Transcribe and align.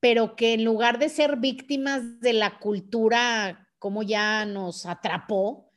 pero 0.00 0.36
que 0.36 0.54
en 0.54 0.64
lugar 0.64 0.98
de 0.98 1.08
ser 1.08 1.36
víctimas 1.36 2.20
de 2.20 2.32
la 2.32 2.58
cultura, 2.58 3.68
como 3.78 4.02
ya 4.02 4.44
nos 4.44 4.86
atrapó, 4.86 5.68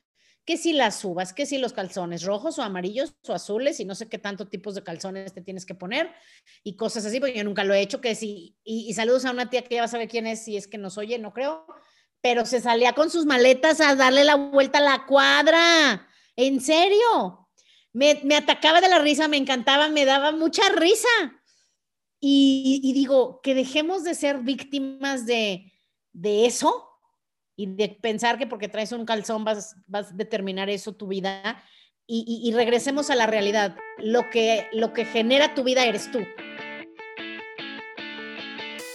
que 0.45 0.57
si 0.57 0.73
las 0.73 1.03
uvas, 1.05 1.33
que 1.33 1.45
si 1.45 1.57
los 1.57 1.73
calzones 1.73 2.23
rojos 2.23 2.57
o 2.57 2.63
amarillos 2.63 3.15
o 3.27 3.33
azules 3.33 3.79
y 3.79 3.85
no 3.85 3.95
sé 3.95 4.09
qué 4.09 4.17
tanto 4.17 4.47
tipos 4.47 4.73
de 4.75 4.83
calzones 4.83 5.33
te 5.33 5.41
tienes 5.41 5.65
que 5.65 5.75
poner 5.75 6.11
y 6.63 6.75
cosas 6.75 7.05
así, 7.05 7.19
porque 7.19 7.37
yo 7.37 7.43
nunca 7.43 7.63
lo 7.63 7.73
he 7.73 7.81
hecho, 7.81 8.01
que 8.01 8.15
si, 8.15 8.57
y, 8.63 8.93
saludos 8.93 9.25
a 9.25 9.31
una 9.31 9.49
tía 9.49 9.63
que 9.63 9.75
ya 9.75 9.81
va 9.81 9.85
a 9.85 9.89
saber 9.89 10.07
quién 10.07 10.27
es, 10.27 10.43
si 10.43 10.57
es 10.57 10.67
que 10.67 10.77
nos 10.77 10.97
oye, 10.97 11.19
no 11.19 11.31
creo, 11.31 11.65
pero 12.21 12.45
se 12.45 12.59
salía 12.59 12.93
con 12.93 13.09
sus 13.09 13.25
maletas 13.25 13.81
a 13.81 13.95
darle 13.95 14.23
la 14.23 14.35
vuelta 14.35 14.79
a 14.79 14.81
la 14.81 15.05
cuadra, 15.05 16.07
en 16.35 16.59
serio, 16.59 17.49
me, 17.93 18.19
me 18.23 18.35
atacaba 18.35 18.81
de 18.81 18.89
la 18.89 18.99
risa, 18.99 19.27
me 19.27 19.37
encantaba, 19.37 19.89
me 19.89 20.05
daba 20.05 20.31
mucha 20.31 20.63
risa. 20.69 21.07
Y, 22.23 22.91
digo, 22.93 23.41
que 23.41 23.55
dejemos 23.55 24.03
de 24.03 24.13
ser 24.13 24.39
víctimas 24.39 25.25
de, 25.25 25.73
de 26.13 26.45
eso 26.45 26.87
y 27.55 27.65
de 27.65 27.89
pensar 27.89 28.37
que 28.37 28.45
porque 28.45 28.69
traes 28.69 28.91
un 28.91 29.05
calzón 29.05 29.43
vas, 29.43 29.75
vas 29.87 30.11
a 30.11 30.13
determinar 30.13 30.69
eso 30.69 30.93
tu 30.93 31.07
vida 31.07 31.63
y, 32.13 32.51
regresemos 32.53 33.09
a 33.09 33.15
la 33.15 33.25
realidad. 33.25 33.75
Lo 33.97 34.29
que, 34.29 34.67
lo 34.73 34.93
que 34.93 35.05
genera 35.05 35.55
tu 35.55 35.63
vida 35.63 35.85
eres 35.85 36.11
tú. 36.11 36.19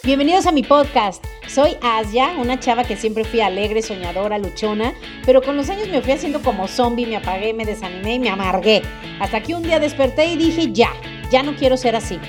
Bienvenidos 0.04 0.46
a 0.46 0.52
mi 0.52 0.62
podcast. 0.62 1.24
Soy 1.48 1.78
Asia, 1.82 2.34
una 2.38 2.60
chava 2.60 2.84
que 2.84 2.96
siempre 2.96 3.24
fui 3.24 3.40
alegre, 3.40 3.82
soñadora, 3.82 4.38
luchona, 4.38 4.92
pero 5.24 5.40
con 5.42 5.56
los 5.56 5.70
años 5.70 5.88
me 5.88 6.02
fui 6.02 6.12
haciendo 6.12 6.42
como 6.42 6.68
zombie, 6.68 7.06
me 7.06 7.16
apagué, 7.16 7.54
me 7.54 7.64
desanimé 7.64 8.14
y 8.14 8.18
me 8.18 8.28
amargué. 8.28 8.82
Hasta 9.18 9.42
que 9.42 9.54
un 9.54 9.62
día 9.62 9.80
desperté 9.80 10.26
y 10.26 10.36
dije, 10.36 10.72
ya, 10.72 10.92
ya 11.30 11.42
no 11.42 11.56
quiero 11.56 11.76
ser 11.76 11.96
así. 11.96 12.20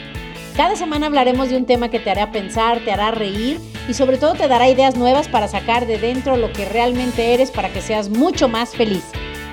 Cada 0.57 0.75
semana 0.75 1.05
hablaremos 1.05 1.49
de 1.49 1.57
un 1.57 1.67
tema 1.67 1.91
que 1.91 1.99
te 1.99 2.09
hará 2.09 2.31
pensar, 2.31 2.84
te 2.84 2.91
hará 2.91 3.11
reír 3.11 3.59
y 3.88 3.93
sobre 3.93 4.17
todo 4.17 4.34
te 4.34 4.47
dará 4.47 4.67
ideas 4.67 4.95
nuevas 4.95 5.27
para 5.27 5.47
sacar 5.47 5.85
de 5.85 5.99
dentro 5.99 6.35
lo 6.35 6.52
que 6.52 6.66
realmente 6.66 7.36
eres 7.36 7.52
para 7.52 7.72
que 7.72 7.80
seas 7.80 8.09
mucho 8.09 8.47
más 8.49 8.75
feliz. 8.75 9.03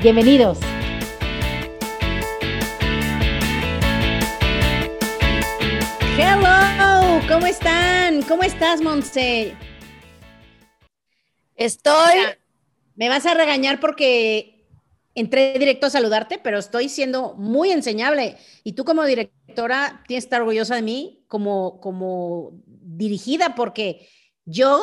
Bienvenidos. 0.00 0.58
Hello, 6.18 7.20
¿cómo 7.28 7.48
están? 7.48 8.22
¿Cómo 8.22 8.42
estás, 8.42 8.80
Monse? 8.80 9.54
Estoy. 11.54 12.16
Me 12.94 13.10
vas 13.10 13.26
a 13.26 13.34
regañar 13.34 13.78
porque 13.78 14.54
entré 15.14 15.58
directo 15.58 15.86
a 15.86 15.90
saludarte, 15.90 16.38
pero 16.38 16.56
estoy 16.58 16.88
siendo 16.88 17.34
muy 17.34 17.72
enseñable. 17.72 18.38
Y 18.62 18.72
tú 18.72 18.86
como 18.86 19.04
directora 19.54 20.02
tienes 20.06 20.24
que 20.24 20.26
estar 20.26 20.40
orgullosa 20.40 20.74
de 20.74 20.82
mí 20.82 21.24
como, 21.28 21.80
como 21.80 22.52
dirigida, 22.66 23.54
porque 23.54 24.08
yo 24.44 24.82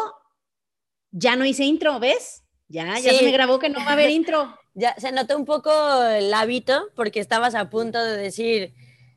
ya 1.11 1.35
no 1.35 1.45
hice 1.45 1.65
intro, 1.65 1.99
¿ves? 1.99 2.43
Ya, 2.67 2.99
ya 2.99 3.13
se 3.13 3.23
me 3.23 3.31
grabó 3.31 3.59
que 3.59 3.69
no 3.69 3.79
va 3.79 3.89
a 3.89 3.93
haber 3.93 4.09
intro. 4.21 4.57
ya 4.73 4.95
se 4.97 5.11
notó 5.11 5.37
un 5.37 5.45
poco 5.45 5.71
el 6.03 6.33
hábito 6.33 6.89
porque 6.95 7.19
estabas 7.19 7.55
a 7.55 7.69
punto 7.69 8.01
de 8.01 8.17
decir. 8.17 8.73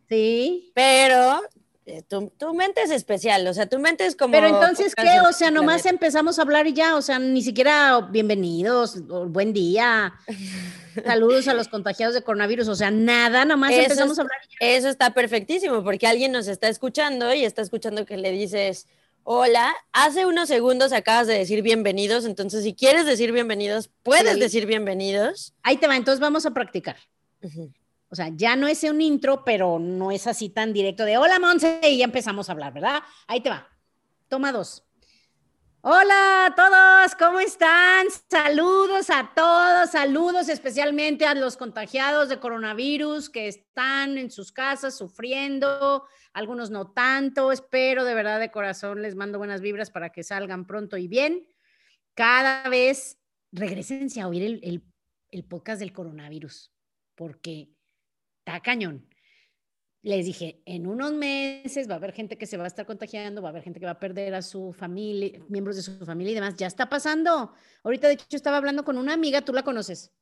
Sí. 0.08 0.72
Pero 0.74 1.40
eh, 1.86 2.02
tu, 2.02 2.54
mente 2.54 2.82
es 2.82 2.90
especial, 2.90 3.46
o 3.46 3.52
sea, 3.52 3.66
tu 3.66 3.78
mente 3.78 4.06
es 4.06 4.16
como... 4.16 4.32
Pero 4.32 4.46
entonces, 4.46 4.94
¿qué? 4.94 5.20
O 5.28 5.32
sea, 5.34 5.50
nomás 5.50 5.84
empezamos 5.84 6.38
a 6.38 6.42
hablar 6.42 6.66
y 6.66 6.72
ya, 6.72 6.96
o 6.96 7.02
sea, 7.02 7.18
ni 7.18 7.42
siquiera 7.42 8.00
bienvenidos, 8.10 9.02
o 9.10 9.26
buen 9.26 9.52
día, 9.52 10.14
saludos 11.04 11.46
a 11.46 11.52
los 11.52 11.68
contagiados 11.68 12.14
de 12.14 12.22
coronavirus, 12.22 12.68
o 12.68 12.74
sea, 12.74 12.90
nada, 12.90 13.44
nomás 13.44 13.72
empezamos 13.72 14.18
a 14.18 14.22
hablar 14.22 14.38
y 14.48 14.52
ya. 14.52 14.56
Eso 14.76 14.88
está 14.88 15.12
perfectísimo, 15.12 15.84
porque 15.84 16.06
alguien 16.06 16.32
nos 16.32 16.48
está 16.48 16.68
escuchando 16.68 17.34
y 17.34 17.44
está 17.44 17.60
escuchando 17.60 18.06
que 18.06 18.16
le 18.16 18.30
dices, 18.30 18.86
hola, 19.22 19.74
hace 19.92 20.24
unos 20.24 20.48
segundos 20.48 20.90
acabas 20.94 21.26
de 21.26 21.34
decir 21.34 21.60
bienvenidos, 21.60 22.24
entonces 22.24 22.64
si 22.64 22.72
quieres 22.72 23.04
decir 23.04 23.30
bienvenidos, 23.30 23.90
puedes 24.02 24.40
decir 24.40 24.64
bienvenidos. 24.64 25.52
Ahí 25.62 25.76
te 25.76 25.86
va, 25.86 25.96
entonces 25.96 26.20
vamos 26.20 26.46
a 26.46 26.52
practicar. 26.52 26.96
O 28.14 28.16
sea, 28.16 28.28
ya 28.28 28.54
no 28.54 28.68
es 28.68 28.84
un 28.84 29.00
intro, 29.00 29.42
pero 29.44 29.80
no 29.80 30.12
es 30.12 30.28
así 30.28 30.48
tan 30.48 30.72
directo 30.72 31.04
de 31.04 31.18
hola 31.18 31.40
Monse 31.40 31.80
y 31.82 31.98
ya 31.98 32.04
empezamos 32.04 32.48
a 32.48 32.52
hablar, 32.52 32.72
¿verdad? 32.72 33.02
Ahí 33.26 33.40
te 33.40 33.50
va. 33.50 33.68
Toma 34.28 34.52
dos. 34.52 34.84
Hola 35.80 36.46
a 36.46 36.54
todos, 36.54 37.16
¿cómo 37.16 37.40
están? 37.40 38.06
Saludos 38.30 39.10
a 39.10 39.32
todos, 39.34 39.90
saludos 39.90 40.48
especialmente 40.48 41.26
a 41.26 41.34
los 41.34 41.56
contagiados 41.56 42.28
de 42.28 42.38
coronavirus 42.38 43.30
que 43.30 43.48
están 43.48 44.16
en 44.16 44.30
sus 44.30 44.52
casas 44.52 44.96
sufriendo, 44.96 46.04
algunos 46.32 46.70
no 46.70 46.92
tanto, 46.92 47.50
espero 47.50 48.04
de 48.04 48.14
verdad 48.14 48.38
de 48.38 48.52
corazón, 48.52 49.02
les 49.02 49.16
mando 49.16 49.38
buenas 49.38 49.60
vibras 49.60 49.90
para 49.90 50.10
que 50.10 50.22
salgan 50.22 50.68
pronto 50.68 50.96
y 50.96 51.08
bien. 51.08 51.48
Cada 52.14 52.68
vez 52.68 53.18
regresense 53.50 54.20
a 54.20 54.28
oír 54.28 54.44
el, 54.44 54.60
el, 54.62 54.84
el 55.32 55.44
podcast 55.44 55.80
del 55.80 55.92
coronavirus, 55.92 56.70
porque 57.16 57.73
está 58.44 58.60
cañón. 58.60 59.06
Les 60.02 60.26
dije, 60.26 60.60
en 60.66 60.86
unos 60.86 61.14
meses 61.14 61.88
va 61.88 61.94
a 61.94 61.96
haber 61.96 62.12
gente 62.12 62.36
que 62.36 62.44
se 62.44 62.58
va 62.58 62.64
a 62.64 62.66
estar 62.66 62.84
contagiando, 62.84 63.40
va 63.40 63.48
a 63.48 63.52
haber 63.52 63.62
gente 63.62 63.80
que 63.80 63.86
va 63.86 63.92
a 63.92 63.98
perder 63.98 64.34
a 64.34 64.42
su 64.42 64.74
familia, 64.74 65.40
miembros 65.48 65.76
de 65.76 65.82
su 65.82 66.04
familia 66.04 66.32
y 66.32 66.34
demás. 66.34 66.56
Ya 66.56 66.66
está 66.66 66.90
pasando. 66.90 67.54
Ahorita, 67.82 68.08
de 68.08 68.14
hecho, 68.14 68.36
estaba 68.36 68.58
hablando 68.58 68.84
con 68.84 68.98
una 68.98 69.14
amiga, 69.14 69.40
tú 69.40 69.54
la 69.54 69.62
conoces. 69.62 70.12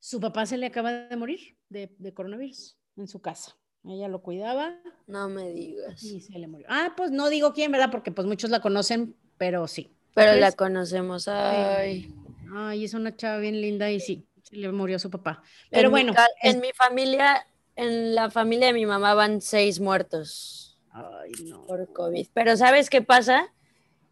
Su 0.00 0.20
papá 0.20 0.44
se 0.44 0.58
le 0.58 0.66
acaba 0.66 0.92
de 0.92 1.16
morir 1.16 1.56
de, 1.70 2.12
coronavirus 2.12 2.76
en 2.98 3.08
su 3.08 3.22
casa. 3.22 3.56
Ella 3.84 4.06
lo 4.08 4.20
cuidaba. 4.20 4.78
No 5.06 5.30
me 5.30 5.50
digas. 5.50 6.02
Y 6.02 6.20
se 6.20 6.38
le 6.38 6.46
murió. 6.46 6.66
Ah, 6.68 6.92
pues 6.94 7.10
no 7.10 7.30
digo 7.30 7.54
quién, 7.54 7.72
¿verdad? 7.72 7.90
Porque 7.90 8.12
pues 8.12 8.26
muchos 8.26 8.50
la 8.50 8.60
conocen, 8.60 9.16
pero 9.38 9.66
sí. 9.66 9.88
Pero 10.12 10.38
la 10.38 10.52
conocemos. 10.52 11.26
Ay. 11.26 12.14
Ay, 12.52 12.84
es 12.84 12.92
una 12.92 13.16
chava 13.16 13.38
bien 13.38 13.62
linda 13.62 13.90
y 13.90 13.98
sí 13.98 14.27
le 14.50 14.72
murió 14.72 14.98
su 14.98 15.10
papá. 15.10 15.42
Pero 15.70 15.90
bueno. 15.90 16.14
en 16.42 16.60
mi 16.60 16.72
familia, 16.72 17.46
en 17.76 18.14
la 18.14 18.30
familia 18.30 18.68
de 18.68 18.72
mi 18.72 18.86
mamá 18.86 19.14
van 19.14 19.40
seis 19.40 19.80
muertos. 19.80 20.78
Ay, 20.90 21.32
no. 21.44 21.66
Por 21.66 21.92
COVID. 21.92 22.26
Pero 22.32 22.56
¿sabes 22.56 22.90
qué 22.90 23.02
pasa? 23.02 23.52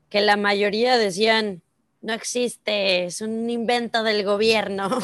Que 0.09 0.21
la 0.21 0.37
mayoría 0.37 0.99
decían, 0.99 1.63
no 2.01 2.13
existe, 2.13 3.05
es 3.05 3.21
un 3.21 3.51
invento 3.51 4.03
del 4.03 4.25
gobierno. 4.25 4.99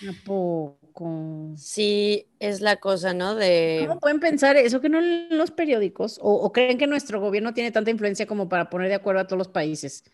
poco? 0.24 1.54
Sí, 1.56 2.26
es 2.38 2.60
la 2.60 2.76
cosa, 2.76 3.14
¿no? 3.14 3.34
De... 3.34 3.84
¿Cómo 3.86 4.00
pueden 4.00 4.20
pensar 4.20 4.56
eso 4.56 4.80
que 4.80 4.88
no 4.88 4.98
en 4.98 5.36
los 5.36 5.50
periódicos? 5.50 6.18
¿O, 6.22 6.32
¿O, 6.32 6.52
creen 6.52 6.78
que 6.78 6.86
nuestro 6.86 7.20
gobierno 7.20 7.54
tiene 7.54 7.70
tanta 7.70 7.90
influencia 7.90 8.26
como 8.26 8.48
para 8.48 8.70
poner 8.70 8.88
de 8.88 8.94
acuerdo 8.94 9.20
a 9.20 9.26
todos 9.26 9.38
los 9.38 9.48
países? 9.48 10.04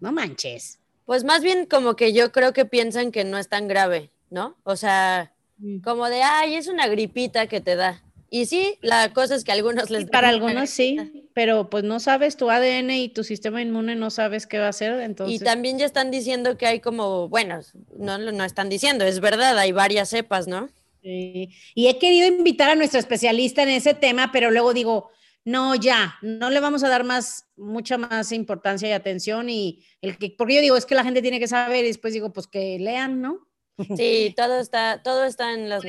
No 0.00 0.12
manches. 0.12 0.80
Pues 1.04 1.24
más 1.24 1.42
bien 1.42 1.66
como 1.66 1.96
que 1.96 2.12
yo 2.12 2.32
creo 2.32 2.52
que 2.52 2.64
piensan 2.64 3.12
que 3.12 3.24
no 3.24 3.38
es 3.38 3.48
tan 3.48 3.68
grave. 3.68 4.10
¿No? 4.30 4.56
O 4.64 4.76
sea, 4.76 5.32
mm. 5.58 5.80
como 5.80 6.08
de, 6.08 6.22
ay, 6.22 6.54
es 6.54 6.68
una 6.68 6.86
gripita 6.86 7.46
que 7.46 7.60
te 7.60 7.76
da. 7.76 8.02
Y 8.30 8.46
sí, 8.46 8.78
la 8.82 9.12
cosa 9.12 9.36
es 9.36 9.44
que 9.44 9.52
a 9.52 9.54
algunos 9.54 9.90
les... 9.90 10.06
para 10.06 10.28
algunos 10.28 10.68
sí, 10.68 11.28
pero 11.34 11.70
pues 11.70 11.84
no 11.84 12.00
sabes 12.00 12.36
tu 12.36 12.50
ADN 12.50 12.90
y 12.90 13.08
tu 13.08 13.22
sistema 13.22 13.62
inmune 13.62 13.94
no 13.94 14.10
sabes 14.10 14.48
qué 14.48 14.58
va 14.58 14.66
a 14.66 14.70
hacer, 14.70 15.00
entonces... 15.00 15.40
Y 15.40 15.44
también 15.44 15.78
ya 15.78 15.86
están 15.86 16.10
diciendo 16.10 16.58
que 16.58 16.66
hay 16.66 16.80
como, 16.80 17.28
bueno, 17.28 17.60
no, 17.96 18.18
no 18.18 18.44
están 18.44 18.68
diciendo, 18.68 19.04
es 19.04 19.20
verdad, 19.20 19.56
hay 19.56 19.70
varias 19.70 20.08
cepas, 20.08 20.48
¿no? 20.48 20.68
Sí. 21.02 21.50
Y 21.76 21.86
he 21.86 21.98
querido 21.98 22.26
invitar 22.26 22.70
a 22.70 22.74
nuestro 22.74 22.98
especialista 22.98 23.62
en 23.62 23.68
ese 23.68 23.94
tema, 23.94 24.32
pero 24.32 24.50
luego 24.50 24.74
digo, 24.74 25.10
no, 25.44 25.74
ya, 25.74 26.16
no 26.22 26.50
le 26.50 26.58
vamos 26.58 26.82
a 26.82 26.88
dar 26.88 27.04
más, 27.04 27.46
mucha 27.56 27.98
más 27.98 28.32
importancia 28.32 28.88
y 28.88 28.92
atención 28.92 29.50
y 29.50 29.84
el 30.00 30.16
que, 30.16 30.34
porque 30.36 30.54
yo 30.54 30.60
digo, 30.60 30.76
es 30.76 30.86
que 30.86 30.94
la 30.94 31.04
gente 31.04 31.22
tiene 31.22 31.38
que 31.38 31.48
saber 31.48 31.84
y 31.84 31.88
después 31.88 32.14
digo, 32.14 32.32
pues 32.32 32.46
que 32.46 32.78
lean, 32.78 33.20
¿no? 33.20 33.46
Sí, 33.96 34.32
todo 34.36 34.60
está, 34.60 35.02
todo 35.02 35.24
está 35.24 35.52
en 35.52 35.68
las 35.68 35.82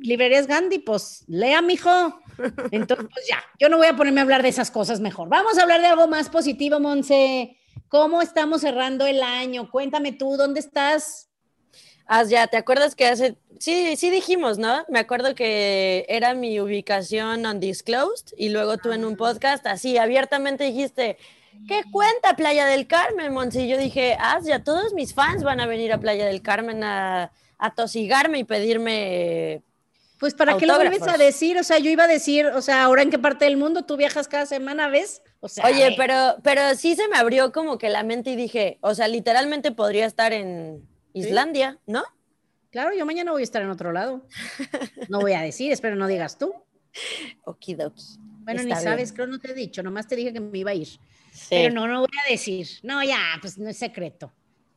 librerías 0.00 0.46
Gandhi, 0.46 0.78
pues 0.78 1.24
lea, 1.28 1.62
mijo. 1.62 1.90
Entonces, 2.70 3.06
pues 3.12 3.26
ya, 3.28 3.42
yo 3.58 3.68
no 3.68 3.76
voy 3.76 3.86
a 3.86 3.96
ponerme 3.96 4.20
a 4.20 4.24
hablar 4.24 4.42
de 4.42 4.48
esas 4.48 4.70
cosas 4.70 5.00
mejor. 5.00 5.28
Vamos 5.28 5.58
a 5.58 5.62
hablar 5.62 5.80
de 5.80 5.86
algo 5.86 6.08
más 6.08 6.28
positivo, 6.28 6.80
Monse. 6.80 7.56
¿Cómo 7.88 8.22
estamos 8.22 8.62
cerrando 8.62 9.06
el 9.06 9.22
año? 9.22 9.70
Cuéntame 9.70 10.12
tú, 10.12 10.36
¿dónde 10.36 10.60
estás? 10.60 11.28
Ah, 12.06 12.22
ya, 12.24 12.46
¿te 12.48 12.58
acuerdas 12.58 12.94
que 12.94 13.06
hace, 13.06 13.38
sí, 13.58 13.96
sí 13.96 14.10
dijimos, 14.10 14.58
¿no? 14.58 14.84
Me 14.90 14.98
acuerdo 14.98 15.34
que 15.34 16.04
era 16.08 16.34
mi 16.34 16.60
ubicación 16.60 17.46
undisclosed 17.46 18.36
y 18.36 18.50
luego 18.50 18.76
tú 18.76 18.92
en 18.92 19.06
un 19.06 19.16
podcast 19.16 19.66
así 19.66 19.96
abiertamente 19.96 20.64
dijiste, 20.64 21.16
¿Qué 21.66 21.82
cuenta 21.90 22.36
Playa 22.36 22.66
del 22.66 22.86
Carmen, 22.86 23.32
Monsi? 23.32 23.68
Yo 23.68 23.78
dije, 23.78 24.16
ah, 24.20 24.38
ya 24.42 24.62
todos 24.62 24.92
mis 24.92 25.14
fans 25.14 25.42
van 25.42 25.60
a 25.60 25.66
venir 25.66 25.92
a 25.92 25.98
Playa 25.98 26.26
del 26.26 26.42
Carmen 26.42 26.84
a, 26.84 27.30
tosigarme 27.74 28.40
y 28.40 28.44
pedirme. 28.44 29.62
Pues 30.18 30.34
para 30.34 30.56
qué 30.56 30.66
lo 30.66 30.76
vuelves 30.76 31.02
a 31.08 31.16
decir, 31.16 31.58
o 31.58 31.64
sea, 31.64 31.78
yo 31.78 31.90
iba 31.90 32.04
a 32.04 32.08
decir, 32.08 32.46
o 32.46 32.62
sea, 32.62 32.84
ahora 32.84 33.02
en 33.02 33.10
qué 33.10 33.18
parte 33.18 33.46
del 33.46 33.56
mundo 33.56 33.84
tú 33.84 33.96
viajas 33.96 34.28
cada 34.28 34.46
semana, 34.46 34.88
¿ves? 34.88 35.22
O 35.40 35.48
sea, 35.48 35.66
Oye, 35.66 35.88
eh. 35.88 35.94
pero, 35.96 36.36
pero 36.42 36.74
sí 36.74 36.94
se 36.94 37.08
me 37.08 37.16
abrió 37.16 37.52
como 37.52 37.78
que 37.78 37.88
la 37.88 38.02
mente 38.02 38.30
y 38.30 38.36
dije, 38.36 38.78
o 38.80 38.94
sea, 38.94 39.08
literalmente 39.08 39.72
podría 39.72 40.06
estar 40.06 40.32
en 40.32 40.86
Islandia, 41.14 41.78
¿no? 41.86 42.04
Claro, 42.70 42.94
yo 42.96 43.06
mañana 43.06 43.32
voy 43.32 43.42
a 43.42 43.44
estar 43.44 43.62
en 43.62 43.70
otro 43.70 43.92
lado. 43.92 44.26
No 45.08 45.20
voy 45.20 45.32
a 45.32 45.40
decir, 45.40 45.72
espero 45.72 45.96
no 45.96 46.06
digas 46.06 46.38
tú. 46.38 46.52
Okidoki. 47.44 48.18
Bueno, 48.44 48.62
ni 48.62 48.72
sabes, 48.72 49.12
bien. 49.12 49.14
creo 49.14 49.26
no 49.26 49.38
te 49.38 49.52
he 49.52 49.54
dicho, 49.54 49.82
nomás 49.82 50.06
te 50.06 50.16
dije 50.16 50.32
que 50.32 50.40
me 50.40 50.58
iba 50.58 50.72
a 50.72 50.74
ir. 50.74 50.88
Pero 51.50 51.74
no, 51.74 51.86
no 51.86 52.00
voy 52.00 52.08
a 52.26 52.30
decir. 52.30 52.66
No, 52.82 53.02
ya, 53.02 53.18
pues 53.40 53.58
no 53.58 53.68
es 53.68 53.76
secreto. 53.76 54.32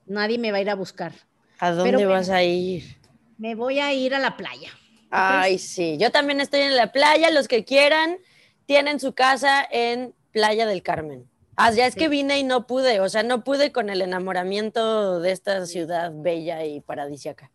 Nadie 0.06 0.38
me 0.38 0.52
va 0.52 0.58
a 0.58 0.62
ir 0.62 0.70
a 0.70 0.76
buscar. 0.76 1.14
¿A 1.60 1.72
dónde 1.72 1.92
Pero 1.98 2.10
vas 2.10 2.30
a 2.30 2.44
ir? 2.44 2.98
Me 3.38 3.56
voy 3.56 3.80
a 3.80 3.94
ir 3.94 4.14
a 4.16 4.20
la 4.20 4.38
playa. 4.38 4.70
Ay, 5.10 5.58
sí. 5.60 5.98
Yo 6.00 6.12
también 6.12 6.42
estoy 6.42 6.62
en 6.62 6.76
la 6.76 6.92
playa. 6.92 7.30
Los 7.32 7.48
que 7.48 7.64
quieran 7.66 8.18
tienen 8.66 9.00
su 9.00 9.14
casa 9.14 9.66
en 9.72 10.14
Playa 10.32 10.66
del 10.66 10.84
Carmen. 10.84 11.30
Ah, 11.56 11.72
ya 11.72 11.88
es 11.88 11.94
Sí. 11.94 12.00
que 12.02 12.10
vine 12.10 12.38
y 12.40 12.44
no 12.44 12.68
pude. 12.68 13.00
O 13.00 13.10
sea, 13.10 13.24
no 13.24 13.44
pude 13.44 13.72
con 13.72 13.90
el 13.90 14.02
enamoramiento 14.02 15.20
de 15.20 15.32
esta 15.32 15.66
ciudad 15.66 16.12
bella 16.14 16.64
y 16.66 16.82
paradisiaca. 16.82 17.52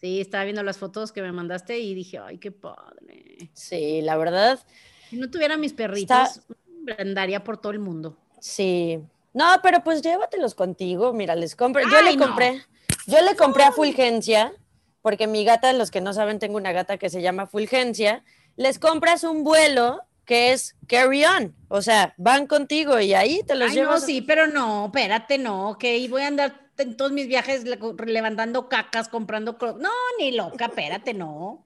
Sí, 0.00 0.20
estaba 0.20 0.44
viendo 0.44 0.62
las 0.62 0.78
fotos 0.78 1.10
que 1.12 1.22
me 1.22 1.32
mandaste 1.32 1.78
y 1.78 1.92
dije, 1.94 2.18
ay, 2.18 2.38
qué 2.38 2.52
padre. 2.52 3.50
Sí, 3.52 4.00
la 4.02 4.16
verdad, 4.16 4.60
Si 5.10 5.16
no 5.16 5.30
tuviera 5.30 5.56
mis 5.56 5.72
perritos, 5.72 6.36
Está- 6.38 6.54
andaría 6.98 7.44
por 7.44 7.58
todo 7.58 7.72
el 7.72 7.78
mundo. 7.78 8.16
sí. 8.40 8.98
No, 9.34 9.44
pero 9.62 9.84
pues 9.84 10.02
llévatelos 10.02 10.54
contigo. 10.54 11.12
Mira, 11.12 11.36
les 11.36 11.54
compré. 11.54 11.84
Yo 11.92 12.00
le 12.02 12.16
no. 12.16 12.26
compré. 12.26 12.62
Yo 13.06 13.20
le 13.22 13.36
compré 13.36 13.62
a 13.64 13.72
Fulgencia, 13.72 14.52
porque 15.02 15.26
mi 15.28 15.44
gata, 15.44 15.72
los 15.74 15.90
que 15.92 16.00
no 16.00 16.12
saben, 16.12 16.38
tengo 16.40 16.56
una 16.56 16.72
gata 16.72 16.96
que 16.96 17.08
se 17.10 17.20
llama 17.22 17.46
Fulgencia. 17.46 18.24
Les 18.56 18.78
compras 18.80 19.22
un 19.24 19.44
vuelo 19.44 20.00
que 20.24 20.52
es 20.52 20.74
carry 20.88 21.24
on. 21.24 21.54
O 21.68 21.82
sea, 21.82 22.14
van 22.16 22.46
contigo 22.48 22.98
y 22.98 23.14
ahí 23.14 23.42
te 23.46 23.54
los 23.54 23.70
Ay, 23.70 23.76
no, 23.76 23.82
llevas. 23.82 24.04
sí, 24.06 24.22
pero 24.22 24.46
no, 24.48 24.86
espérate, 24.86 25.38
no, 25.38 25.76
que 25.78 26.04
voy 26.08 26.22
a 26.22 26.28
andar 26.28 26.68
en 26.78 26.96
todos 26.96 27.12
mis 27.12 27.28
viajes 27.28 27.64
le- 27.64 27.78
levantando 28.06 28.68
cacas, 28.68 29.08
comprando... 29.08 29.56
No, 29.78 29.90
ni 30.18 30.32
loca, 30.32 30.66
espérate, 30.66 31.14
no. 31.14 31.64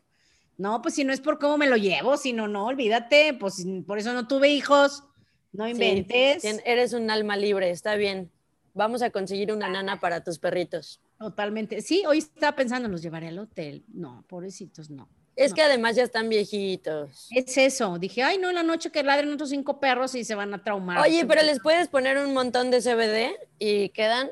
No, 0.59 0.83
pues 0.83 0.95
si 0.97 1.05
no 1.05 1.13
es 1.13 1.21
por 1.21 1.39
cómo 1.39 1.57
me 1.57 1.69
lo 1.69 1.77
llevo, 1.77 2.17
sino 2.19 2.49
no, 2.49 2.67
olvídate, 2.67 3.35
pues 3.35 3.65
por 3.87 3.99
eso 3.99 4.13
no 4.13 4.29
tuve 4.29 4.49
hijos, 4.51 5.05
no 5.53 5.69
inventes. 5.69 6.45
eres 6.65 6.93
un 6.93 7.11
alma 7.11 7.37
libre, 7.37 7.71
está 7.71 7.95
bien. 7.97 8.31
Vamos 8.75 9.03
a 9.03 9.11
conseguir 9.11 9.53
una 9.53 9.69
nana 9.69 10.01
para 10.01 10.25
tus 10.25 10.39
perritos. 10.39 11.01
Totalmente. 11.19 11.83
Sí, 11.83 12.05
hoy 12.07 12.19
estaba 12.19 12.57
pensando, 12.57 12.89
los 12.89 13.03
llevaré 13.03 13.29
al 13.29 13.39
hotel. 13.39 13.85
No, 13.93 14.25
pobrecitos, 14.29 14.89
no. 14.91 15.09
Es 15.37 15.51
No. 15.51 15.55
que 15.57 15.63
además 15.63 15.97
ya 15.97 16.03
están 16.05 16.29
viejitos. 16.29 17.29
Es 17.31 17.57
eso. 17.59 17.99
Dije, 17.99 18.23
ay, 18.23 18.39
no, 18.39 18.49
en 18.49 18.55
la 18.55 18.63
noche 18.63 18.91
que 18.91 19.03
ladren 19.03 19.33
otros 19.33 19.51
cinco 19.51 19.79
perros 19.81 20.15
y 20.15 20.25
se 20.25 20.35
van 20.35 20.53
a 20.55 20.63
traumar. 20.65 20.99
Oye, 21.01 21.25
pero 21.27 21.43
les 21.43 21.61
puedes 21.61 21.89
poner 21.89 22.19
un 22.19 22.33
montón 22.35 22.71
de 22.71 22.81
CBD 22.81 23.37
y 23.59 23.91
quedan. 23.91 24.31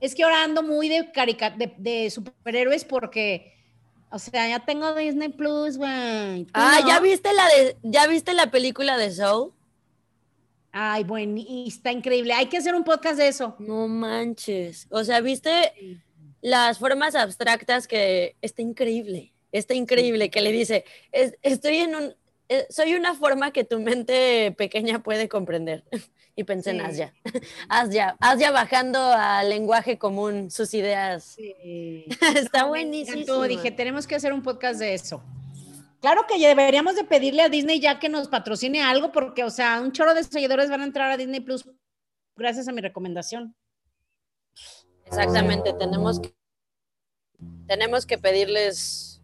Es 0.00 0.14
que 0.14 0.24
ahora 0.24 0.44
ando 0.44 0.62
muy 0.62 0.88
de, 0.88 1.10
carica 1.12 1.50
de, 1.50 1.74
de 1.76 2.10
superhéroes 2.10 2.84
porque, 2.86 3.52
o 4.10 4.18
sea, 4.18 4.48
ya 4.48 4.64
tengo 4.64 4.94
Disney 4.94 5.28
Plus, 5.28 5.76
güey. 5.76 6.44
¿Tú 6.44 6.50
Ah, 6.54 6.78
no? 6.82 6.88
¿ya 6.88 7.00
viste 7.00 7.32
la 7.34 7.46
de, 7.48 7.76
ya 7.82 8.06
viste 8.06 8.32
la 8.34 8.50
película 8.50 8.96
de 8.96 9.10
Soul? 9.10 9.52
Ay, 10.72 11.04
bueno, 11.04 11.34
y 11.36 11.66
está 11.68 11.90
increíble. 11.92 12.32
Hay 12.32 12.46
que 12.46 12.58
hacer 12.58 12.74
un 12.74 12.84
podcast 12.84 13.18
de 13.18 13.28
eso. 13.28 13.56
No 13.58 13.88
manches. 13.88 14.86
O 14.90 15.02
sea, 15.04 15.20
¿viste 15.20 15.72
las 16.40 16.78
formas 16.78 17.14
abstractas 17.14 17.86
que 17.88 18.36
está 18.40 18.62
increíble? 18.62 19.32
Está 19.52 19.74
increíble 19.74 20.30
que 20.30 20.40
le 20.40 20.52
dice, 20.52 20.84
"Es- 21.10 21.36
estoy 21.42 21.78
en 21.78 21.96
un, 21.96 22.14
eh, 22.48 22.66
soy 22.70 22.94
una 22.94 23.14
forma 23.14 23.52
que 23.52 23.64
tu 23.64 23.80
mente 23.80 24.52
pequeña 24.56 25.02
puede 25.02 25.28
comprender. 25.28 25.84
Y 26.36 26.44
pensé 26.44 26.70
en 26.70 26.78
Sí. 26.78 26.84
Asya. 26.86 27.14
Asya, 27.68 28.16
Asya 28.20 28.50
bajando 28.52 28.98
al 29.12 29.50
lenguaje 29.50 29.98
común 29.98 30.50
sus 30.50 30.72
ideas. 30.72 31.36
Está 32.36 32.62
Me 32.62 32.68
buenísimo. 32.68 33.42
Dije, 33.42 33.70
tenemos 33.72 34.06
que 34.06 34.14
hacer 34.14 34.32
un 34.32 34.42
podcast 34.42 34.78
de 34.80 34.94
eso. 34.94 35.22
Claro 36.00 36.26
que 36.26 36.38
ya 36.40 36.48
deberíamos 36.48 36.96
de 36.96 37.04
pedirle 37.04 37.42
a 37.42 37.48
Disney 37.48 37.78
ya 37.78 37.98
que 37.98 38.08
nos 38.08 38.28
patrocine 38.28 38.82
algo, 38.82 39.12
porque, 39.12 39.44
o 39.44 39.50
sea, 39.50 39.80
un 39.80 39.92
chorro 39.92 40.14
de 40.14 40.24
seguidores 40.24 40.70
van 40.70 40.80
a 40.80 40.84
entrar 40.84 41.10
a 41.10 41.16
Disney 41.16 41.40
Plus 41.40 41.68
gracias 42.36 42.68
a 42.68 42.72
mi 42.72 42.80
recomendación. 42.80 43.54
Exactamente, 45.04 45.72
tenemos 45.74 46.20
que, 46.20 46.34
tenemos 47.66 48.06
que 48.06 48.16
pedirles 48.16 49.22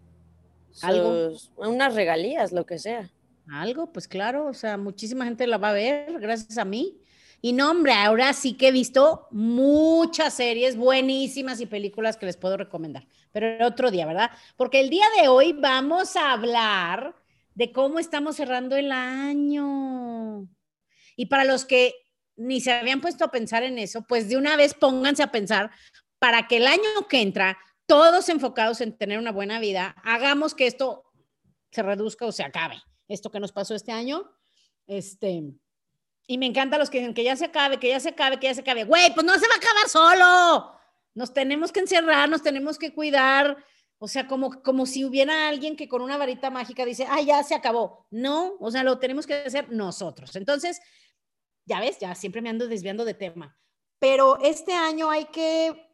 Algo. 0.83 1.33
unas 1.57 1.95
regalías, 1.95 2.53
lo 2.53 2.67
que 2.67 2.79
sea. 2.79 3.11
Algo, 3.49 3.93
pues 3.93 4.09
claro, 4.09 4.47
o 4.47 4.55
sea, 4.55 4.77
muchísima 4.77 5.25
gente 5.25 5.47
la 5.47 5.59
va 5.59 5.71
a 5.71 5.75
ver 5.75 6.19
gracias 6.19 6.59
a 6.59 6.65
mí. 6.65 7.01
Y 7.41 7.53
no, 7.53 7.71
hombre, 7.71 7.93
ahora 7.93 8.33
sí 8.33 8.55
que 8.55 8.69
he 8.69 8.73
visto 8.73 9.29
muchas 9.31 10.35
series 10.35 10.77
buenísimas 10.77 11.61
y 11.61 11.67
películas 11.67 12.17
que 12.17 12.27
les 12.27 12.37
puedo 12.37 12.57
recomendar, 12.57 13.07
pero 13.33 13.47
el 13.47 13.63
otro 13.63 13.91
día, 13.91 14.07
¿verdad? 14.07 14.31
Porque 14.57 14.81
el 14.81 14.91
día 14.91 15.07
de 15.21 15.29
hoy 15.29 15.53
vamos 15.53 16.17
a 16.17 16.33
hablar 16.33 17.15
de 17.55 17.73
cómo 17.73 17.99
estamos 17.99 18.37
cerrando 18.37 18.77
el 18.77 18.93
año. 18.93 20.49
Y 21.17 21.27
para 21.27 21.45
los 21.45 21.65
que 21.65 21.95
ni 22.37 22.61
se 22.61 22.73
habían 22.73 23.01
puesto 23.01 23.25
a 23.25 23.31
pensar 23.31 23.63
en 23.63 23.79
eso, 23.79 24.03
pues 24.03 24.29
de 24.29 24.37
una 24.37 24.57
vez 24.57 24.75
pónganse 24.75 25.23
a 25.23 25.33
pensar 25.33 25.71
para 26.19 26.47
que 26.47 26.59
el 26.59 26.67
año 26.67 27.09
que 27.09 27.23
entra, 27.23 27.59
todos 27.87 28.29
enfocados 28.29 28.81
en 28.81 28.97
tener 28.97 29.19
una 29.19 29.33
buena 29.33 29.61
vida, 29.61 29.97
hagamos 30.05 30.55
que 30.55 30.67
esto 30.67 31.05
se 31.71 31.83
reduzca 31.83 32.27
o 32.27 32.33
se 32.33 32.43
acabe. 32.43 32.83
Esto 33.09 33.31
que 33.31 33.41
nos 33.41 33.53
pasó 33.53 33.75
este 33.75 33.93
año, 33.93 34.31
este, 34.87 35.55
y 36.27 36.39
me 36.39 36.47
encanta 36.47 36.79
los 36.79 36.91
que 36.91 36.99
dicen 36.99 37.15
que 37.15 37.25
ya 37.25 37.37
se 37.37 37.47
acabe, 37.47 37.79
que 37.79 37.89
ya 37.89 38.01
se 38.01 38.11
acabe, 38.11 38.39
que 38.39 38.49
ya 38.49 38.55
se 38.55 38.63
acabe. 38.63 38.85
Güey, 38.85 39.15
pues 39.15 39.25
no 39.25 39.35
se 39.39 39.47
va 39.47 39.55
a 39.55 39.59
acabar 39.59 39.89
solo. 39.89 40.73
Nos 41.15 41.33
tenemos 41.33 41.73
que 41.73 41.81
encerrar, 41.81 42.29
nos 42.29 42.43
tenemos 42.43 42.79
que 42.79 42.93
cuidar. 42.93 43.57
O 43.99 44.09
sea, 44.09 44.27
como, 44.27 44.63
como 44.63 44.87
si 44.87 45.05
hubiera 45.05 45.49
alguien 45.49 45.77
que 45.77 45.89
con 45.89 46.03
una 46.03 46.19
varita 46.19 46.51
mágica 46.51 46.85
dice, 46.85 47.07
ah, 47.09 47.21
ya 47.23 47.43
se 47.43 47.55
acabó. 47.55 48.07
No, 48.11 48.57
o 48.61 48.71
sea, 48.71 48.83
lo 48.83 48.99
tenemos 48.99 49.27
que 49.27 49.35
hacer 49.35 49.71
nosotros. 49.71 50.35
Entonces, 50.37 50.81
ya 51.65 51.81
ves, 51.81 51.99
ya 52.01 52.15
siempre 52.15 52.43
me 52.43 52.51
ando 52.51 52.67
desviando 52.67 53.05
de 53.05 53.15
tema. 53.15 53.57
Pero 53.99 54.39
este 54.43 54.73
año 54.73 55.11
hay 55.11 55.27
que 55.27 55.87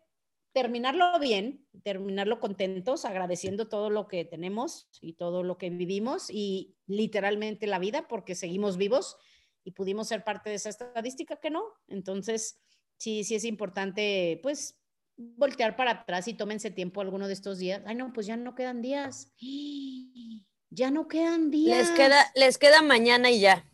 terminarlo 0.52 1.18
bien, 1.18 1.66
terminarlo 1.82 2.40
contentos, 2.40 3.04
agradeciendo 3.04 3.68
todo 3.68 3.90
lo 3.90 4.08
que 4.08 4.24
tenemos 4.24 4.88
y 5.00 5.14
todo 5.14 5.42
lo 5.42 5.56
que 5.56 5.70
vivimos 5.70 6.28
y 6.30 6.76
literalmente 6.86 7.66
la 7.66 7.78
vida, 7.78 8.08
porque 8.08 8.34
seguimos 8.34 8.76
vivos 8.76 9.16
y 9.64 9.72
pudimos 9.72 10.08
ser 10.08 10.24
parte 10.24 10.50
de 10.50 10.56
esa 10.56 10.68
estadística 10.68 11.36
que 11.36 11.50
no. 11.50 11.62
Entonces, 11.88 12.60
sí, 12.96 13.24
sí 13.24 13.34
es 13.34 13.44
importante, 13.44 14.40
pues, 14.42 14.78
voltear 15.16 15.76
para 15.76 15.92
atrás 15.92 16.28
y 16.28 16.34
tómense 16.34 16.70
tiempo 16.70 17.00
alguno 17.00 17.26
de 17.26 17.34
estos 17.34 17.58
días. 17.58 17.82
Ay, 17.86 17.94
no, 17.94 18.12
pues 18.12 18.26
ya 18.26 18.36
no 18.36 18.54
quedan 18.54 18.82
días. 18.82 19.32
Ya 20.74 20.90
no 20.90 21.06
quedan 21.06 21.50
días. 21.50 21.76
Les 21.76 21.90
queda, 21.90 22.32
les 22.34 22.56
queda 22.56 22.80
mañana 22.80 23.30
y 23.30 23.40
ya. 23.40 23.70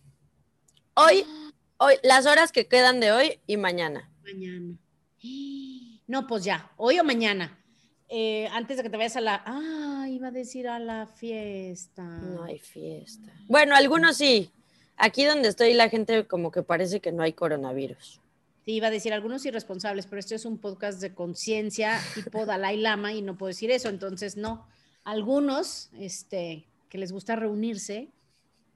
Hoy, 0.94 1.24
hoy, 1.76 1.94
las 2.02 2.26
horas 2.26 2.50
que 2.50 2.66
quedan 2.66 2.98
de 2.98 3.12
hoy 3.12 3.40
y 3.46 3.56
mañana. 3.56 4.10
Mañana. 4.24 4.76
No, 6.08 6.26
pues 6.26 6.42
ya, 6.42 6.72
hoy 6.78 6.98
o 6.98 7.04
mañana. 7.04 7.62
Eh, 8.08 8.48
antes 8.52 8.78
de 8.78 8.82
que 8.82 8.88
te 8.88 8.96
vayas 8.96 9.16
a 9.16 9.20
la. 9.20 9.42
Ah, 9.44 10.08
iba 10.08 10.28
a 10.28 10.30
decir 10.30 10.66
a 10.66 10.78
la 10.78 11.06
fiesta. 11.06 12.02
No 12.02 12.44
hay 12.44 12.58
fiesta. 12.58 13.30
Bueno, 13.46 13.76
algunos 13.76 14.16
sí. 14.16 14.50
Aquí 14.98 15.24
donde 15.24 15.48
estoy 15.48 15.74
la 15.74 15.88
gente 15.88 16.26
como 16.26 16.50
que 16.50 16.64
parece 16.64 17.00
que 17.00 17.12
no 17.12 17.22
hay 17.22 17.32
coronavirus. 17.32 18.20
Iba 18.66 18.88
a 18.88 18.90
decir 18.90 19.14
algunos 19.14 19.46
irresponsables, 19.46 20.06
pero 20.06 20.18
esto 20.18 20.34
es 20.34 20.44
un 20.44 20.58
podcast 20.58 21.00
de 21.00 21.14
conciencia 21.14 21.98
tipo 22.14 22.44
Dalai 22.44 22.76
Lama 22.76 23.12
y 23.14 23.22
no 23.22 23.38
puedo 23.38 23.48
decir 23.48 23.70
eso, 23.70 23.88
entonces 23.88 24.36
no. 24.36 24.66
Algunos, 25.04 25.88
este, 25.98 26.66
que 26.90 26.98
les 26.98 27.12
gusta 27.12 27.36
reunirse, 27.36 28.08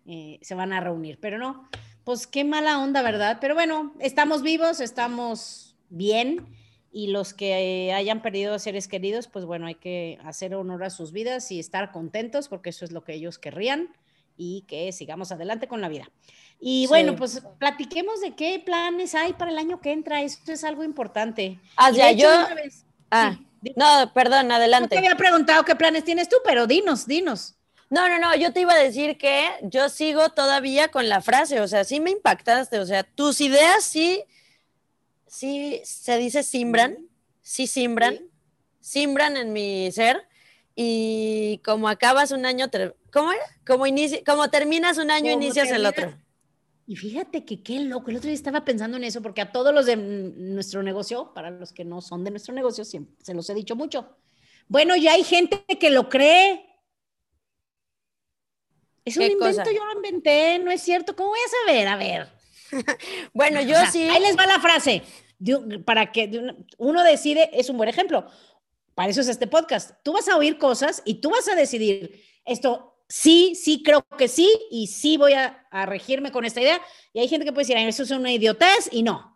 eh, 0.07 0.39
se 0.41 0.55
van 0.55 0.73
a 0.73 0.81
reunir, 0.81 1.19
pero 1.21 1.39
no. 1.39 1.69
Pues 2.05 2.27
qué 2.27 2.45
mala 2.45 2.79
onda, 2.79 3.03
¿verdad? 3.03 3.39
Pero 3.41 3.55
bueno, 3.55 3.93
estamos 3.99 4.43
vivos, 4.43 4.81
estamos 4.81 5.77
bien 5.91 6.47
y 6.93 7.09
los 7.09 7.35
que 7.35 7.93
hayan 7.95 8.23
perdido 8.23 8.55
a 8.55 8.59
seres 8.61 8.87
queridos, 8.87 9.27
pues 9.27 9.45
bueno, 9.45 9.67
hay 9.67 9.75
que 9.75 10.19
hacer 10.25 10.55
honor 10.55 10.85
a 10.85 10.91
sus 10.91 11.13
vidas 11.13 11.51
y 11.51 11.59
estar 11.59 11.91
contentos 11.91 12.49
porque 12.49 12.71
eso 12.71 12.85
es 12.85 12.93
lo 12.93 13.03
que 13.03 13.15
ellos 13.15 13.39
querrían 13.39 13.91
y 14.37 14.63
que 14.69 14.93
sigamos 14.93 15.33
adelante 15.33 15.69
con 15.69 15.81
la 15.81 15.89
vida. 15.89 16.09
Y 16.61 16.83
Sí. 16.85 16.89
bueno, 16.89 17.17
pues 17.17 17.43
platiquemos 17.59 18.21
de 18.21 18.35
qué 18.35 18.61
planes 18.65 19.15
hay 19.15 19.33
para 19.33 19.51
el 19.51 19.59
año 19.59 19.81
que 19.81 19.93
entra. 19.93 20.23
Esto 20.23 20.53
es 20.53 20.63
algo 20.65 20.85
importante. 20.85 21.59
Ah, 21.77 21.91
ya, 21.91 22.11
hecho, 22.11 22.23
yo- 22.49 22.55
vez- 22.55 22.85
Ah, 23.11 23.37
sí, 23.63 23.73
no, 23.77 24.13
perdón, 24.15 24.49
no 24.49 24.55
te 24.55 24.59
adelante. 24.61 24.97
había 24.99 25.17
preguntado 25.17 25.65
qué 25.65 25.75
planes 25.77 26.05
tienes 26.05 26.29
tú, 26.29 26.37
pero 26.45 26.67
dinos, 26.67 27.07
dinos. 27.07 27.57
No, 27.91 28.09
no, 28.09 28.19
no, 28.19 28.35
yo 28.37 28.55
te 28.55 28.61
iba 28.61 28.73
a 28.73 28.79
decir 28.79 29.19
que 29.19 29.45
yo 29.63 29.91
sigo 29.91 30.31
todavía 30.31 30.89
con 30.89 31.11
la 31.11 31.21
frase, 31.21 31.61
o 31.61 31.69
sea, 31.69 31.85
sí 31.85 32.01
me 32.01 32.11
impactaste, 32.11 32.79
o 32.79 32.87
sea, 32.87 33.03
tus 33.05 33.41
ideas 33.43 33.85
sí, 33.85 34.25
sí, 35.27 35.81
se 35.85 36.17
dice 36.17 36.43
simbran, 36.43 36.97
sí 37.43 37.67
simbran, 37.67 38.15
Sí. 38.17 38.31
simbran 38.81 39.37
en 39.37 39.53
mi 39.53 39.91
ser 39.93 40.27
y 40.75 41.61
como 41.65 41.89
acabas 41.89 42.31
un 42.33 42.47
año, 42.47 42.67
¿cómo 43.13 43.33
era? 43.33 43.43
Como, 43.67 43.87
inici- 43.87 44.25
como 44.25 44.49
terminas 44.51 44.99
un 44.99 45.11
año, 45.11 45.33
Como 45.33 45.43
inicias 45.45 45.71
el 45.71 45.83
terminas- 45.83 45.91
otro. 45.93 46.19
Y 46.87 46.97
fíjate 46.97 47.45
que 47.45 47.63
qué 47.63 47.79
loco, 47.81 48.11
el 48.11 48.17
otro 48.17 48.27
día 48.27 48.35
estaba 48.35 48.65
pensando 48.65 48.97
en 48.97 49.05
eso, 49.05 49.23
porque 49.23 49.41
a 49.41 49.53
todos 49.53 49.73
los 49.73 49.87
de 49.87 49.97
nuestro 49.97 50.83
negocio, 50.83 51.33
para 51.33 51.51
los 51.51 51.73
que 51.73 51.85
no 51.85 52.01
son 52.01 52.25
de 52.25 52.31
nuestro 52.31 52.53
negocio, 52.55 52.85
siempre 52.85 53.15
se 53.25 53.35
los 53.35 53.49
he 53.51 53.55
dicho 53.55 53.77
mucho. 53.77 54.17
Bueno, 54.69 54.97
ya 54.97 55.13
hay 55.13 55.23
gente 55.25 55.65
que 55.81 55.91
lo 55.91 56.09
cree. 56.09 56.67
Es 59.05 59.17
un 59.17 59.25
invento, 59.25 59.71
yo 59.71 59.85
lo 59.85 59.93
inventé, 59.97 60.59
no 60.61 60.71
es 60.71 60.81
cierto. 60.83 61.17
¿Cómo 61.17 61.31
voy 61.31 61.39
a 61.45 61.67
saber? 61.67 61.89
A 61.89 61.97
ver. 61.97 62.29
bueno, 63.33 63.61
yo 63.61 63.75
sí. 63.91 64.09
Ahí 64.09 64.21
les 64.21 64.37
va 64.37 64.47
la 64.47 64.61
frase. 64.61 65.03
Para 65.85 66.13
que 66.13 66.31
uno 66.79 67.03
decide, 67.03 67.51
es 67.53 67.69
un 67.69 67.77
buen 67.77 67.89
ejemplo. 67.89 68.27
Para 68.95 69.11
eso 69.11 69.21
es 69.21 69.29
este 69.29 69.47
podcast. 69.47 69.93
Tú 70.03 70.13
vas 70.13 70.29
a 70.29 70.37
oír 70.37 70.59
cosas 70.59 71.03
y 71.05 71.15
tú 71.15 71.31
vas 71.31 71.49
a 71.49 71.55
decidir 71.55 72.23
esto 72.45 72.93
sí, 73.09 73.55
sí 73.55 73.83
creo 73.83 74.07
que 74.17 74.27
sí 74.29 74.51
y 74.71 74.87
sí 74.87 75.17
voy 75.17 75.35
a, 75.35 75.59
regirme 75.87 76.33
con 76.33 76.45
esta 76.45 76.61
idea. 76.61 76.81
Y 77.13 77.21
hay 77.21 77.29
gente 77.29 77.45
que 77.45 77.53
puede 77.53 77.67
decir, 77.67 77.77
eso 77.77 78.03
es 78.03 78.11
una 78.11 78.33
idiotez 78.33 78.89
y 78.91 79.03
no. 79.03 79.33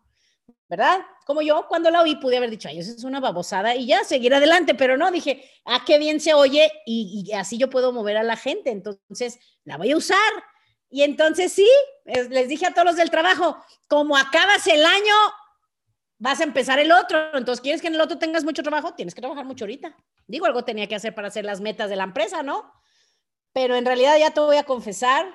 ¿verdad? 0.68 1.00
Como 1.25 1.42
yo 1.42 1.66
cuando 1.68 1.90
la 1.90 2.02
oí 2.02 2.16
pude 2.16 2.36
haber 2.36 2.50
dicho, 2.50 2.68
ay, 2.68 2.80
eso 2.80 2.90
es 2.92 3.04
una 3.04 3.20
babosada 3.20 3.76
y 3.76 3.86
ya 3.86 4.02
seguir 4.04 4.34
adelante, 4.34 4.75
pero 4.75 4.96
no, 4.96 5.10
dije, 5.10 5.48
ah, 5.64 5.82
qué 5.86 5.98
bien 5.98 6.20
se 6.20 6.34
oye 6.34 6.70
y, 6.84 7.30
así 7.32 7.56
yo 7.56 7.70
puedo 7.70 7.92
mover 7.92 8.16
a 8.16 8.22
la 8.22 8.36
gente, 8.36 8.70
entonces 8.70 9.38
la 9.64 9.76
voy 9.76 9.92
a 9.92 9.96
usar. 9.96 10.18
Y 10.88 11.02
entonces 11.02 11.52
sí, 11.52 11.68
les 12.04 12.48
dije 12.48 12.66
a 12.66 12.72
todos 12.72 12.86
los 12.86 12.96
del 12.96 13.10
trabajo, 13.10 13.56
como 13.88 14.16
acabas 14.16 14.66
el 14.66 14.84
año, 14.84 15.14
vas 16.18 16.40
a 16.40 16.44
empezar 16.44 16.78
el 16.78 16.92
otro, 16.92 17.37
entonces 17.37 17.61
quieres 17.61 17.80
que 17.80 17.88
en 17.88 17.94
el 17.94 18.00
otro 18.00 18.18
tengas 18.18 18.44
mucho 18.44 18.62
trabajo, 18.62 18.94
tienes 18.94 19.14
que 19.14 19.20
trabajar 19.20 19.44
mucho 19.44 19.64
ahorita. 19.64 19.96
Digo, 20.26 20.46
algo 20.46 20.64
tenía 20.64 20.87
que 20.87 20.94
hacer 20.94 21.14
para 21.14 21.28
hacer 21.28 21.44
las 21.44 21.61
metas 21.61 21.90
de 21.90 21.96
la 21.96 22.04
empresa, 22.04 22.42
¿no? 22.42 22.73
Pero 23.52 23.76
en 23.76 23.85
realidad 23.85 24.16
ya 24.18 24.30
te 24.30 24.40
voy 24.40 24.56
a 24.56 24.64
confesar, 24.64 25.26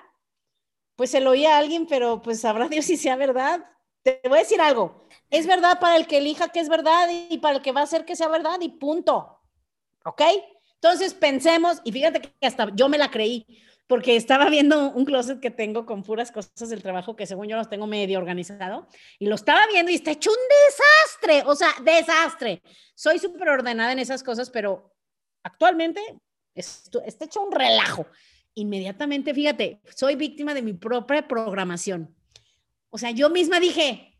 pues 0.95 1.11
se 1.11 1.21
lo 1.21 1.31
oí 1.31 1.45
a 1.45 1.57
alguien, 1.57 1.87
pero 1.87 2.21
pues 2.21 2.41
sabrá 2.41 2.67
Dios 2.69 2.85
si 2.85 2.97
sea 2.97 3.15
verdad. 3.15 3.65
Te 4.03 4.19
voy 4.23 4.39
a 4.39 4.41
decir 4.41 4.59
algo, 4.59 5.07
es 5.29 5.45
verdad 5.45 5.79
para 5.79 5.95
el 5.95 6.07
que 6.07 6.17
elija 6.17 6.49
que 6.49 6.59
es 6.59 6.69
verdad 6.69 7.07
y 7.29 7.37
para 7.37 7.57
el 7.57 7.61
que 7.61 7.71
va 7.71 7.81
a 7.81 7.83
hacer 7.83 8.03
que 8.03 8.15
sea 8.15 8.27
verdad 8.27 8.59
y 8.59 8.69
punto. 8.69 9.39
¿Ok? 10.03 10.21
Entonces 10.75 11.13
pensemos, 11.13 11.79
y 11.83 11.91
fíjate 11.91 12.21
que 12.21 12.47
hasta 12.47 12.75
yo 12.75 12.89
me 12.89 12.97
la 12.97 13.11
creí, 13.11 13.45
porque 13.87 14.15
estaba 14.15 14.49
viendo 14.49 14.91
un 14.91 15.05
closet 15.05 15.39
que 15.39 15.51
tengo 15.51 15.85
con 15.85 16.03
puras 16.03 16.31
cosas 16.31 16.69
del 16.69 16.81
trabajo 16.81 17.15
que 17.15 17.25
según 17.25 17.47
yo 17.47 17.57
los 17.57 17.69
tengo 17.69 17.87
medio 17.87 18.19
organizado, 18.19 18.87
y 19.19 19.27
lo 19.27 19.35
estaba 19.35 19.67
viendo 19.67 19.91
y 19.91 19.95
está 19.95 20.11
hecho 20.11 20.29
un 20.31 20.37
desastre, 20.67 21.49
o 21.49 21.55
sea, 21.55 21.69
desastre. 21.83 22.61
Soy 22.95 23.19
súper 23.19 23.49
ordenada 23.49 23.91
en 23.91 23.99
esas 23.99 24.23
cosas, 24.23 24.49
pero 24.49 24.93
actualmente 25.43 26.01
está 26.53 27.25
hecho 27.25 27.41
un 27.41 27.51
relajo. 27.51 28.07
Inmediatamente, 28.53 29.33
fíjate, 29.33 29.81
soy 29.95 30.15
víctima 30.15 30.53
de 30.53 30.61
mi 30.61 30.73
propia 30.73 31.27
programación. 31.27 32.15
O 32.89 32.97
sea, 32.97 33.11
yo 33.11 33.29
misma 33.29 33.59
dije, 33.59 34.19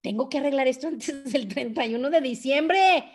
tengo 0.00 0.28
que 0.28 0.38
arreglar 0.38 0.68
esto 0.68 0.88
antes 0.88 1.32
del 1.32 1.48
31 1.48 2.10
de 2.10 2.20
diciembre, 2.20 3.10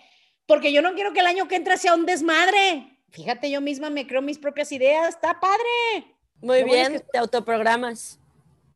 porque 0.45 0.71
yo 0.71 0.81
no 0.81 0.93
quiero 0.93 1.13
que 1.13 1.21
el 1.21 1.27
año 1.27 1.47
que 1.47 1.55
entra 1.55 1.77
sea 1.77 1.95
un 1.95 2.05
desmadre. 2.05 2.94
Fíjate, 3.09 3.49
yo 3.49 3.61
misma 3.61 3.89
me 3.89 4.05
creo 4.05 4.21
mis 4.21 4.37
propias 4.37 4.71
ideas, 4.71 5.09
está 5.09 5.39
padre. 5.39 6.15
Muy 6.41 6.63
bien, 6.63 7.03
te 7.11 7.17
autoprogramas. 7.17 8.19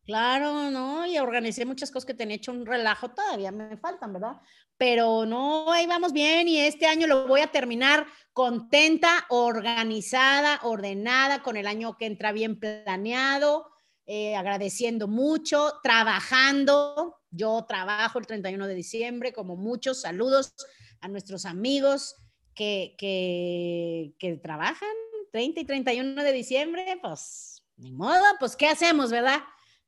Claro, 0.05 0.71
¿no? 0.71 1.05
Y 1.05 1.19
organicé 1.19 1.65
muchas 1.65 1.91
cosas 1.91 2.07
que 2.07 2.15
tenía 2.15 2.37
hecho 2.37 2.51
un 2.51 2.65
relajo, 2.65 3.09
todavía 3.09 3.51
me 3.51 3.77
faltan, 3.77 4.13
¿verdad? 4.13 4.37
Pero 4.75 5.25
no, 5.27 5.71
ahí 5.71 5.85
vamos 5.85 6.13
bien 6.13 6.47
y 6.47 6.57
este 6.57 6.87
año 6.87 7.05
lo 7.05 7.27
voy 7.27 7.41
a 7.41 7.51
terminar 7.51 8.07
contenta, 8.33 9.25
organizada, 9.29 10.61
ordenada, 10.63 11.43
con 11.43 11.57
el 11.57 11.67
año 11.67 11.95
que 11.97 12.07
entra 12.07 12.31
bien 12.31 12.59
planeado, 12.59 13.67
eh, 14.07 14.35
agradeciendo 14.35 15.07
mucho, 15.07 15.73
trabajando, 15.83 17.19
yo 17.29 17.65
trabajo 17.67 18.17
el 18.17 18.25
31 18.25 18.65
de 18.65 18.73
diciembre, 18.73 19.31
como 19.31 19.57
muchos 19.57 20.01
saludos 20.01 20.55
a 21.01 21.07
nuestros 21.07 21.45
amigos 21.45 22.15
que, 22.59 24.13
que, 24.19 24.33
trabajan 24.43 24.89
30 25.31 25.61
y 25.61 25.65
31 25.65 26.21
de 26.21 26.33
diciembre, 26.33 26.99
pues 27.01 27.63
ni 27.77 27.93
modo, 27.93 28.21
pues 28.37 28.57
¿qué 28.57 28.67
hacemos, 28.67 29.11
verdad? 29.11 29.39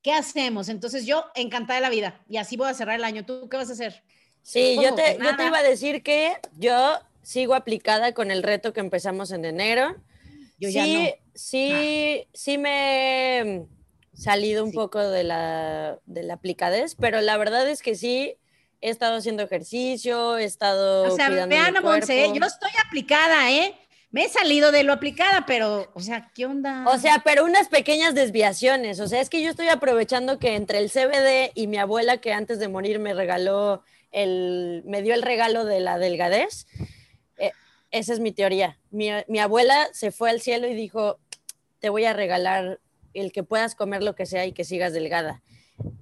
¿Qué 0.02 0.14
hacemos? 0.14 0.70
Entonces 0.70 1.06
yo 1.06 1.26
encantada 1.36 1.80
de 1.80 1.82
la 1.82 1.90
vida 1.90 2.24
y 2.30 2.38
así 2.38 2.56
voy 2.56 2.70
a 2.70 2.74
cerrar 2.74 2.96
el 2.96 3.04
año. 3.04 3.26
¿Tú 3.26 3.50
qué 3.50 3.58
vas 3.58 3.70
a 3.70 3.74
hacer? 3.74 4.04
Sí, 4.42 4.78
yo 4.82 4.96
te, 4.96 5.18
yo 5.22 5.36
te 5.36 5.46
iba 5.46 5.58
a 5.58 5.64
decir 5.64 6.02
que 6.02 6.38
yo 6.58 6.98
sigo 7.22 7.56
aplicada 7.56 8.14
con 8.14 8.32
el 8.32 8.42
reto 8.42 8.72
que 8.72 8.80
empezamos 8.80 9.32
en 9.32 9.44
enero. 9.44 9.98
Yo 10.58 10.70
sí, 10.70 10.74
ya 10.74 10.86
no. 10.88 11.10
Sí, 11.36 12.24
ah. 12.24 12.30
sí 12.34 12.58
me 12.58 13.66
salido 14.14 14.64
un 14.64 14.72
poco 14.72 15.00
de 15.00 15.26
la, 15.26 16.00
de 16.06 16.24
la 16.24 16.36
aplicadez, 16.36 16.96
pero 16.96 17.20
la 17.20 17.36
verdad 17.38 17.70
es 17.70 17.82
que 17.82 17.96
sí, 17.96 18.38
he 18.82 18.90
estado 18.90 19.18
haciendo 19.18 19.44
ejercicio, 19.44 20.38
he 20.38 20.44
estado. 20.44 21.04
O 21.04 21.16
sea, 21.16 21.30
vean, 21.30 21.74
Monse, 21.82 22.32
yo 22.34 22.46
estoy 22.46 22.72
aplicada, 22.86 23.52
¿eh? 23.52 23.76
Me 24.10 24.26
he 24.26 24.30
salido 24.30 24.74
de 24.74 24.84
lo 24.84 24.92
aplicada, 24.92 25.46
pero, 25.46 25.90
o 25.94 26.02
sea, 26.02 26.32
¿qué 26.36 26.46
onda? 26.46 26.84
O 26.88 26.98
sea, 26.98 27.22
pero 27.24 27.46
unas 27.46 27.70
pequeñas 27.70 28.14
desviaciones. 28.14 29.00
O 29.00 29.08
sea, 29.08 29.22
es 29.22 29.30
que 29.30 29.42
yo 29.42 29.50
estoy 29.50 29.70
aprovechando 29.70 30.38
que 30.38 30.56
entre 30.56 30.80
el 30.80 30.90
CBD 30.90 31.52
y 31.56 31.68
mi 31.68 31.78
abuela, 31.78 32.18
que 32.18 32.34
antes 32.34 32.60
de 32.60 32.68
morir 32.68 33.00
me 33.00 33.14
regaló 33.14 33.84
el, 34.12 34.84
me 34.86 35.02
dio 35.02 35.14
el 35.14 35.22
regalo 35.22 35.64
de 35.64 35.80
la 35.80 35.98
delgadez. 35.98 36.68
Eh, 37.38 37.54
esa 37.92 38.12
es 38.12 38.20
mi 38.20 38.34
teoría. 38.34 38.78
Mi, 38.90 39.12
mi 39.30 39.40
abuela 39.40 39.88
se 39.94 40.12
fue 40.12 40.30
al 40.30 40.42
cielo 40.42 40.68
y 40.68 40.74
dijo, 40.74 41.18
te 41.80 41.88
voy 41.88 42.04
a 42.04 42.12
regalar 42.12 42.82
el 43.14 43.32
que 43.32 43.44
puedas 43.44 43.76
comer 43.76 44.04
lo 44.04 44.16
que 44.16 44.26
sea 44.26 44.46
y 44.46 44.52
que 44.52 44.66
sigas 44.66 44.92
delgada. 44.92 45.42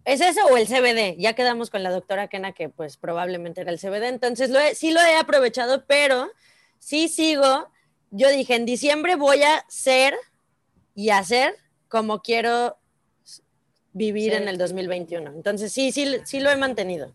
¿Es 0.06 0.22
eso 0.22 0.46
o 0.48 0.58
el 0.58 0.68
CBD? 0.68 1.18
Ya 1.18 1.34
quedamos 1.34 1.70
con 1.70 1.84
la 1.84 1.92
doctora 1.92 2.28
Kena 2.28 2.54
que 2.54 2.70
pues 2.70 2.98
probablemente 2.98 3.62
era 3.62 3.72
el 3.72 3.80
CBD, 3.80 4.08
entonces 4.08 4.50
lo 4.50 4.60
sí 4.74 4.92
lo 4.92 5.02
he 5.02 5.16
aprovechado, 5.16 5.86
pero 5.86 6.32
sí 6.80 7.08
sigo. 7.08 7.70
Yo 8.12 8.30
dije, 8.30 8.56
en 8.56 8.66
diciembre 8.66 9.16
voy 9.16 9.44
a 9.44 9.66
ser 9.68 10.16
y 10.96 11.10
hacer 11.10 11.56
como 11.88 12.22
quiero 12.22 12.78
vivir 13.94 14.34
en 14.34 14.48
el 14.48 14.58
2021. 14.58 15.32
Entonces 15.32 15.72
sí, 15.72 15.92
sí, 15.92 16.18
sí 16.26 16.40
lo 16.40 16.50
he 16.50 16.56
mantenido. 16.56 17.14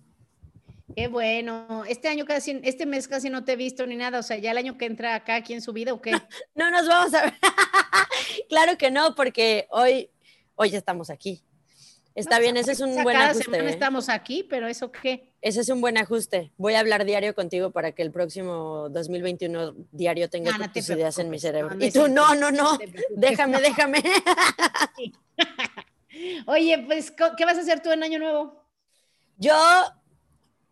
Qué 0.94 1.08
bueno. 1.08 1.84
Este 1.86 2.08
año 2.08 2.24
casi, 2.24 2.60
este 2.62 2.86
mes 2.86 3.08
casi 3.08 3.30
no 3.30 3.44
te 3.44 3.52
he 3.52 3.56
visto 3.56 3.86
ni 3.86 3.96
nada. 3.96 4.18
O 4.18 4.22
sea, 4.22 4.36
ya 4.36 4.50
el 4.50 4.58
año 4.58 4.76
que 4.76 4.84
entra 4.84 5.14
acá 5.14 5.36
aquí 5.36 5.54
en 5.54 5.62
su 5.62 5.72
vida 5.72 5.92
o 5.92 6.00
qué? 6.00 6.12
No, 6.54 6.70
nos 6.70 6.86
vamos 6.86 7.14
a 7.14 7.22
ver. 7.22 7.34
claro 8.48 8.76
que 8.76 8.90
no, 8.90 9.14
porque 9.14 9.66
hoy, 9.70 10.10
hoy 10.54 10.74
estamos 10.76 11.10
aquí. 11.10 11.42
Está 12.14 12.38
bien, 12.38 12.56
ese 12.56 12.72
es 12.72 12.80
un 12.80 13.02
buen 13.02 13.16
cada 13.16 13.30
ajuste. 13.30 13.44
Semana 13.44 13.64
¿eh? 13.64 13.72
estamos 13.72 14.08
aquí, 14.08 14.46
pero 14.48 14.68
¿eso 14.68 14.92
qué? 14.92 15.32
Ese 15.40 15.60
es 15.60 15.68
un 15.68 15.80
buen 15.80 15.98
ajuste. 15.98 16.52
Voy 16.56 16.74
a 16.74 16.80
hablar 16.80 17.04
diario 17.04 17.34
contigo 17.34 17.70
para 17.70 17.92
que 17.92 18.02
el 18.02 18.12
próximo 18.12 18.88
2021 18.90 19.74
diario 19.90 20.30
tenga 20.30 20.52
tus 20.72 20.88
ideas 20.90 21.18
en 21.18 21.30
mi 21.30 21.38
cerebro. 21.38 21.76
y 21.78 21.90
tú, 21.90 22.08
no, 22.08 22.34
no, 22.34 22.50
no, 22.50 22.78
déjame, 23.10 23.60
déjame. 23.60 24.02
Oye, 26.46 26.84
pues, 26.86 27.10
¿qué 27.10 27.44
vas 27.44 27.58
a 27.58 27.62
hacer 27.62 27.80
tú 27.80 27.90
en 27.90 28.04
Año 28.04 28.18
Nuevo? 28.18 28.64
Yo 29.36 29.52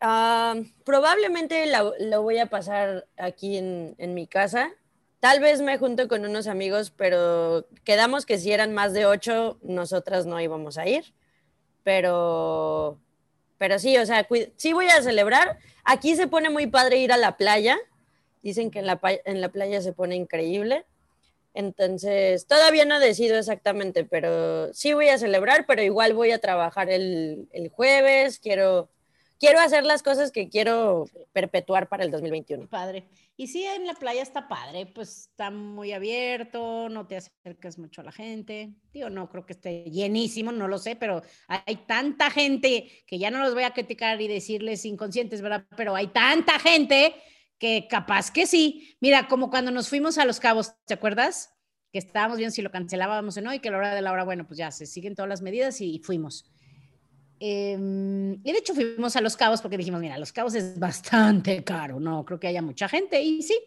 Ah, 0.05 0.57
probablemente 0.85 1.65
lo 2.01 2.23
voy 2.23 2.39
a 2.39 2.47
pasar 2.47 3.07
aquí 3.17 3.57
en, 3.57 4.15
mi 4.15 4.27
casa. 4.27 4.73
Tal 5.21 5.39
vez 5.39 5.61
me 5.61 5.79
junto 5.79 6.09
con 6.09 6.27
unos 6.27 6.49
amigos, 6.49 6.91
pero 6.91 7.69
quedamos 7.85 8.27
que 8.27 8.37
si 8.37 8.51
eran 8.51 8.75
más 8.75 8.95
de 8.95 9.07
ocho, 9.07 9.61
nosotras 9.63 10.27
no 10.27 10.41
íbamos 10.41 10.77
a 10.77 10.89
ir. 10.89 11.15
Pero, 11.85 12.99
pero 13.59 13.79
sí, 13.79 13.97
o 13.97 14.07
sea, 14.07 14.27
sí 14.57 14.73
voy 14.73 14.87
a 14.87 15.03
celebrar. 15.03 15.59
Aquí 15.85 16.17
se 16.17 16.27
pone 16.27 16.51
muy 16.51 16.67
padre 16.67 16.99
ir 16.99 17.13
a 17.13 17.17
la 17.17 17.37
playa. 17.37 17.79
Dicen 18.43 18.71
que 18.71 18.81
en 18.81 18.87
la, 18.87 19.01
en 19.25 19.41
la 19.41 19.51
playa 19.51 19.81
se 19.81 19.93
pone 19.93 20.17
increíble. 20.17 20.85
Entonces, 21.55 22.47
todavía 22.47 22.85
no 22.85 22.99
decido 22.99 23.39
exactamente, 23.39 24.05
pero 24.05 24.73
sí 24.73 24.95
voy 24.95 25.09
a 25.09 25.19
celebrar, 25.19 25.67
pero 25.67 25.83
igual 25.83 26.15
voy 26.15 26.31
a 26.31 26.39
trabajar 26.39 26.89
el, 26.89 27.49
el 27.53 27.69
jueves. 27.69 28.39
Quiero 28.39 28.89
quiero 29.43 29.59
hacer 29.59 29.85
las 29.85 30.05
cosas 30.05 30.31
que 30.31 30.49
quiero 30.49 31.07
perpetuar 31.33 31.89
para 31.89 32.05
el 32.05 32.13
2021. 32.13 32.69
Padre. 32.69 33.09
Y 33.37 33.49
sí, 33.49 33.65
en 33.65 33.89
la 33.89 33.95
playa 33.95 34.23
está 34.23 34.47
padre, 34.47 34.87
pues 34.87 35.31
está 35.31 35.51
muy 35.51 35.93
abierto, 35.93 36.89
no 36.89 37.09
te 37.09 37.17
acercas 37.17 37.77
mucho 37.77 38.03
a 38.03 38.05
la 38.05 38.13
gente. 38.13 38.73
Digo, 38.93 39.11
no 39.11 39.29
creo 39.29 39.45
que 39.45 39.55
esté 39.55 39.83
llenísimo, 39.91 40.53
no 40.53 40.69
lo 40.69 40.79
sé, 40.79 40.95
pero 40.95 41.23
hay 41.49 41.75
tanta 41.89 42.31
gente 42.31 42.89
que 43.05 43.19
ya 43.19 43.33
no 43.33 43.41
los 43.41 43.53
voy 43.55 43.65
a 43.65 43.73
criticar 43.73 44.21
y 44.21 44.29
decirles 44.29 44.85
inconscientes, 44.85 45.43
¿verdad? 45.43 45.67
Pero 45.77 45.97
hay 45.97 46.07
tanta 46.09 46.61
gente 46.61 47.13
que 47.59 47.89
capaz 47.91 48.31
que 48.31 48.47
sí. 48.47 48.97
Mira, 49.01 49.27
como 49.27 49.51
cuando 49.51 49.73
nos 49.73 49.89
fuimos 49.89 50.19
a 50.19 50.25
Los 50.25 50.39
Cabos, 50.39 50.75
¿te 50.85 50.95
acuerdas? 50.95 51.53
Que 51.91 51.99
estábamos 51.99 52.37
viendo 52.37 52.55
si 52.55 52.63
lo 52.63 52.71
cancelábamos 52.71 53.37
o 53.37 53.41
no 53.41 53.53
y 53.53 53.59
que 53.59 53.71
a 53.71 53.73
la 53.73 53.79
hora 53.79 53.95
de 53.95 54.03
la 54.03 54.13
hora, 54.13 54.23
bueno, 54.23 54.47
pues 54.47 54.59
ya 54.59 54.71
se 54.71 54.87
siguen 54.87 55.17
todas 55.17 55.29
las 55.29 55.43
medidas 55.43 55.81
y 55.81 55.99
fuimos. 55.99 56.45
Em, 57.45 58.35
y 58.35 58.53
de 58.53 58.59
hecho 58.59 58.73
fuimos 58.73 59.17
a 59.17 59.21
Los 59.21 59.37
Cabos 59.37 59.61
porque 59.61 59.77
dijimos, 59.77 60.01
mira, 60.01 60.17
Los 60.17 60.33
Cabos 60.33 60.55
es 60.55 60.79
bastante 60.79 61.65
caro, 61.65 61.99
no 61.99 62.25
creo 62.25 62.39
que 62.39 62.47
haya 62.47 62.63
mucha 62.63 62.89
gente 62.89 63.21
y 63.21 63.43
sí. 63.43 63.59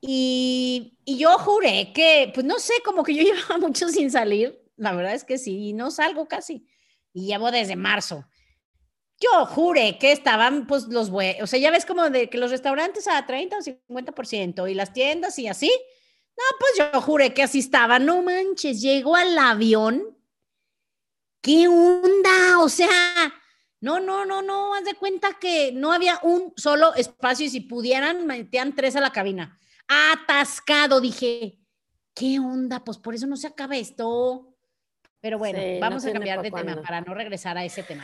Y, 0.00 0.96
y 1.04 1.18
yo 1.18 1.36
juré 1.38 1.92
que, 1.92 2.30
pues 2.32 2.46
no 2.46 2.60
sé, 2.60 2.74
como 2.84 3.02
que 3.02 3.16
yo 3.16 3.22
llevaba 3.34 3.58
mucho 3.58 3.88
sin 3.88 4.12
salir, 4.12 4.62
la 4.76 4.92
verdad 4.92 5.12
es 5.14 5.24
que 5.24 5.38
sí, 5.38 5.72
no 5.72 5.90
salgo 5.90 6.28
casi. 6.28 6.68
Y 7.12 7.26
llevo 7.26 7.50
desde 7.50 7.74
marzo. 7.74 8.28
Yo 9.20 9.46
juré 9.46 9.98
que 9.98 10.12
estaban, 10.12 10.68
pues, 10.68 10.84
los 10.84 11.10
o 11.10 11.46
sea, 11.48 11.58
ya 11.58 11.72
ves 11.72 11.84
como 11.84 12.08
de 12.10 12.30
que 12.30 12.38
los 12.38 12.52
restaurantes 12.52 13.08
a 13.08 13.26
30 13.26 13.56
o 13.58 13.60
50% 13.60 14.70
y 14.70 14.74
las 14.74 14.92
tiendas 14.92 15.36
y 15.40 15.48
así, 15.48 15.72
No, 16.36 16.44
pues 16.60 16.92
yo 16.92 17.00
juré 17.00 17.34
que 17.34 17.42
así 17.42 17.58
estaba. 17.58 17.98
No 17.98 18.22
manches, 18.22 18.80
llego 18.80 19.16
al 19.16 19.36
avión. 19.36 20.16
¿Qué 21.40 21.68
onda? 21.68 22.58
O 22.60 22.68
sea, 22.68 22.88
no, 23.80 24.00
no, 24.00 24.24
no, 24.24 24.42
no, 24.42 24.74
haz 24.74 24.84
de 24.84 24.94
cuenta 24.94 25.38
que 25.40 25.72
no 25.72 25.92
había 25.92 26.18
un 26.22 26.52
solo 26.56 26.94
espacio 26.94 27.46
y 27.46 27.50
si 27.50 27.60
pudieran, 27.60 28.26
metían 28.26 28.74
tres 28.74 28.96
a 28.96 29.00
la 29.00 29.12
cabina. 29.12 29.58
Atascado, 29.86 31.00
dije, 31.00 31.58
¿qué 32.14 32.38
onda? 32.40 32.84
Pues 32.84 32.98
por 32.98 33.14
eso 33.14 33.26
no 33.26 33.36
se 33.36 33.46
acaba 33.46 33.76
esto. 33.76 34.56
Pero 35.20 35.38
bueno, 35.38 35.58
vamos 35.80 36.04
a 36.04 36.12
cambiar 36.12 36.42
de 36.42 36.50
tema 36.50 36.80
para 36.80 37.00
no 37.00 37.12
regresar 37.12 37.58
a 37.58 37.64
ese 37.64 37.82
tema. 37.82 38.02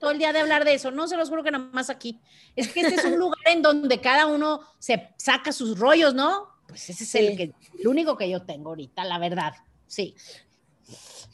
todo 0.00 0.10
el 0.10 0.18
día 0.18 0.32
de 0.32 0.40
hablar 0.40 0.64
de 0.64 0.74
eso, 0.74 0.90
no 0.90 1.08
se 1.08 1.16
los 1.16 1.28
juro 1.28 1.42
que 1.42 1.50
nada 1.50 1.70
más 1.72 1.88
aquí. 1.88 2.20
Es 2.54 2.68
que 2.68 2.80
este 2.80 2.94
es 2.96 3.04
un 3.04 3.18
lugar 3.18 3.40
en 3.46 3.62
donde 3.62 4.00
cada 4.00 4.26
uno 4.26 4.60
se 4.78 5.14
saca 5.16 5.52
sus 5.52 5.78
rollos, 5.78 6.14
¿no? 6.14 6.48
Pues 6.68 6.90
ese 6.90 7.04
es 7.04 7.14
el, 7.14 7.36
que, 7.36 7.54
el 7.78 7.88
único 7.88 8.16
que 8.16 8.28
yo 8.28 8.42
tengo 8.42 8.70
ahorita, 8.70 9.04
la 9.04 9.18
verdad. 9.18 9.54
Sí. 9.86 10.14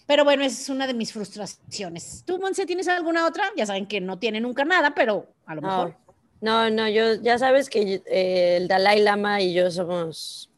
Pero 0.06 0.24
bueno, 0.24 0.42
esa 0.42 0.60
es 0.60 0.68
una 0.68 0.86
de 0.86 0.94
mis 0.94 1.12
frustraciones. 1.12 2.24
¿Tú, 2.26 2.38
Monse, 2.38 2.66
tienes 2.66 2.88
alguna 2.88 3.26
otra? 3.26 3.44
Ya 3.56 3.66
saben 3.66 3.86
que 3.86 4.00
no 4.00 4.18
tiene 4.18 4.40
nunca 4.40 4.64
nada, 4.64 4.94
pero 4.94 5.28
a 5.46 5.54
lo 5.54 5.62
mejor. 5.62 5.96
No, 6.40 6.70
no, 6.70 6.88
yo 6.88 7.14
ya 7.14 7.38
sabes 7.38 7.68
que 7.68 8.02
eh, 8.06 8.56
el 8.56 8.66
Dalai 8.66 9.00
Lama 9.00 9.40
y 9.40 9.52
yo 9.52 9.70
somos 9.70 10.50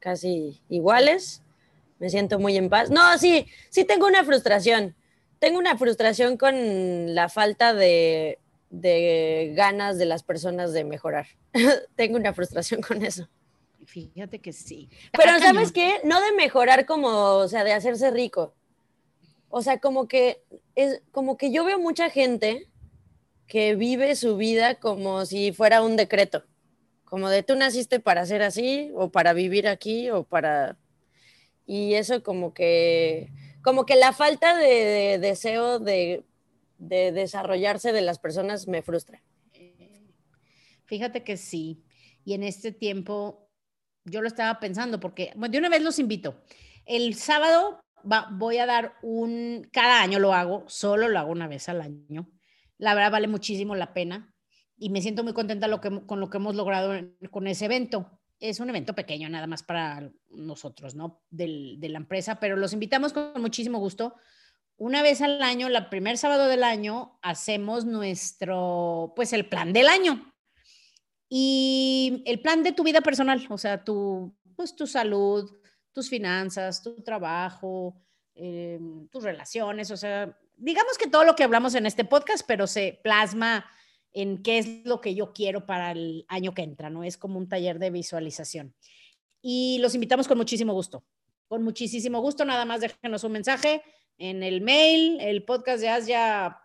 casi 0.00 0.60
iguales. 0.68 1.42
Me 1.98 2.10
siento 2.10 2.38
muy 2.38 2.56
en 2.56 2.68
paz. 2.68 2.90
No, 2.90 3.16
sí, 3.18 3.46
sí 3.70 3.84
tengo 3.84 4.06
una 4.06 4.24
frustración. 4.24 4.94
Tengo 5.38 5.58
una 5.58 5.76
frustración 5.76 6.36
con 6.36 7.14
la 7.14 7.28
falta 7.28 7.74
de, 7.74 8.38
de 8.70 9.52
ganas 9.54 9.98
de 9.98 10.06
las 10.06 10.22
personas 10.22 10.72
de 10.72 10.84
mejorar. 10.84 11.26
tengo 11.96 12.16
una 12.16 12.32
frustración 12.32 12.80
con 12.80 13.04
eso. 13.04 13.28
Fíjate 13.86 14.40
que 14.40 14.52
sí. 14.52 14.90
Pero 15.12 15.38
¿sabes 15.38 15.72
qué? 15.72 16.00
No 16.04 16.20
de 16.20 16.32
mejorar 16.32 16.86
como, 16.86 17.08
o 17.08 17.48
sea, 17.48 17.64
de 17.64 17.72
hacerse 17.72 18.10
rico. 18.10 18.54
O 19.48 19.62
sea, 19.62 19.78
como 19.78 20.08
que 20.08 20.42
es 20.74 21.02
como 21.12 21.36
que 21.36 21.52
yo 21.52 21.64
veo 21.64 21.78
mucha 21.78 22.10
gente 22.10 22.68
que 23.46 23.76
vive 23.76 24.16
su 24.16 24.36
vida 24.36 24.74
como 24.74 25.24
si 25.24 25.52
fuera 25.52 25.82
un 25.82 25.96
decreto. 25.96 26.44
Como 27.04 27.30
de 27.30 27.44
tú 27.44 27.54
naciste 27.54 28.00
para 28.00 28.26
ser 28.26 28.42
así 28.42 28.90
o 28.94 29.10
para 29.10 29.32
vivir 29.32 29.68
aquí 29.68 30.10
o 30.10 30.24
para 30.24 30.76
y 31.64 31.94
eso 31.94 32.22
como 32.22 32.52
que 32.52 33.30
como 33.62 33.86
que 33.86 33.96
la 33.96 34.12
falta 34.12 34.56
de, 34.56 35.18
deseo 35.20 35.78
de, 35.78 36.24
de 36.78 37.12
desarrollarse 37.12 37.92
de 37.92 38.00
las 38.00 38.18
personas 38.18 38.68
me 38.68 38.82
frustra. 38.82 39.22
Fíjate 40.84 41.24
que 41.24 41.36
sí. 41.36 41.82
Y 42.24 42.34
en 42.34 42.44
este 42.44 42.72
tiempo 42.72 43.45
yo 44.06 44.22
lo 44.22 44.28
estaba 44.28 44.58
pensando 44.58 44.98
porque, 44.98 45.32
bueno, 45.36 45.52
de 45.52 45.58
una 45.58 45.68
vez 45.68 45.82
los 45.82 45.98
invito. 45.98 46.42
El 46.86 47.14
sábado 47.14 47.80
voy 48.30 48.58
a 48.58 48.66
dar 48.66 48.94
un, 49.02 49.68
cada 49.72 50.00
año 50.00 50.18
lo 50.18 50.32
hago, 50.32 50.64
solo 50.68 51.08
lo 51.08 51.18
hago 51.18 51.32
una 51.32 51.48
vez 51.48 51.68
al 51.68 51.80
año. 51.80 52.30
La 52.78 52.94
verdad 52.94 53.10
vale 53.10 53.28
muchísimo 53.28 53.74
la 53.74 53.92
pena 53.92 54.34
y 54.78 54.90
me 54.90 55.02
siento 55.02 55.24
muy 55.24 55.32
contenta 55.32 55.68
con 55.80 56.20
lo 56.20 56.30
que 56.30 56.36
hemos 56.36 56.54
logrado 56.54 56.92
con 57.30 57.46
ese 57.46 57.64
evento. 57.64 58.20
Es 58.38 58.60
un 58.60 58.70
evento 58.70 58.94
pequeño 58.94 59.28
nada 59.28 59.46
más 59.46 59.62
para 59.62 60.10
nosotros, 60.30 60.94
¿no? 60.94 61.22
Del, 61.30 61.80
de 61.80 61.88
la 61.88 61.98
empresa, 61.98 62.38
pero 62.38 62.56
los 62.56 62.72
invitamos 62.72 63.12
con 63.12 63.40
muchísimo 63.40 63.78
gusto. 63.78 64.14
Una 64.76 65.02
vez 65.02 65.22
al 65.22 65.42
año, 65.42 65.70
la 65.70 65.88
primer 65.88 66.18
sábado 66.18 66.46
del 66.48 66.62
año, 66.62 67.18
hacemos 67.22 67.86
nuestro, 67.86 69.14
pues 69.16 69.32
el 69.32 69.48
plan 69.48 69.72
del 69.72 69.88
año. 69.88 70.35
Y 71.28 72.22
el 72.26 72.40
plan 72.40 72.62
de 72.62 72.72
tu 72.72 72.84
vida 72.84 73.00
personal, 73.00 73.44
o 73.48 73.58
sea, 73.58 73.82
tu, 73.84 74.34
pues, 74.54 74.76
tu 74.76 74.86
salud, 74.86 75.50
tus 75.92 76.08
finanzas, 76.08 76.82
tu 76.82 77.02
trabajo, 77.02 77.96
eh, 78.34 78.78
tus 79.10 79.24
relaciones, 79.24 79.90
o 79.90 79.96
sea, 79.96 80.38
digamos 80.56 80.98
que 80.98 81.08
todo 81.08 81.24
lo 81.24 81.34
que 81.34 81.44
hablamos 81.44 81.74
en 81.74 81.86
este 81.86 82.04
podcast, 82.04 82.44
pero 82.46 82.66
se 82.66 83.00
plasma 83.02 83.66
en 84.12 84.42
qué 84.42 84.58
es 84.58 84.86
lo 84.86 85.00
que 85.00 85.14
yo 85.14 85.32
quiero 85.32 85.66
para 85.66 85.92
el 85.92 86.24
año 86.28 86.54
que 86.54 86.62
entra, 86.62 86.90
¿no? 86.90 87.04
Es 87.04 87.18
como 87.18 87.38
un 87.38 87.48
taller 87.48 87.78
de 87.78 87.90
visualización. 87.90 88.74
Y 89.42 89.78
los 89.80 89.94
invitamos 89.94 90.26
con 90.26 90.38
muchísimo 90.38 90.72
gusto, 90.72 91.04
con 91.48 91.62
muchísimo 91.62 92.20
gusto, 92.20 92.44
nada 92.44 92.64
más 92.64 92.80
déjenos 92.80 93.24
un 93.24 93.32
mensaje 93.32 93.82
en 94.18 94.42
el 94.42 94.60
mail, 94.60 95.18
el 95.20 95.44
podcast 95.44 95.80
de 95.80 95.88
Asia 95.88 96.58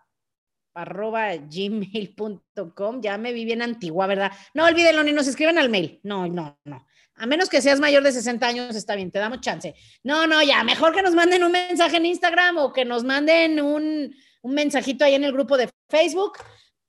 arroba 0.74 1.34
gmail.com. 1.36 3.00
Ya 3.00 3.18
me 3.18 3.32
vi 3.32 3.44
bien 3.44 3.62
antigua, 3.62 4.06
¿verdad? 4.06 4.32
No 4.54 4.64
olvídenlo, 4.64 5.02
ni 5.02 5.12
nos 5.12 5.26
escriben 5.26 5.58
al 5.58 5.68
mail. 5.68 6.00
No, 6.02 6.26
no, 6.26 6.58
no. 6.64 6.86
A 7.16 7.26
menos 7.26 7.48
que 7.48 7.60
seas 7.60 7.78
mayor 7.78 8.02
de 8.02 8.12
60 8.12 8.46
años, 8.46 8.74
está 8.74 8.96
bien, 8.96 9.10
te 9.10 9.18
damos 9.18 9.40
chance. 9.40 9.74
No, 10.02 10.26
no, 10.26 10.42
ya, 10.42 10.64
mejor 10.64 10.94
que 10.94 11.02
nos 11.02 11.14
manden 11.14 11.44
un 11.44 11.52
mensaje 11.52 11.98
en 11.98 12.06
Instagram 12.06 12.56
o 12.58 12.72
que 12.72 12.84
nos 12.84 13.04
manden 13.04 13.60
un, 13.60 14.14
un 14.40 14.54
mensajito 14.54 15.04
ahí 15.04 15.14
en 15.14 15.24
el 15.24 15.32
grupo 15.32 15.56
de 15.56 15.68
Facebook. 15.88 16.38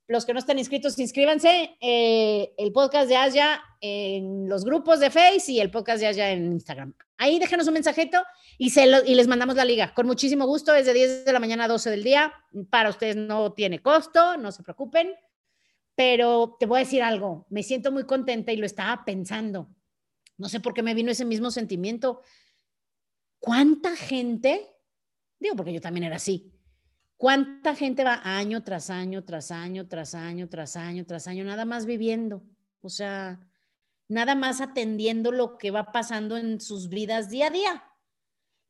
Los 0.07 0.25
que 0.25 0.33
no 0.33 0.39
están 0.39 0.59
inscritos, 0.59 0.97
inscríbanse. 0.99 1.77
Eh, 1.79 2.53
el 2.57 2.71
podcast 2.71 3.07
de 3.07 3.15
Asia 3.15 3.61
en 3.79 4.49
los 4.49 4.65
grupos 4.65 4.99
de 4.99 5.09
Facebook 5.09 5.49
y 5.49 5.59
el 5.59 5.71
podcast 5.71 5.99
de 5.99 6.07
Asia 6.07 6.31
en 6.31 6.51
Instagram. 6.51 6.93
Ahí 7.17 7.39
déjenos 7.39 7.67
un 7.67 7.75
mensajito 7.75 8.23
y, 8.57 8.71
se 8.71 8.85
y 9.05 9.15
les 9.15 9.27
mandamos 9.27 9.55
la 9.55 9.65
liga. 9.65 9.93
Con 9.93 10.07
muchísimo 10.07 10.45
gusto, 10.45 10.73
desde 10.73 10.93
10 10.93 11.25
de 11.25 11.33
la 11.33 11.39
mañana 11.39 11.65
a 11.65 11.67
12 11.67 11.89
del 11.89 12.03
día. 12.03 12.33
Para 12.69 12.89
ustedes 12.89 13.15
no 13.15 13.53
tiene 13.53 13.81
costo, 13.81 14.37
no 14.37 14.51
se 14.51 14.63
preocupen. 14.63 15.13
Pero 15.95 16.57
te 16.59 16.65
voy 16.65 16.77
a 16.77 16.85
decir 16.85 17.03
algo, 17.03 17.45
me 17.49 17.61
siento 17.61 17.91
muy 17.91 18.05
contenta 18.05 18.51
y 18.51 18.57
lo 18.57 18.65
estaba 18.65 19.05
pensando. 19.05 19.69
No 20.37 20.49
sé 20.49 20.59
por 20.59 20.73
qué 20.73 20.81
me 20.81 20.95
vino 20.95 21.11
ese 21.11 21.25
mismo 21.25 21.51
sentimiento. 21.51 22.21
¿Cuánta 23.39 23.95
gente, 23.95 24.71
digo 25.39 25.55
porque 25.55 25.73
yo 25.73 25.81
también 25.81 26.05
era 26.05 26.15
así, 26.15 26.51
cuánta 27.17 27.75
gente 27.75 28.03
va 28.03 28.21
año 28.23 28.63
tras 28.63 28.89
año, 28.89 29.23
tras 29.23 29.51
año, 29.51 29.87
tras 29.87 30.15
año, 30.15 30.49
tras 30.49 30.75
año, 30.75 31.05
tras 31.05 31.27
año, 31.27 31.43
nada 31.43 31.65
más 31.65 31.85
viviendo? 31.85 32.43
O 32.81 32.89
sea, 32.89 33.39
nada 34.13 34.35
más 34.35 34.61
atendiendo 34.61 35.31
lo 35.31 35.57
que 35.57 35.71
va 35.71 35.91
pasando 35.91 36.37
en 36.37 36.61
sus 36.61 36.89
vidas 36.89 37.29
día 37.29 37.47
a 37.47 37.49
día 37.49 37.83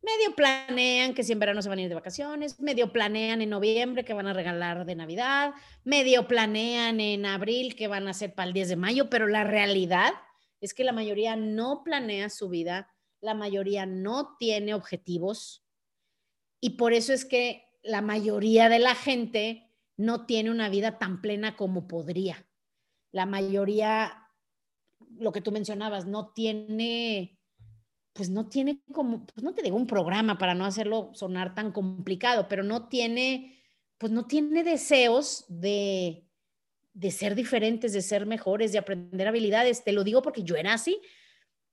medio 0.04 0.36
planean 0.36 1.14
que 1.14 1.24
si 1.24 1.32
en 1.32 1.40
verano 1.40 1.62
se 1.62 1.70
van 1.70 1.80
a 1.80 1.82
ir 1.84 1.90
de 1.90 1.96
vacaciones, 1.96 2.60
medio 2.60 2.92
planean 2.92 3.42
en 3.42 3.50
noviembre 3.50 4.04
que 4.04 4.14
van 4.14 4.28
a 4.28 4.34
regalar 4.34 4.86
de 4.86 4.96
Navidad, 4.96 5.54
medio 5.86 6.28
planean 6.28 7.00
en 7.00 7.26
abril 7.26 7.76
que 7.76 7.88
van 7.88 8.08
a 8.08 8.12
hacer 8.12 8.36
para 8.36 8.48
el 8.48 8.54
10 8.54 8.70
de 8.70 8.76
mayo, 8.76 9.10
pero 9.10 9.28
la 9.28 9.46
realidad 9.46 10.12
es 10.60 10.74
que 10.74 10.84
la 10.84 10.92
mayoría 10.92 11.36
no 11.36 11.84
planea 11.84 12.30
su 12.30 12.50
vida, 12.50 12.94
la 13.22 13.34
mayoría 13.34 13.86
no 13.86 14.36
tiene 14.38 14.74
objetivos 14.74 15.66
y 16.60 16.72
por 16.72 16.94
eso 16.94 17.14
es 17.14 17.24
que 17.24 17.66
la 17.82 18.02
mayoría 18.02 18.70
de 18.70 18.80
la 18.80 18.96
gente 18.96 19.70
no 19.96 20.26
tiene 20.26 20.52
una 20.52 20.70
vida 20.70 20.98
tan 20.98 21.22
plena 21.22 21.56
como 21.56 21.88
podría. 21.88 22.46
La 23.12 23.26
mayoría, 23.26 24.23
lo 25.24 25.32
que 25.32 25.42
tú 25.42 25.52
mencionabas, 25.52 26.06
no 26.06 26.32
tiene 26.34 27.40
pues 28.14 28.30
no 28.30 28.48
tiene 28.48 28.82
como, 28.92 29.26
pues 29.26 29.44
no 29.44 29.54
te 29.54 29.64
digo 29.64 29.76
un 29.76 29.88
programa 29.88 30.38
para 30.38 30.54
no 30.54 30.66
hacerlo 30.66 31.12
sonar 31.14 31.56
tan 31.56 31.72
complicado, 31.72 32.48
pero 32.48 32.64
no 32.64 32.88
tiene, 32.88 33.60
pues 33.98 34.12
no 34.12 34.28
tiene 34.28 34.64
deseos 34.64 35.46
de, 35.50 36.28
de 36.94 37.12
ser 37.12 37.34
diferentes, 37.34 37.92
de 37.92 38.04
ser 38.04 38.28
mejores, 38.28 38.72
de 38.72 38.78
aprender 38.78 39.28
habilidades. 39.28 39.84
Te 39.84 39.92
lo 39.92 40.04
digo 40.04 40.22
porque 40.22 40.44
yo 40.44 40.56
era 40.56 40.74
así. 40.74 41.02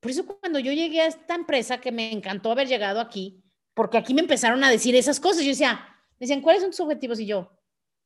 Por 0.00 0.10
eso 0.10 0.26
cuando 0.26 0.58
yo 0.58 0.72
llegué 0.72 1.02
a 1.02 1.06
esta 1.06 1.34
empresa, 1.34 1.78
que 1.78 1.92
me 1.92 2.10
encantó 2.10 2.50
haber 2.50 2.68
llegado 2.68 3.00
aquí, 3.00 3.44
porque 3.74 3.98
aquí 3.98 4.14
me 4.14 4.22
empezaron 4.22 4.64
a 4.64 4.70
decir 4.70 4.96
esas 4.96 5.20
cosas, 5.20 5.42
yo 5.42 5.50
decía, 5.50 5.86
decían, 6.18 6.40
¿cuáles 6.40 6.62
son 6.62 6.70
tus 6.70 6.80
objetivos? 6.80 7.20
Y 7.20 7.26
yo, 7.26 7.52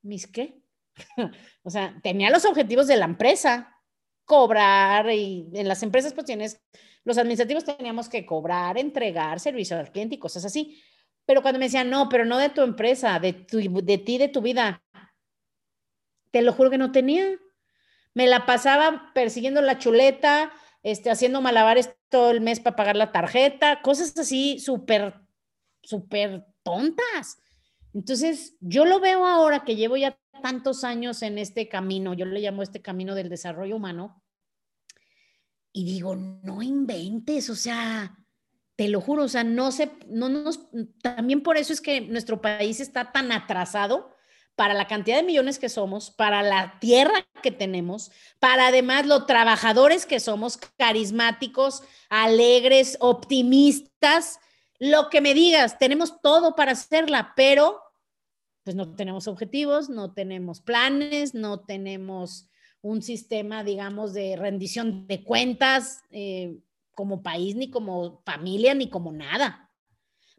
¿mis 0.02 0.26
qué? 0.26 0.60
o 1.62 1.70
sea, 1.70 2.00
tenía 2.02 2.30
los 2.30 2.44
objetivos 2.44 2.88
de 2.88 2.96
la 2.96 3.04
empresa, 3.04 3.73
cobrar 4.24 5.10
y 5.10 5.48
en 5.52 5.68
las 5.68 5.82
empresas 5.82 6.12
pues 6.12 6.26
tienes 6.26 6.60
los 7.04 7.18
administrativos 7.18 7.64
teníamos 7.64 8.08
que 8.08 8.24
cobrar, 8.24 8.78
entregar 8.78 9.38
servicio 9.38 9.78
al 9.78 9.92
cliente 9.92 10.16
y 10.16 10.18
cosas 10.18 10.44
así. 10.44 10.82
Pero 11.26 11.42
cuando 11.42 11.58
me 11.58 11.66
decían, 11.66 11.90
no, 11.90 12.08
pero 12.08 12.24
no 12.24 12.38
de 12.38 12.48
tu 12.48 12.62
empresa, 12.62 13.18
de, 13.18 13.32
tu, 13.34 13.58
de 13.58 13.98
ti, 13.98 14.18
de 14.18 14.28
tu 14.28 14.40
vida, 14.40 14.82
te 16.30 16.42
lo 16.42 16.52
juro 16.52 16.70
que 16.70 16.78
no 16.78 16.92
tenía. 16.92 17.38
Me 18.14 18.26
la 18.26 18.46
pasaba 18.46 19.10
persiguiendo 19.14 19.60
la 19.60 19.78
chuleta, 19.78 20.52
este, 20.82 21.10
haciendo 21.10 21.40
malabares 21.40 21.94
todo 22.08 22.30
el 22.30 22.40
mes 22.40 22.60
para 22.60 22.76
pagar 22.76 22.96
la 22.96 23.12
tarjeta, 23.12 23.82
cosas 23.82 24.16
así 24.18 24.58
súper, 24.58 25.14
súper 25.82 26.46
tontas. 26.62 27.38
Entonces, 27.92 28.56
yo 28.60 28.84
lo 28.84 29.00
veo 29.00 29.26
ahora 29.26 29.64
que 29.64 29.76
llevo 29.76 29.96
ya 29.96 30.18
tantos 30.44 30.84
años 30.84 31.22
en 31.22 31.38
este 31.38 31.70
camino, 31.70 32.12
yo 32.12 32.26
le 32.26 32.38
llamo 32.38 32.62
este 32.62 32.82
camino 32.82 33.14
del 33.14 33.30
desarrollo 33.30 33.76
humano, 33.76 34.22
y 35.72 35.86
digo, 35.86 36.16
no 36.16 36.60
inventes, 36.60 37.48
o 37.48 37.54
sea, 37.54 38.14
te 38.76 38.88
lo 38.88 39.00
juro, 39.00 39.22
o 39.22 39.28
sea, 39.28 39.42
no 39.42 39.72
sé, 39.72 39.92
no 40.06 40.28
nos, 40.28 40.68
también 41.00 41.42
por 41.42 41.56
eso 41.56 41.72
es 41.72 41.80
que 41.80 42.02
nuestro 42.02 42.42
país 42.42 42.80
está 42.80 43.10
tan 43.10 43.32
atrasado 43.32 44.14
para 44.54 44.74
la 44.74 44.86
cantidad 44.86 45.16
de 45.16 45.22
millones 45.22 45.58
que 45.58 45.70
somos, 45.70 46.10
para 46.10 46.42
la 46.42 46.78
tierra 46.78 47.26
que 47.42 47.50
tenemos, 47.50 48.12
para 48.38 48.66
además 48.66 49.06
los 49.06 49.24
trabajadores 49.24 50.04
que 50.04 50.20
somos, 50.20 50.58
carismáticos, 50.76 51.84
alegres, 52.10 52.98
optimistas, 53.00 54.40
lo 54.78 55.08
que 55.08 55.22
me 55.22 55.32
digas, 55.32 55.78
tenemos 55.78 56.20
todo 56.20 56.54
para 56.54 56.72
hacerla, 56.72 57.32
pero 57.34 57.83
pues 58.64 58.74
no 58.74 58.94
tenemos 58.96 59.28
objetivos, 59.28 59.90
no 59.90 60.14
tenemos 60.14 60.60
planes, 60.60 61.34
no 61.34 61.60
tenemos 61.60 62.48
un 62.80 63.02
sistema, 63.02 63.62
digamos, 63.62 64.12
de 64.14 64.36
rendición 64.36 65.06
de 65.06 65.22
cuentas 65.22 66.02
eh, 66.10 66.58
como 66.94 67.22
país, 67.22 67.56
ni 67.56 67.70
como 67.70 68.22
familia, 68.24 68.74
ni 68.74 68.88
como 68.88 69.12
nada. 69.12 69.70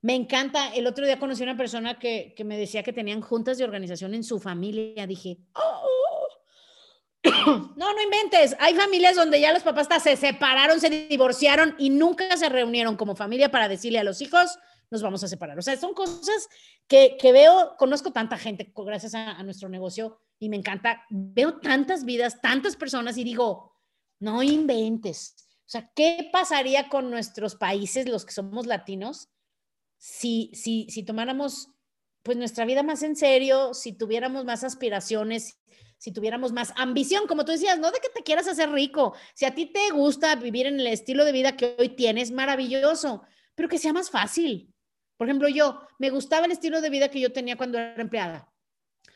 Me 0.01 0.15
encanta. 0.15 0.73
El 0.75 0.87
otro 0.87 1.05
día 1.05 1.19
conocí 1.19 1.41
a 1.41 1.45
una 1.45 1.57
persona 1.57 1.97
que, 1.97 2.35
me 2.45 2.57
decía 2.57 2.83
que 2.83 2.93
tenían 2.93 3.21
juntas 3.21 3.57
de 3.57 3.63
organización 3.63 4.13
en 4.13 4.23
su 4.23 4.39
familia. 4.39 5.07
Dije, 5.07 5.39
oh". 5.53 6.27
no, 7.75 7.93
no 7.93 8.01
inventes. 8.03 8.55
Hay 8.59 8.75
familias 8.75 9.15
donde 9.15 9.39
ya 9.39 9.53
los 9.53 9.63
papás 9.63 9.87
se 10.03 10.15
separaron, 10.15 10.79
se 10.79 11.07
divorciaron 11.07 11.75
y 11.77 11.89
nunca 11.89 12.37
se 12.37 12.49
reunieron 12.49 12.95
como 12.95 13.15
familia 13.15 13.49
para 13.49 13.67
decirle 13.67 13.99
a 13.99 14.03
los 14.03 14.21
hijos, 14.21 14.57
nos 14.91 15.01
vamos 15.01 15.23
a 15.23 15.27
separar. 15.27 15.57
O 15.57 15.61
sea, 15.61 15.77
son 15.77 15.93
cosas 15.93 16.47
que, 16.87 17.17
veo, 17.21 17.75
conozco 17.77 18.11
tanta 18.11 18.37
gente 18.37 18.71
gracias 18.75 19.15
a, 19.15 19.41
nuestro 19.43 19.69
negocio 19.69 20.19
y 20.39 20.49
me 20.49 20.57
encanta. 20.57 21.03
Veo 21.09 21.59
tantas 21.59 22.05
vidas, 22.05 22.41
tantas 22.41 22.75
personas 22.75 23.17
y 23.17 23.23
digo, 23.23 23.73
no 24.19 24.43
inventes. 24.43 25.35
O 25.59 25.69
sea, 25.69 25.91
¿qué 25.95 26.29
pasaría 26.31 26.89
con 26.89 27.09
nuestros 27.09 27.55
países, 27.55 28.07
los 28.07 28.25
que 28.25 28.33
somos 28.33 28.67
latinos, 28.67 29.29
si, 29.97 30.51
si, 30.53 30.87
si 30.89 31.03
tomáramos 31.03 31.69
pues 32.21 32.37
nuestra 32.37 32.65
vida 32.65 32.83
más 32.83 33.03
en 33.03 33.15
serio, 33.15 33.73
si 33.73 33.93
tuviéramos 33.93 34.45
más 34.45 34.63
aspiraciones, 34.63 35.59
si 35.97 36.11
tuviéramos 36.11 36.51
más 36.51 36.73
ambición, 36.75 37.27
como 37.27 37.45
tú 37.45 37.51
decías, 37.51 37.79
no 37.79 37.91
de 37.91 37.99
que 37.99 38.09
te 38.09 38.23
quieras 38.23 38.47
hacer 38.47 38.69
rico, 38.71 39.15
si 39.33 39.45
a 39.45 39.55
ti 39.55 39.67
te 39.67 39.91
gusta 39.91 40.35
vivir 40.35 40.67
en 40.67 40.79
el 40.79 40.87
estilo 40.87 41.25
de 41.25 41.31
vida 41.31 41.55
que 41.55 41.75
hoy 41.79 41.89
tienes, 41.89 42.31
maravilloso, 42.31 43.23
pero 43.55 43.69
que 43.69 43.77
sea 43.77 43.93
más 43.93 44.09
fácil. 44.09 44.74
Por 45.17 45.27
ejemplo, 45.27 45.47
yo 45.47 45.81
me 45.99 46.09
gustaba 46.09 46.45
el 46.45 46.51
estilo 46.51 46.81
de 46.81 46.89
vida 46.89 47.09
que 47.09 47.19
yo 47.19 47.31
tenía 47.31 47.57
cuando 47.57 47.77
era 47.77 48.01
empleada. 48.01 48.51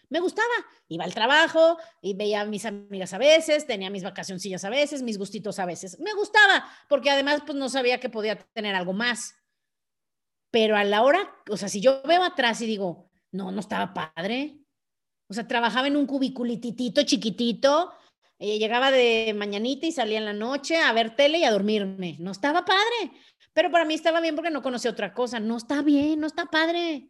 Me 0.10 0.20
gustaba, 0.20 0.48
iba 0.88 1.06
al 1.06 1.14
trabajo 1.14 1.78
y 2.02 2.16
veía 2.16 2.42
a 2.42 2.46
mis 2.46 2.66
amigas 2.66 3.14
a 3.14 3.20
veces, 3.20 3.68
tenía 3.68 3.92
mis 3.92 4.04
vacacioncillas 4.04 4.64
a 4.66 4.70
veces, 4.70 5.04
mis 5.04 5.20
gustitos 5.20 5.60
a 5.60 5.66
veces. 5.66 6.00
Me 6.00 6.14
gustaba, 6.14 6.68
porque 6.88 7.12
además 7.12 7.44
pues 7.46 7.58
no 7.58 7.70
sabía 7.70 8.00
que 8.00 8.10
podía 8.10 8.38
tener 8.54 8.76
algo 8.76 8.94
más. 8.94 9.36
Pero 10.52 10.76
a 10.76 10.84
la 10.84 11.04
hora, 11.04 11.32
o 11.50 11.58
sea, 11.58 11.70
si 11.70 11.80
yo 11.80 12.02
veo 12.04 12.24
atrás 12.24 12.60
y 12.62 12.66
digo, 12.66 13.12
no, 13.32 13.52
no 13.52 13.60
estaba 13.60 13.94
padre. 13.94 14.58
O 15.28 15.34
sea, 15.34 15.48
trabajaba 15.48 15.88
en 15.88 15.96
un 15.96 16.08
cubiculititito 16.08 17.04
chiquitito, 17.04 17.92
eh, 18.40 18.58
llegaba 18.58 18.90
de 18.90 19.36
mañanita 19.36 19.86
y 19.86 19.92
salía 19.92 20.18
en 20.18 20.26
la 20.26 20.34
noche 20.34 20.78
a 20.78 20.92
ver 20.92 21.16
tele 21.16 21.38
y 21.38 21.44
a 21.44 21.52
dormirme. 21.52 22.16
No 22.20 22.32
estaba 22.32 22.66
padre. 22.66 23.12
Pero 23.60 23.72
para 23.72 23.84
mí 23.84 23.94
estaba 23.94 24.22
bien 24.22 24.36
porque 24.36 24.52
no 24.52 24.62
conocía 24.62 24.90
otra 24.90 25.14
cosa. 25.14 25.38
No 25.38 25.58
está 25.58 25.82
bien, 25.82 26.22
no 26.22 26.28
está 26.28 26.46
padre. 26.46 27.10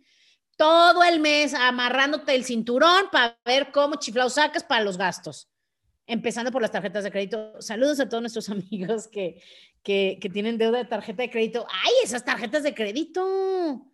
Todo 0.57 1.03
el 1.03 1.19
mes 1.19 1.53
amarrándote 1.53 2.33
el 2.33 2.43
cinturón 2.43 3.05
para 3.11 3.39
ver 3.45 3.71
cómo 3.71 3.97
chiflao 3.97 4.31
sacas 4.31 4.63
para 4.63 4.83
los 4.83 4.97
gastos. 4.97 5.47
Empezando 6.07 6.51
por 6.51 6.63
las 6.63 6.71
tarjetas 6.71 7.03
de 7.03 7.11
crédito. 7.11 7.61
Saludos 7.61 7.99
a 7.99 8.09
todos 8.09 8.23
nuestros 8.23 8.49
amigos 8.49 9.07
que, 9.07 9.43
que, 9.83 10.17
que 10.19 10.27
tienen 10.27 10.57
deuda 10.57 10.79
de 10.79 10.85
tarjeta 10.85 11.21
de 11.21 11.29
crédito. 11.29 11.67
¡Ay, 11.69 11.93
esas 12.03 12.25
tarjetas 12.25 12.63
de 12.63 12.73
crédito! 12.73 13.85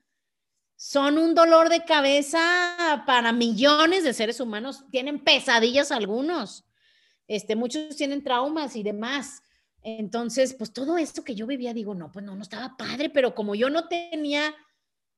Son 0.77 1.17
un 1.17 1.35
dolor 1.35 1.67
de 1.67 1.83
cabeza 1.83 3.03
para 3.05 3.33
millones 3.33 4.05
de 4.05 4.13
seres 4.13 4.39
humanos. 4.39 4.85
Tienen 4.91 5.21
pesadillas 5.21 5.91
algunos. 5.91 6.63
Este, 7.27 7.57
muchos 7.57 7.97
tienen 7.97 8.23
traumas 8.23 8.77
y 8.77 8.83
demás. 8.83 9.41
Entonces, 9.87 10.55
pues 10.55 10.73
todo 10.73 10.97
esto 10.97 11.23
que 11.23 11.35
yo 11.35 11.45
vivía, 11.45 11.71
digo, 11.71 11.93
no, 11.93 12.11
pues 12.11 12.25
no, 12.25 12.35
no 12.35 12.41
estaba 12.41 12.75
padre, 12.75 13.11
pero 13.11 13.35
como 13.35 13.53
yo 13.53 13.69
no 13.69 13.87
tenía 13.87 14.55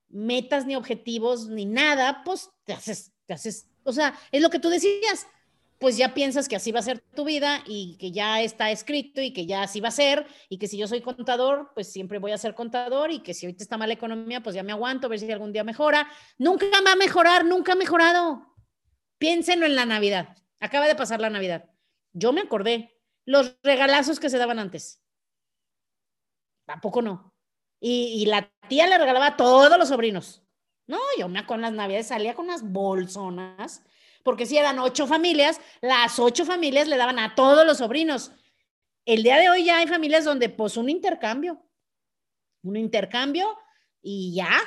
metas 0.10 0.65
ni 0.65 0.75
objetivos 0.75 1.47
ni 1.47 1.65
nada, 1.65 2.21
pues 2.25 2.49
te 2.65 2.73
haces, 2.73 3.13
te 3.25 3.34
haces, 3.34 3.69
o 3.84 3.93
sea, 3.93 4.19
es 4.30 4.41
lo 4.41 4.49
que 4.49 4.60
tú 4.60 4.67
decías, 4.67 5.25
pues 5.80 5.95
ya 5.95 6.13
piensas 6.13 6.49
que 6.49 6.58
así 6.58 6.73
va 6.73 6.82
a 6.82 6.84
ser 6.84 6.99
tu 7.15 7.23
vida 7.23 7.63
y 7.65 7.95
que 7.97 8.12
ya 8.12 8.41
está 8.41 8.69
escrito 8.69 9.21
y 9.21 9.32
que 9.32 9.45
ya 9.45 9.63
así 9.63 9.80
va 9.80 9.88
a 9.88 9.91
ser 9.91 10.27
y 10.49 10.58
que 10.58 10.67
si 10.67 10.77
yo 10.77 10.86
soy 10.86 10.99
contador, 10.99 11.71
pues 11.73 11.89
siempre 11.89 12.19
voy 12.19 12.34
a 12.34 12.38
ser 12.38 12.53
contador 12.53 13.10
y 13.10 13.19
que 13.19 13.34
si 13.34 13.45
ahorita 13.45 13.63
está 13.63 13.77
mala 13.77 13.93
economía, 13.93 14.43
pues 14.43 14.53
ya 14.53 14.63
me 14.63 14.73
aguanto 14.73 15.08
a 15.08 15.10
ver 15.10 15.19
si 15.19 15.32
algún 15.32 15.53
día 15.53 15.63
mejora. 15.63 16.10
Nunca 16.38 16.65
va 16.86 16.91
a 16.91 16.95
mejorar, 16.97 17.45
nunca 17.45 17.71
ha 17.71 17.75
mejorado. 17.75 18.53
Piénsenlo 19.17 19.65
en 19.65 19.77
la 19.77 19.86
Navidad. 19.86 20.36
Acaba 20.60 20.88
de 20.88 20.95
pasar 20.95 21.21
la 21.21 21.30
Navidad. 21.30 21.69
Yo 22.12 22.34
me 22.34 22.41
acordé, 22.41 22.96
los 23.27 23.57
regalazos 23.61 24.19
que 24.19 24.29
se 24.29 24.37
daban 24.37 24.57
antes. 24.57 25.03
Tampoco 26.65 27.01
no. 27.01 27.35
Y, 27.79 28.25
la 28.25 28.49
tía 28.67 28.87
le 28.87 28.97
regalaba 28.97 29.27
a 29.27 29.37
todos 29.37 29.77
los 29.77 29.89
sobrinos. 29.89 30.41
No, 30.87 30.97
yo 31.19 31.27
me 31.27 31.45
con 31.45 31.61
las 31.61 31.73
navidades 31.73 32.07
salía 32.07 32.33
con 32.33 32.45
unas 32.45 32.63
bolsonas, 32.63 33.83
porque 34.23 34.45
si 34.45 34.57
eran 34.57 34.79
ocho 34.79 35.05
familias, 35.05 35.59
las 35.81 36.17
ocho 36.17 36.45
familias 36.45 36.87
le 36.87 36.97
daban 36.97 37.19
a 37.19 37.35
todos 37.35 37.65
los 37.65 37.79
sobrinos. 37.79 38.31
El 39.05 39.23
día 39.23 39.37
de 39.37 39.49
hoy 39.49 39.65
ya 39.65 39.77
hay 39.77 39.87
familias 39.87 40.23
donde 40.23 40.49
pues 40.49 40.77
un 40.77 40.89
intercambio, 40.89 41.61
un 42.63 42.77
intercambio 42.77 43.47
y 44.01 44.33
ya, 44.33 44.57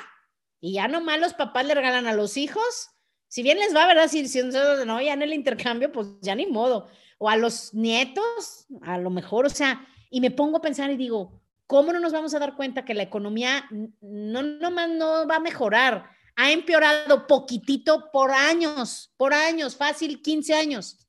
y 0.59 0.73
ya 0.73 0.87
nomás 0.87 1.19
los 1.19 1.33
papás 1.33 1.65
le 1.65 1.73
regalan 1.73 2.05
a 2.05 2.13
los 2.13 2.37
hijos. 2.37 2.91
Si 3.27 3.41
bien 3.41 3.57
les 3.57 3.75
va, 3.75 3.87
¿verdad? 3.87 4.07
Si, 4.07 4.27
si 4.27 4.43
no, 4.43 5.01
ya 5.01 5.13
en 5.13 5.21
el 5.23 5.33
intercambio, 5.33 5.91
pues 5.91 6.07
ya 6.21 6.35
ni 6.35 6.45
modo 6.45 6.87
o 7.21 7.29
a 7.29 7.37
los 7.37 7.71
nietos, 7.75 8.65
a 8.81 8.97
lo 8.97 9.11
mejor, 9.11 9.45
o 9.45 9.49
sea, 9.49 9.87
y 10.09 10.19
me 10.19 10.31
pongo 10.31 10.57
a 10.57 10.61
pensar 10.61 10.89
y 10.89 10.97
digo, 10.97 11.39
¿cómo 11.67 11.93
no 11.93 11.99
nos 11.99 12.13
vamos 12.13 12.33
a 12.33 12.39
dar 12.39 12.55
cuenta 12.55 12.83
que 12.83 12.95
la 12.95 13.03
economía 13.03 13.69
no 14.01 14.41
nomás 14.41 14.89
no 14.89 15.27
va 15.27 15.35
a 15.35 15.39
mejorar? 15.39 16.09
Ha 16.35 16.51
empeorado 16.51 17.27
poquitito 17.27 18.09
por 18.11 18.31
años, 18.31 19.13
por 19.17 19.35
años, 19.35 19.75
fácil 19.75 20.23
15 20.23 20.55
años. 20.55 21.07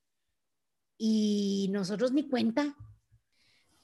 Y 0.98 1.68
nosotros 1.70 2.12
ni 2.12 2.28
cuenta. 2.28 2.76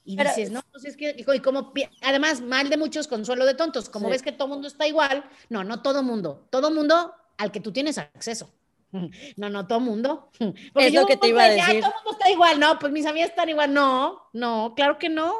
Y 0.05 0.15
dices, 0.15 0.51
no, 0.51 0.61
pues 0.71 0.85
es 0.85 0.99
que, 0.99 1.17
y 1.17 1.41
como, 1.41 1.73
además, 2.03 2.43
mal 2.43 2.69
de 2.69 2.77
muchos, 2.77 3.09
consuelo 3.09 3.47
de 3.47 3.55
tontos. 3.55 3.89
Como 3.89 4.11
ves 4.11 4.21
que 4.21 4.33
todo 4.33 4.49
mundo 4.49 4.69
está 4.69 4.87
igual, 4.87 5.25
no, 5.49 5.65
no 5.65 5.81
todo 5.81 6.03
mundo, 6.03 6.47
todo 6.51 6.71
mundo 6.71 7.15
al 7.39 7.51
que 7.53 7.61
tú 7.61 7.73
tienes 7.73 7.97
acceso. 7.97 8.53
No, 9.37 9.51
no, 9.51 9.67
todo 9.67 9.81
mundo. 9.81 10.31
es 10.75 10.95
lo 10.95 11.07
que 11.07 11.17
te 11.17 11.29
iba 11.29 11.45
a 11.45 11.51
decir. 11.51 11.81
todo 11.81 11.93
mundo 11.97 12.13
está 12.13 12.31
igual, 12.31 12.59
no, 12.61 12.79
pues 12.79 12.93
mis 12.93 13.07
amigas 13.07 13.31
están 13.31 13.49
igual. 13.49 13.73
No, 13.73 14.23
no, 14.33 14.75
claro 14.75 14.99
que 14.99 15.09
no. 15.09 15.35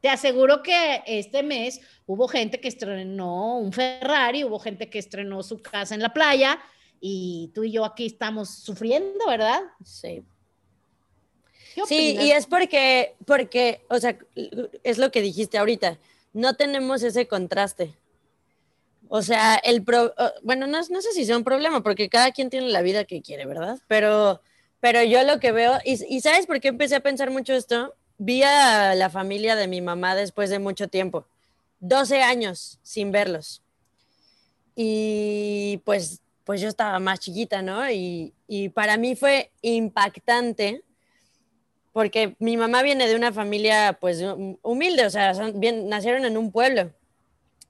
Te 0.00 0.10
aseguro 0.10 0.62
que 0.62 1.02
este 1.06 1.42
mes 1.42 1.80
hubo 2.06 2.28
gente 2.28 2.60
que 2.60 2.68
estrenó 2.68 3.56
un 3.56 3.72
Ferrari, 3.72 4.44
hubo 4.44 4.58
gente 4.58 4.90
que 4.90 4.98
estrenó 4.98 5.42
su 5.42 5.62
casa 5.62 5.94
en 5.94 6.02
la 6.02 6.12
playa 6.12 6.60
y 7.00 7.50
tú 7.54 7.64
y 7.64 7.72
yo 7.72 7.84
aquí 7.86 8.06
estamos 8.06 8.50
sufriendo, 8.50 9.26
¿verdad? 9.26 9.62
Sí. 9.82 10.22
Sí, 11.86 12.16
y 12.20 12.30
es 12.30 12.46
porque, 12.46 13.16
porque, 13.26 13.84
o 13.88 13.98
sea, 13.98 14.16
es 14.84 14.98
lo 14.98 15.10
que 15.10 15.22
dijiste 15.22 15.58
ahorita, 15.58 15.98
no 16.32 16.54
tenemos 16.54 17.02
ese 17.02 17.26
contraste. 17.26 17.94
O 19.16 19.22
sea, 19.22 19.54
el 19.54 19.84
pro, 19.84 20.12
bueno, 20.42 20.66
no, 20.66 20.80
no, 20.90 21.00
sé 21.00 21.12
si 21.12 21.24
sea 21.24 21.36
un 21.36 21.44
problema, 21.44 21.84
porque 21.84 22.08
cada 22.08 22.32
quien 22.32 22.50
tiene 22.50 22.70
la 22.70 22.82
vida 22.82 23.04
que 23.04 23.22
quiere, 23.22 23.46
¿verdad? 23.46 23.78
Pero, 23.86 24.40
pero 24.80 25.04
yo 25.04 25.22
lo 25.22 25.38
que 25.38 25.52
veo, 25.52 25.74
y, 25.84 26.02
y, 26.12 26.20
¿sabes 26.20 26.48
por 26.48 26.58
qué 26.58 26.66
empecé 26.66 26.96
a 26.96 27.00
pensar 27.00 27.30
mucho 27.30 27.52
esto? 27.52 27.94
Vi 28.18 28.42
a 28.42 28.96
la 28.96 29.10
familia 29.10 29.54
de 29.54 29.68
mi 29.68 29.80
mamá 29.80 30.16
después 30.16 30.50
de 30.50 30.58
mucho 30.58 30.88
tiempo, 30.88 31.28
12 31.78 32.22
años 32.22 32.80
sin 32.82 33.12
verlos. 33.12 33.62
Y 34.74 35.80
pues, 35.84 36.20
pues 36.42 36.60
yo 36.60 36.66
estaba 36.66 36.98
más 36.98 37.20
chiquita, 37.20 37.62
¿no? 37.62 37.88
Y, 37.88 38.34
y 38.48 38.70
para 38.70 38.96
mí 38.96 39.14
fue 39.14 39.52
impactante 39.62 40.82
porque 41.92 42.34
mi 42.40 42.56
mamá 42.56 42.82
viene 42.82 43.06
de 43.06 43.14
una 43.14 43.32
familia 43.32 43.96
pues 44.00 44.20
humilde, 44.62 45.06
o 45.06 45.10
sea, 45.10 45.32
bien, 45.54 45.88
nacieron 45.88 46.24
en 46.24 46.36
un 46.36 46.50
pueblo 46.50 46.90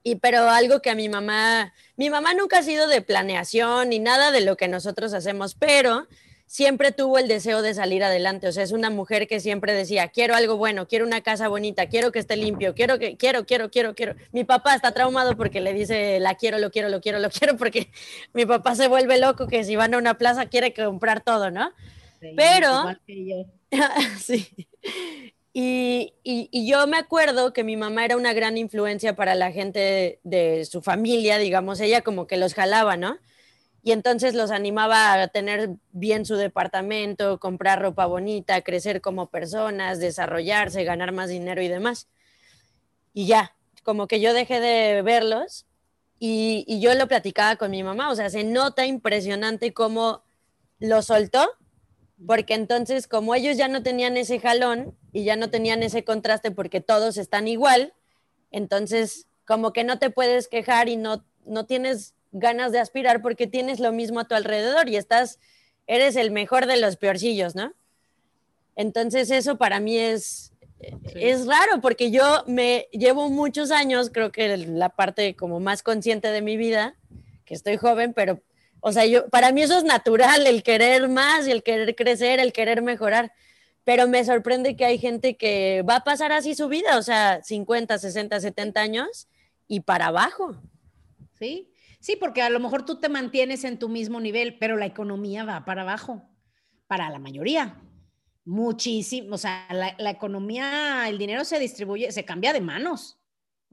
y 0.04 0.16
pero 0.16 0.48
algo 0.50 0.80
que 0.80 0.90
a 0.90 0.94
mi 0.94 1.08
mamá, 1.08 1.72
mi 1.96 2.10
mamá 2.10 2.34
nunca 2.34 2.58
ha 2.58 2.62
sido 2.62 2.86
de 2.86 3.00
planeación 3.00 3.88
ni 3.88 3.98
nada 3.98 4.30
de 4.30 4.42
lo 4.42 4.56
que 4.56 4.68
nosotros 4.68 5.14
hacemos, 5.14 5.54
pero 5.54 6.06
siempre 6.46 6.92
tuvo 6.92 7.18
el 7.18 7.26
deseo 7.26 7.62
de 7.62 7.72
salir 7.72 8.04
adelante. 8.04 8.46
O 8.46 8.52
sea, 8.52 8.62
es 8.62 8.72
una 8.72 8.90
mujer 8.90 9.26
que 9.26 9.40
siempre 9.40 9.72
decía, 9.72 10.08
quiero 10.08 10.34
algo 10.34 10.58
bueno, 10.58 10.86
quiero 10.86 11.06
una 11.06 11.22
casa 11.22 11.48
bonita, 11.48 11.86
quiero 11.86 12.12
que 12.12 12.18
esté 12.18 12.36
limpio, 12.36 12.74
quiero 12.74 12.98
que, 12.98 13.16
quiero, 13.16 13.46
quiero, 13.46 13.70
quiero, 13.70 13.94
quiero. 13.94 14.14
Mi 14.30 14.44
papá 14.44 14.74
está 14.74 14.92
traumado 14.92 15.36
porque 15.36 15.60
le 15.60 15.72
dice, 15.72 16.20
la 16.20 16.34
quiero, 16.34 16.58
lo 16.58 16.70
quiero, 16.70 16.90
lo 16.90 17.00
quiero, 17.00 17.18
lo 17.18 17.30
quiero, 17.30 17.56
porque 17.56 17.90
mi 18.34 18.44
papá 18.44 18.74
se 18.74 18.88
vuelve 18.88 19.18
loco 19.18 19.46
que 19.46 19.64
si 19.64 19.74
van 19.74 19.94
a 19.94 19.98
una 19.98 20.18
plaza 20.18 20.46
quiere 20.46 20.74
comprar 20.74 21.22
todo, 21.22 21.50
¿no? 21.50 21.72
pero... 22.36 22.84
sí. 24.20 24.46
Y, 25.56 26.12
yo 26.66 26.84
me 26.88 26.96
acuerdo 26.96 27.52
que 27.52 27.62
mi 27.62 27.76
mamá 27.76 28.04
era 28.04 28.16
una 28.16 28.32
gran 28.32 28.58
influencia 28.58 29.14
para 29.14 29.36
la 29.36 29.52
gente 29.52 30.18
de, 30.24 30.64
su 30.64 30.82
familia, 30.82 31.38
digamos, 31.38 31.78
ella 31.80 32.02
como 32.02 32.26
que 32.26 32.36
los 32.36 32.54
jalaba, 32.54 32.96
¿no? 32.96 33.18
y 33.86 33.92
entonces 33.92 34.34
los 34.34 34.50
animaba 34.50 35.12
a 35.12 35.28
tener 35.28 35.76
bien 35.92 36.24
su 36.24 36.36
departamento, 36.36 37.38
comprar 37.38 37.82
ropa 37.82 38.06
bonita, 38.06 38.62
crecer 38.62 39.02
como 39.02 39.28
personas, 39.28 40.00
desarrollarse, 40.00 40.84
ganar 40.84 41.12
más 41.12 41.28
dinero 41.28 41.60
y 41.60 41.68
demás. 41.68 42.08
Y 43.12 43.26
ya, 43.26 43.54
como 43.82 44.08
que 44.08 44.20
yo 44.20 44.32
dejé 44.32 44.60
de 44.60 45.02
verlos 45.02 45.66
y, 46.18 46.64
y 46.66 46.80
yo 46.80 46.94
lo 46.94 47.06
platicaba 47.08 47.56
con 47.56 47.70
mi 47.72 47.82
mamá, 47.82 48.10
o 48.10 48.16
sea, 48.16 48.30
se 48.30 48.42
nota 48.42 48.86
impresionante 48.86 49.74
cómo 49.74 50.24
lo 50.78 51.02
soltó, 51.02 51.46
porque 52.26 52.54
entonces 52.54 53.06
como 53.06 53.34
ellos 53.34 53.56
ya 53.56 53.68
no 53.68 53.82
tenían 53.82 54.16
ese 54.16 54.40
jalón 54.40 54.96
y 55.12 55.24
ya 55.24 55.36
no 55.36 55.50
tenían 55.50 55.82
ese 55.82 56.04
contraste 56.04 56.50
porque 56.50 56.80
todos 56.80 57.16
están 57.16 57.48
igual, 57.48 57.92
entonces 58.50 59.26
como 59.44 59.72
que 59.72 59.84
no 59.84 59.98
te 59.98 60.10
puedes 60.10 60.48
quejar 60.48 60.88
y 60.88 60.96
no, 60.96 61.24
no 61.44 61.66
tienes 61.66 62.14
ganas 62.32 62.72
de 62.72 62.80
aspirar 62.80 63.22
porque 63.22 63.46
tienes 63.46 63.78
lo 63.78 63.92
mismo 63.92 64.20
a 64.20 64.28
tu 64.28 64.34
alrededor 64.34 64.88
y 64.88 64.96
estás, 64.96 65.38
eres 65.86 66.16
el 66.16 66.30
mejor 66.30 66.66
de 66.66 66.78
los 66.78 66.96
peorcillos, 66.96 67.54
¿no? 67.54 67.72
Entonces 68.76 69.30
eso 69.30 69.56
para 69.56 69.78
mí 69.78 69.96
es, 69.98 70.52
es 71.14 71.46
raro 71.46 71.80
porque 71.80 72.10
yo 72.10 72.42
me 72.46 72.88
llevo 72.90 73.30
muchos 73.30 73.70
años, 73.70 74.10
creo 74.12 74.32
que 74.32 74.56
la 74.56 74.88
parte 74.88 75.36
como 75.36 75.60
más 75.60 75.82
consciente 75.82 76.28
de 76.28 76.42
mi 76.42 76.56
vida, 76.56 76.96
que 77.44 77.54
estoy 77.54 77.76
joven, 77.76 78.14
pero, 78.14 78.40
o 78.84 78.92
sea, 78.92 79.06
yo, 79.06 79.28
para 79.28 79.52
mí 79.52 79.62
eso 79.62 79.78
es 79.78 79.84
natural, 79.84 80.46
el 80.46 80.62
querer 80.62 81.08
más 81.08 81.46
y 81.46 81.50
el 81.50 81.62
querer 81.62 81.94
crecer, 81.94 82.40
el 82.40 82.52
querer 82.52 82.82
mejorar, 82.82 83.32
pero 83.84 84.06
me 84.06 84.24
sorprende 84.24 84.76
que 84.76 84.84
hay 84.84 84.98
gente 84.98 85.36
que 85.36 85.82
va 85.88 85.96
a 85.96 86.04
pasar 86.04 86.32
así 86.32 86.54
su 86.54 86.68
vida, 86.68 86.98
o 86.98 87.02
sea, 87.02 87.42
50, 87.42 87.98
60, 87.98 88.40
70 88.40 88.80
años 88.80 89.28
y 89.66 89.80
para 89.80 90.06
abajo. 90.06 90.56
Sí, 91.38 91.74
Sí, 92.04 92.16
porque 92.20 92.42
a 92.42 92.50
lo 92.50 92.60
mejor 92.60 92.84
tú 92.84 93.00
te 93.00 93.08
mantienes 93.08 93.64
en 93.64 93.78
tu 93.78 93.88
mismo 93.88 94.20
nivel, 94.20 94.58
pero 94.58 94.76
la 94.76 94.84
economía 94.84 95.42
va 95.42 95.64
para 95.64 95.80
abajo, 95.80 96.22
para 96.86 97.08
la 97.08 97.18
mayoría. 97.18 97.80
Muchísimo, 98.44 99.36
o 99.36 99.38
sea, 99.38 99.66
la, 99.70 100.10
economía, 100.10 101.08
el 101.08 101.16
dinero 101.16 101.46
se 101.46 101.58
distribuye, 101.58 102.12
se 102.12 102.26
cambia 102.26 102.52
de 102.52 102.60
manos. 102.60 103.18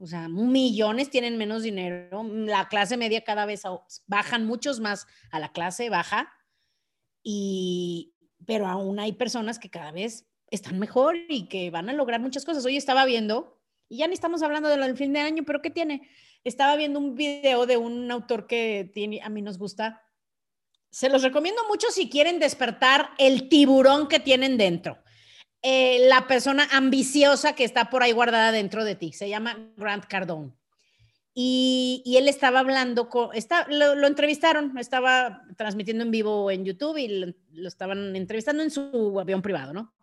O 0.02 0.06
sea, 0.08 0.28
millones 0.28 1.10
tienen 1.10 1.38
menos 1.38 1.62
dinero, 1.62 2.24
la 2.24 2.66
clase 2.66 2.96
media 2.96 3.22
cada 3.22 3.46
vez 3.46 3.62
bajan 4.08 4.44
muchos 4.44 4.80
más 4.80 5.06
a 5.30 5.38
la 5.38 5.52
clase 5.52 5.90
baja, 5.90 6.28
y, 7.22 8.12
pero 8.44 8.66
aún 8.66 8.98
hay 8.98 9.12
personas 9.12 9.60
que 9.60 9.70
cada 9.70 9.92
vez 9.92 10.26
están 10.50 10.80
mejor 10.80 11.16
y 11.28 11.46
que 11.46 11.70
van 11.70 11.88
a 11.88 11.92
lograr 11.92 12.20
muchas 12.20 12.44
cosas. 12.44 12.64
Hoy 12.64 12.76
estaba 12.76 13.04
viendo, 13.04 13.60
y 13.88 13.98
ya 13.98 14.08
ni 14.08 14.14
estamos 14.14 14.42
hablando 14.42 14.68
del 14.68 14.96
fin 14.96 15.12
de 15.12 15.20
año, 15.20 15.44
pero 15.46 15.62
¿qué 15.62 15.70
tiene? 15.70 16.08
Estaba 16.42 16.74
viendo 16.74 16.98
un 16.98 17.14
video 17.14 17.66
de 17.66 17.76
un 17.76 18.10
autor 18.10 18.48
que 18.48 18.90
tiene, 18.92 19.20
a 19.22 19.28
mí 19.28 19.40
nos 19.40 19.56
gusta. 19.56 20.02
Se 20.90 21.10
los 21.10 21.22
recomiendo 21.22 21.62
mucho 21.68 21.92
si 21.92 22.10
quieren 22.10 22.40
despertar 22.40 23.10
el 23.18 23.48
tiburón 23.48 24.08
que 24.08 24.18
tienen 24.18 24.58
dentro. 24.58 24.98
Eh, 25.62 26.08
la 26.08 26.26
persona 26.26 26.68
ambiciosa 26.72 27.54
que 27.54 27.62
está 27.62 27.88
por 27.88 28.02
ahí 28.02 28.10
guardada 28.10 28.50
dentro 28.50 28.84
de 28.84 28.96
ti. 28.96 29.12
Se 29.12 29.28
llama 29.28 29.72
Grant 29.76 30.06
Cardone. 30.06 30.52
Y, 31.34 32.02
él 32.18 32.28
estaba 32.28 32.60
hablando, 32.60 33.08
con, 33.08 33.34
está, 33.34 33.66
lo, 33.70 34.06
entrevistaron, 34.06 34.76
estaba 34.76 35.44
transmitiendo 35.56 36.04
en 36.04 36.10
vivo 36.10 36.50
en 36.50 36.64
YouTube 36.64 36.98
y 36.98 37.08
lo, 37.08 37.68
estaban 37.68 38.14
entrevistando 38.16 38.62
en 38.62 38.70
su 38.70 39.18
avión 39.18 39.40
privado, 39.40 39.72
¿no? 39.72 39.94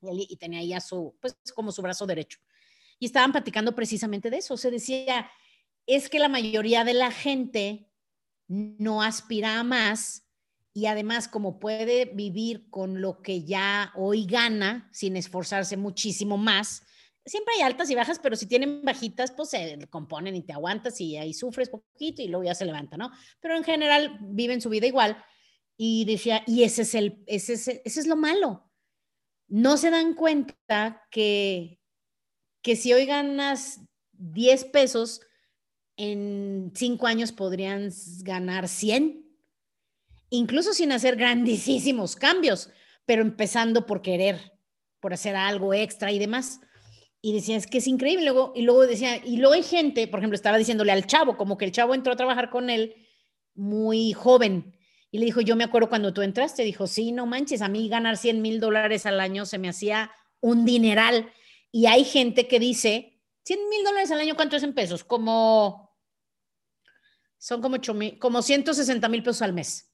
Y, 0.00 0.28
y, 0.30 0.36
tenía 0.36 0.60
ahí 0.60 0.72
a 0.72 0.80
su, 0.80 1.14
pues 1.20 1.36
como 1.54 1.72
su 1.72 1.82
brazo 1.82 2.06
derecho. 2.06 2.38
Y 2.98 3.06
estaban 3.06 3.32
platicando 3.32 3.74
precisamente 3.74 4.30
de 4.30 4.38
eso. 4.38 4.56
Se 4.56 4.70
decía, 4.70 5.30
es 5.86 6.08
que 6.08 6.18
la 6.18 6.28
mayoría 6.28 6.84
de 6.84 6.94
la 6.94 7.10
gente 7.10 7.90
no 8.46 9.02
aspira 9.02 9.58
a 9.58 9.64
más 9.64 10.24
y 10.74 10.86
además 10.86 11.28
como 11.28 11.58
puede 11.58 12.06
vivir 12.06 12.68
con 12.70 13.00
lo 13.00 13.20
que 13.22 13.44
ya 13.44 13.92
hoy 13.94 14.26
gana 14.26 14.88
sin 14.92 15.16
esforzarse 15.16 15.76
muchísimo 15.76 16.38
más, 16.38 16.82
siempre 17.24 17.54
hay 17.54 17.62
altas 17.62 17.90
y 17.90 17.94
bajas, 17.94 18.18
pero 18.18 18.36
si 18.36 18.46
tienen 18.46 18.82
bajitas, 18.82 19.32
pues 19.32 19.50
se 19.50 19.78
componen 19.90 20.34
y 20.34 20.42
te 20.42 20.52
aguantas 20.52 21.00
y 21.00 21.16
ahí 21.16 21.34
sufres 21.34 21.68
poquito 21.68 22.22
y 22.22 22.28
luego 22.28 22.44
ya 22.44 22.54
se 22.54 22.64
levanta, 22.64 22.96
¿no? 22.96 23.10
Pero 23.40 23.56
en 23.56 23.64
general 23.64 24.18
viven 24.20 24.60
su 24.60 24.70
vida 24.70 24.86
igual 24.86 25.22
y 25.76 26.04
decía, 26.04 26.42
y 26.46 26.64
ese 26.64 26.82
es 26.82 26.94
el, 26.94 27.22
ese 27.26 27.54
es, 27.54 27.68
ese 27.68 28.00
es 28.00 28.06
lo 28.06 28.16
malo. 28.16 28.70
No 29.48 29.76
se 29.76 29.90
dan 29.90 30.14
cuenta 30.14 31.06
que, 31.10 31.80
que 32.62 32.76
si 32.76 32.92
hoy 32.92 33.06
ganas 33.06 33.80
10 34.12 34.64
pesos, 34.66 35.20
en 35.96 36.72
cinco 36.74 37.06
años 37.06 37.32
podrían 37.32 37.90
ganar 38.22 38.68
100, 38.68 39.21
incluso 40.32 40.72
sin 40.72 40.92
hacer 40.92 41.16
grandísimos 41.16 42.16
cambios, 42.16 42.70
pero 43.04 43.20
empezando 43.20 43.84
por 43.84 44.00
querer, 44.00 44.52
por 44.98 45.12
hacer 45.12 45.36
algo 45.36 45.74
extra 45.74 46.10
y 46.10 46.18
demás. 46.18 46.60
Y 47.20 47.34
decía, 47.34 47.56
es 47.56 47.66
que 47.66 47.78
es 47.78 47.86
increíble. 47.86 48.32
Y 48.54 48.62
luego 48.62 48.86
decía, 48.86 49.18
y 49.24 49.36
luego 49.36 49.54
hay 49.54 49.62
gente, 49.62 50.08
por 50.08 50.20
ejemplo, 50.20 50.34
estaba 50.34 50.56
diciéndole 50.56 50.90
al 50.90 51.06
chavo, 51.06 51.36
como 51.36 51.58
que 51.58 51.66
el 51.66 51.72
chavo 51.72 51.94
entró 51.94 52.14
a 52.14 52.16
trabajar 52.16 52.48
con 52.48 52.70
él 52.70 52.96
muy 53.54 54.14
joven. 54.14 54.74
Y 55.10 55.18
le 55.18 55.26
dijo, 55.26 55.42
yo 55.42 55.54
me 55.54 55.64
acuerdo 55.64 55.90
cuando 55.90 56.14
tú 56.14 56.22
entraste, 56.22 56.64
dijo, 56.64 56.86
sí, 56.86 57.12
no 57.12 57.26
manches, 57.26 57.60
a 57.60 57.68
mí 57.68 57.90
ganar 57.90 58.16
100 58.16 58.40
mil 58.40 58.58
dólares 58.58 59.04
al 59.04 59.20
año 59.20 59.44
se 59.44 59.58
me 59.58 59.68
hacía 59.68 60.10
un 60.40 60.64
dineral. 60.64 61.30
Y 61.70 61.86
hay 61.86 62.04
gente 62.04 62.48
que 62.48 62.58
dice, 62.58 63.20
100 63.44 63.68
mil 63.68 63.84
dólares 63.84 64.10
al 64.10 64.20
año, 64.20 64.34
¿cuánto 64.34 64.56
es 64.56 64.62
en 64.62 64.72
pesos? 64.72 65.04
Como, 65.04 65.94
son 67.36 67.60
como, 67.60 67.76
como 68.18 68.40
160 68.40 69.08
mil 69.10 69.22
pesos 69.22 69.42
al 69.42 69.52
mes. 69.52 69.91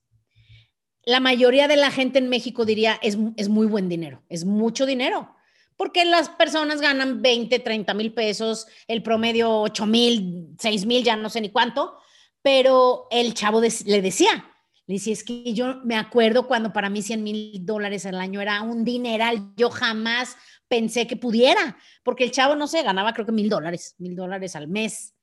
La 1.09 1.21
mayoría 1.21 1.69
de 1.69 1.77
la 1.77 1.91
gente 1.91 2.19
en 2.19 2.29
México 2.29 2.67
diría, 2.67 2.99
es, 3.01 3.17
es 3.39 3.49
muy 3.49 3.67
buen 3.67 3.89
dinero, 3.89 4.23
es 4.29 4.45
mucho 4.45 4.85
dinero, 4.85 5.35
porque 5.75 6.05
las 6.05 6.29
personas 6.29 6.83
ganan 6.83 7.23
20, 7.23 7.61
30 7.61 7.95
mil 7.95 8.13
pesos, 8.13 8.67
el 8.87 9.03
promedio 9.03 9.59
8 9.63 9.87
mil, 9.87 10.49
6 10.59 10.85
mil, 10.85 11.03
ya 11.03 11.17
no 11.17 11.31
sé 11.31 11.41
ni 11.41 11.49
cuánto, 11.49 11.97
pero 12.43 13.07
el 13.11 13.33
chavo 13.33 13.63
le 13.63 14.03
decía, 14.03 14.53
le 14.87 14.97
decía, 14.97 15.15
es 15.15 15.25
que 15.25 15.55
yo 15.55 15.77
me 15.83 15.97
acuerdo 15.97 16.47
cuando 16.47 16.75
para 16.75 16.91
mí 16.91 17.01
100 17.01 17.23
mil 17.23 17.65
dólares 17.65 18.05
al 18.05 18.21
año 18.21 18.43
era 18.43 18.61
un 18.61 18.85
dineral, 18.85 19.55
yo 19.57 19.71
jamás 19.71 20.37
pensé 20.69 21.07
que 21.07 21.17
pudiera, 21.17 21.79
porque 22.03 22.25
el 22.25 22.33
chavo, 22.33 22.55
no 22.55 22.67
sé, 22.67 22.83
ganaba 22.83 23.15
creo 23.15 23.25
que 23.25 23.33
mil 23.33 23.49
dólares, 23.49 23.95
mil 23.97 24.15
dólares 24.15 24.55
al 24.57 24.69
mes. 24.69 25.15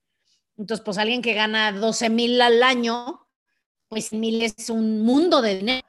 Entonces, 0.57 0.83
pues 0.83 0.97
alguien 0.97 1.21
que 1.21 1.35
gana 1.35 1.71
12 1.71 2.09
mil 2.09 2.41
al 2.41 2.63
año, 2.63 3.24
pues 3.95 4.13
mil 4.13 4.41
es 4.41 4.69
un 4.69 5.01
mundo 5.01 5.41
de 5.41 5.57
dinero. 5.57 5.87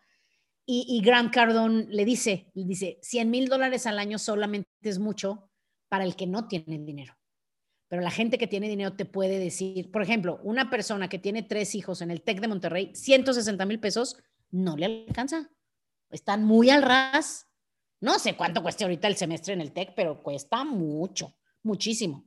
Y, 0.64 0.85
y 0.88 1.01
Grant 1.05 1.33
Cardone 1.33 1.87
le 1.88 2.05
dice, 2.05 2.51
le 2.55 2.64
dice, 2.64 2.99
100 3.03 3.31
mil 3.31 3.49
dólares 3.49 3.87
al 3.87 3.99
año 3.99 4.19
solamente 4.19 4.69
es 4.83 4.99
mucho 4.99 5.51
para 5.88 6.05
el 6.05 6.16
que 6.16 6.27
no 6.27 6.49
tiene 6.49 6.79
dinero. 6.79 7.16
Pero 7.88 8.03
la 8.03 8.11
gente 8.11 8.38
que 8.38 8.49
tiene 8.49 8.69
dinero 8.69 8.95
te 8.95 9.05
puede 9.05 9.38
decir, 9.38 9.90
por 9.90 10.03
ejemplo, 10.03 10.40
una 10.42 10.71
persona 10.71 11.09
que 11.09 11.19
tiene 11.19 11.42
tres 11.42 11.75
hijos 11.75 12.03
en 12.03 12.11
el 12.11 12.23
TEC 12.23 12.40
de 12.40 12.49
Monterrey, 12.49 12.90
160 12.95 13.64
mil 13.64 13.79
pesos, 13.79 14.16
no 14.51 14.77
le 14.77 14.87
alcanza. 14.87 15.51
Están 16.11 16.45
muy 16.45 16.71
al 16.71 16.83
ras 16.83 17.47
no 18.01 18.19
sé 18.19 18.37
cuánto 18.37 18.62
cuesta 18.62 18.85
ahorita 18.85 19.09
el 19.09 19.16
semestre 19.16 19.55
en 19.55 19.61
el 19.61 19.73
TEC, 19.73 19.95
pero 19.95 20.23
cuesta 20.23 20.64
mucho, 20.64 21.35
muchísimo. 21.62 22.26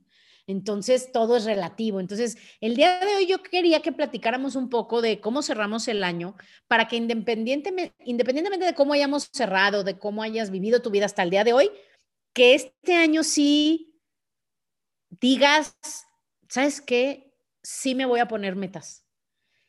Entonces, 0.50 1.12
todo 1.12 1.36
es 1.36 1.44
relativo. 1.44 2.00
Entonces, 2.00 2.36
el 2.60 2.76
día 2.76 3.00
de 3.00 3.16
hoy 3.16 3.26
yo 3.26 3.42
quería 3.42 3.80
que 3.80 3.92
platicáramos 3.92 4.56
un 4.56 4.68
poco 4.68 5.00
de 5.00 5.20
cómo 5.20 5.42
cerramos 5.42 5.86
el 5.88 6.02
año 6.02 6.36
para 6.66 6.88
que 6.88 6.96
independientemente, 6.96 7.94
independientemente 8.04 8.66
de 8.66 8.74
cómo 8.74 8.92
hayamos 8.92 9.30
cerrado, 9.32 9.84
de 9.84 9.98
cómo 9.98 10.22
hayas 10.22 10.50
vivido 10.50 10.82
tu 10.82 10.90
vida 10.90 11.06
hasta 11.06 11.22
el 11.22 11.30
día 11.30 11.44
de 11.44 11.52
hoy, 11.52 11.70
que 12.32 12.54
este 12.54 12.94
año 12.94 13.22
sí 13.22 14.00
digas, 15.20 15.76
¿sabes 16.48 16.80
qué? 16.80 17.32
Sí 17.62 17.94
me 17.94 18.06
voy 18.06 18.20
a 18.20 18.28
poner 18.28 18.56
metas. 18.56 19.04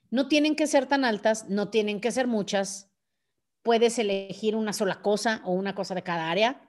No 0.10 0.28
tienen 0.28 0.56
que 0.56 0.68
ser 0.68 0.88
tan 0.88 1.06
altas, 1.06 1.48
no 1.48 1.70
tienen 1.70 2.02
que 2.02 2.12
ser 2.12 2.28
muchas, 2.28 2.92
puedes 3.62 4.00
elegir 4.00 4.56
una 4.56 4.74
sola 4.74 5.02
cosa 5.02 5.42
o 5.46 5.52
una 5.52 5.76
cosa 5.76 5.96
de 5.96 6.04
cada 6.04 6.32
área, 6.32 6.68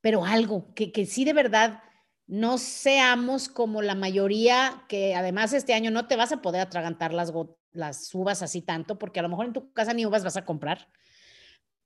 pero 0.00 0.24
algo 0.24 0.72
que, 0.74 0.92
que 0.92 1.06
sí 1.06 1.24
de 1.24 1.32
verdad 1.32 1.82
no 2.32 2.56
seamos 2.56 3.50
como 3.50 3.82
la 3.82 3.94
mayoría, 3.94 4.86
que 4.88 5.14
además 5.14 5.52
este 5.52 5.74
año 5.74 5.90
no 5.90 6.06
te 6.06 6.16
vas 6.16 6.32
a 6.32 6.40
poder 6.40 6.62
atragantar 6.62 7.12
las, 7.12 7.30
las 7.72 8.14
uvas 8.14 8.40
así 8.40 8.62
tanto, 8.62 8.98
porque 8.98 9.20
a 9.20 9.22
lo 9.22 9.28
mejor 9.28 9.44
en 9.44 9.52
tu 9.52 9.70
casa 9.74 9.92
ni 9.92 10.06
uvas 10.06 10.24
vas 10.24 10.38
a 10.38 10.46
comprar 10.46 10.88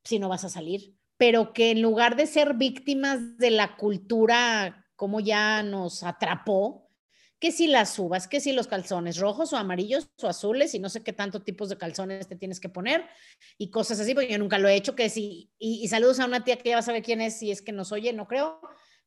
si 0.05 0.21
no 0.21 0.29
vas 0.29 0.45
a 0.45 0.49
salir, 0.49 0.95
pero 1.17 1.53
que 1.53 1.73
en 1.73 1.83
lugar 1.83 2.15
de 2.15 2.29
ser 2.29 2.55
víctimas 2.55 3.39
de 3.39 3.51
la 3.51 3.77
cultura 3.77 4.87
como 4.95 5.19
ya 5.19 5.65
nos 5.65 6.05
atrapó, 6.05 6.93
que 7.41 7.51
si 7.51 7.67
las 7.67 7.99
uvas, 7.99 8.29
que 8.29 8.39
si 8.39 8.53
los 8.53 8.69
calzones 8.69 9.19
rojos 9.19 9.53
o 9.53 9.57
amarillos 9.57 10.09
o 10.23 10.29
azules 10.29 10.75
y 10.75 10.79
no 10.79 10.91
sé 10.91 11.03
qué 11.03 11.13
tanto 11.13 11.43
tipos 11.43 11.71
de 11.71 11.77
calzones 11.77 12.29
te 12.29 12.37
tienes 12.37 12.61
que 12.61 12.69
poner 12.69 13.05
y 13.59 13.71
cosas 13.71 13.99
así, 13.99 14.15
porque 14.15 14.31
yo 14.31 14.39
nunca 14.39 14.59
lo 14.59 14.69
he 14.69 14.77
hecho, 14.77 14.95
que 14.95 15.11
si, 15.11 15.51
y, 15.59 15.89
saludos 15.89 16.21
a 16.21 16.27
una 16.27 16.45
tía 16.45 16.57
que 16.57 16.69
ya 16.69 16.77
va 16.77 16.81
a 16.81 16.83
saber 16.83 17.03
quién 17.03 17.21
es, 17.21 17.37
si 17.37 17.51
es 17.51 17.63
que 17.63 17.73
nos 17.73 17.91
oye, 17.91 18.13
no 18.13 18.29
creo, 18.29 18.61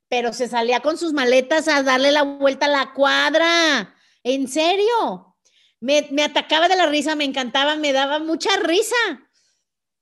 pero 0.09 0.33
se 0.33 0.47
salía 0.47 0.81
con 0.81 0.97
sus 0.97 1.13
maletas 1.13 1.67
a 1.67 1.83
darle 1.83 2.11
la 2.11 2.23
vuelta 2.23 2.65
a 2.65 2.69
la 2.69 2.93
cuadra, 2.93 3.95
en 4.23 4.47
serio. 4.47 5.37
me, 5.79 6.07
me, 6.11 6.23
atacaba 6.23 6.67
de 6.67 6.75
la 6.75 6.87
risa, 6.87 7.15
me 7.15 7.23
encantaba, 7.23 7.75
me 7.75 7.93
daba 7.93 8.19
mucha 8.19 8.49
risa. 8.57 8.95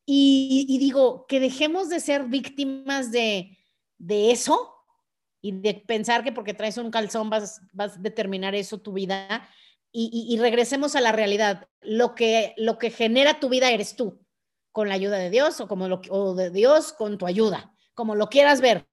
Y, 0.05 0.65
y 0.69 0.77
digo, 0.79 1.25
que 1.27 1.41
dejemos 1.41 1.89
de 1.89 1.99
ser 1.99 2.23
víctimas 2.23 3.11
de, 3.11 3.57
de, 3.97 4.31
eso 4.31 4.73
y 5.41 5.51
de 5.51 5.73
pensar 5.73 6.23
que 6.23 6.31
porque 6.31 6.53
traes 6.53 6.77
un 6.77 6.89
calzón 6.89 7.29
vas, 7.29 7.61
vas 7.73 7.97
a 7.97 7.99
determinar 7.99 8.55
eso 8.55 8.79
tu 8.79 8.93
vida 8.93 9.49
y, 9.91 10.27
y, 10.29 10.37
regresemos 10.37 10.95
a 10.95 11.01
la 11.01 11.11
realidad. 11.11 11.67
Lo 11.81 12.15
que, 12.15 12.53
lo 12.57 12.77
que 12.77 12.91
genera 12.91 13.39
tu 13.39 13.49
vida 13.49 13.71
eres 13.71 13.95
tú, 13.95 14.23
con 14.71 14.89
la 14.89 14.95
ayuda 14.95 15.17
de 15.17 15.29
Dios 15.29 15.59
o, 15.59 15.67
como 15.67 15.87
lo, 15.87 16.01
o 16.09 16.35
de 16.35 16.51
Dios 16.51 16.93
con 16.93 17.17
tu 17.17 17.25
ayuda, 17.25 17.73
como 17.93 18.15
lo 18.15 18.29
quieras 18.29 18.61
ver. 18.61 18.87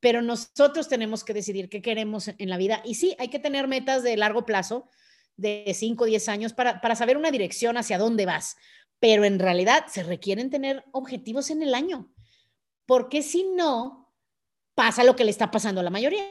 Pero 0.00 0.22
nosotros 0.22 0.88
tenemos 0.88 1.24
que 1.24 1.34
decidir 1.34 1.68
qué 1.68 1.82
queremos 1.82 2.28
en 2.28 2.48
la 2.48 2.56
vida. 2.56 2.82
Y 2.84 2.94
sí, 2.94 3.14
hay 3.18 3.28
que 3.28 3.38
tener 3.38 3.68
metas 3.68 4.02
de 4.02 4.16
largo 4.16 4.44
plazo, 4.44 4.88
de 5.36 5.72
5 5.74 6.04
o 6.04 6.06
10 6.06 6.28
años, 6.28 6.52
para, 6.52 6.80
para 6.80 6.96
saber 6.96 7.16
una 7.16 7.30
dirección 7.30 7.76
hacia 7.76 7.98
dónde 7.98 8.26
vas. 8.26 8.56
Pero 8.98 9.24
en 9.24 9.38
realidad 9.38 9.86
se 9.88 10.02
requieren 10.02 10.50
tener 10.50 10.84
objetivos 10.92 11.50
en 11.50 11.62
el 11.62 11.74
año. 11.74 12.12
Porque 12.86 13.22
si 13.22 13.44
no, 13.44 14.00
pasa 14.74 15.04
lo 15.04 15.14
que 15.14 15.24
le 15.24 15.30
está 15.30 15.50
pasando 15.50 15.80
a 15.80 15.84
la 15.84 15.90
mayoría, 15.90 16.24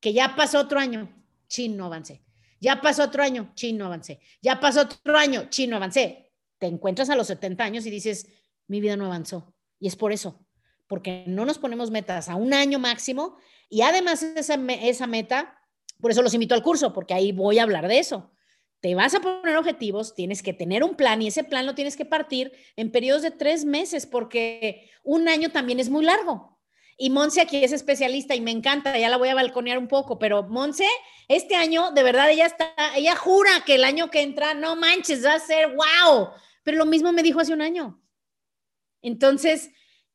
que 0.00 0.12
ya 0.12 0.34
pasó 0.36 0.60
otro 0.60 0.78
año, 0.78 1.12
chin, 1.48 1.76
no 1.76 1.86
avancé. 1.86 2.22
Ya 2.60 2.80
pasó 2.80 3.04
otro 3.04 3.22
año, 3.22 3.52
chin, 3.54 3.76
no 3.76 3.86
avancé. 3.86 4.20
Ya 4.40 4.60
pasó 4.60 4.82
otro 4.82 5.16
año, 5.16 5.48
chin, 5.50 5.70
no 5.70 5.76
avancé. 5.76 6.30
Te 6.58 6.66
encuentras 6.66 7.10
a 7.10 7.16
los 7.16 7.26
70 7.26 7.64
años 7.64 7.86
y 7.86 7.90
dices, 7.90 8.28
mi 8.68 8.80
vida 8.80 8.96
no 8.96 9.06
avanzó. 9.06 9.54
Y 9.78 9.88
es 9.88 9.96
por 9.96 10.12
eso, 10.12 10.46
porque 10.90 11.22
no 11.28 11.44
nos 11.44 11.58
ponemos 11.58 11.92
metas 11.92 12.28
a 12.28 12.34
un 12.34 12.52
año 12.52 12.80
máximo 12.80 13.36
y 13.68 13.82
además 13.82 14.24
esa, 14.24 14.58
esa 14.82 15.06
meta, 15.06 15.56
por 16.00 16.10
eso 16.10 16.20
los 16.20 16.34
invito 16.34 16.56
al 16.56 16.64
curso, 16.64 16.92
porque 16.92 17.14
ahí 17.14 17.30
voy 17.30 17.60
a 17.60 17.62
hablar 17.62 17.86
de 17.86 18.00
eso. 18.00 18.32
Te 18.80 18.96
vas 18.96 19.14
a 19.14 19.20
poner 19.20 19.56
objetivos, 19.56 20.16
tienes 20.16 20.42
que 20.42 20.52
tener 20.52 20.82
un 20.82 20.96
plan 20.96 21.22
y 21.22 21.28
ese 21.28 21.44
plan 21.44 21.64
lo 21.64 21.76
tienes 21.76 21.96
que 21.96 22.04
partir 22.04 22.50
en 22.74 22.90
periodos 22.90 23.22
de 23.22 23.30
tres 23.30 23.64
meses 23.64 24.04
porque 24.04 24.90
un 25.04 25.28
año 25.28 25.50
también 25.50 25.78
es 25.78 25.90
muy 25.90 26.04
largo. 26.04 26.58
Y 26.98 27.10
Monse 27.10 27.40
aquí 27.40 27.62
es 27.62 27.70
especialista 27.70 28.34
y 28.34 28.40
me 28.40 28.50
encanta, 28.50 28.98
ya 28.98 29.08
la 29.08 29.16
voy 29.16 29.28
a 29.28 29.36
balconear 29.36 29.78
un 29.78 29.86
poco, 29.86 30.18
pero 30.18 30.42
Monse, 30.42 30.88
este 31.28 31.54
año, 31.54 31.92
de 31.92 32.02
verdad, 32.02 32.28
ella 32.30 32.46
está, 32.46 32.74
ella 32.96 33.14
jura 33.14 33.62
que 33.64 33.76
el 33.76 33.84
año 33.84 34.10
que 34.10 34.22
entra, 34.22 34.54
no 34.54 34.74
manches, 34.74 35.24
va 35.24 35.34
a 35.34 35.38
ser 35.38 35.68
wow. 35.68 36.30
Pero 36.64 36.78
lo 36.78 36.84
mismo 36.84 37.12
me 37.12 37.22
dijo 37.22 37.38
hace 37.38 37.52
un 37.52 37.62
año. 37.62 38.02
Entonces, 39.02 39.70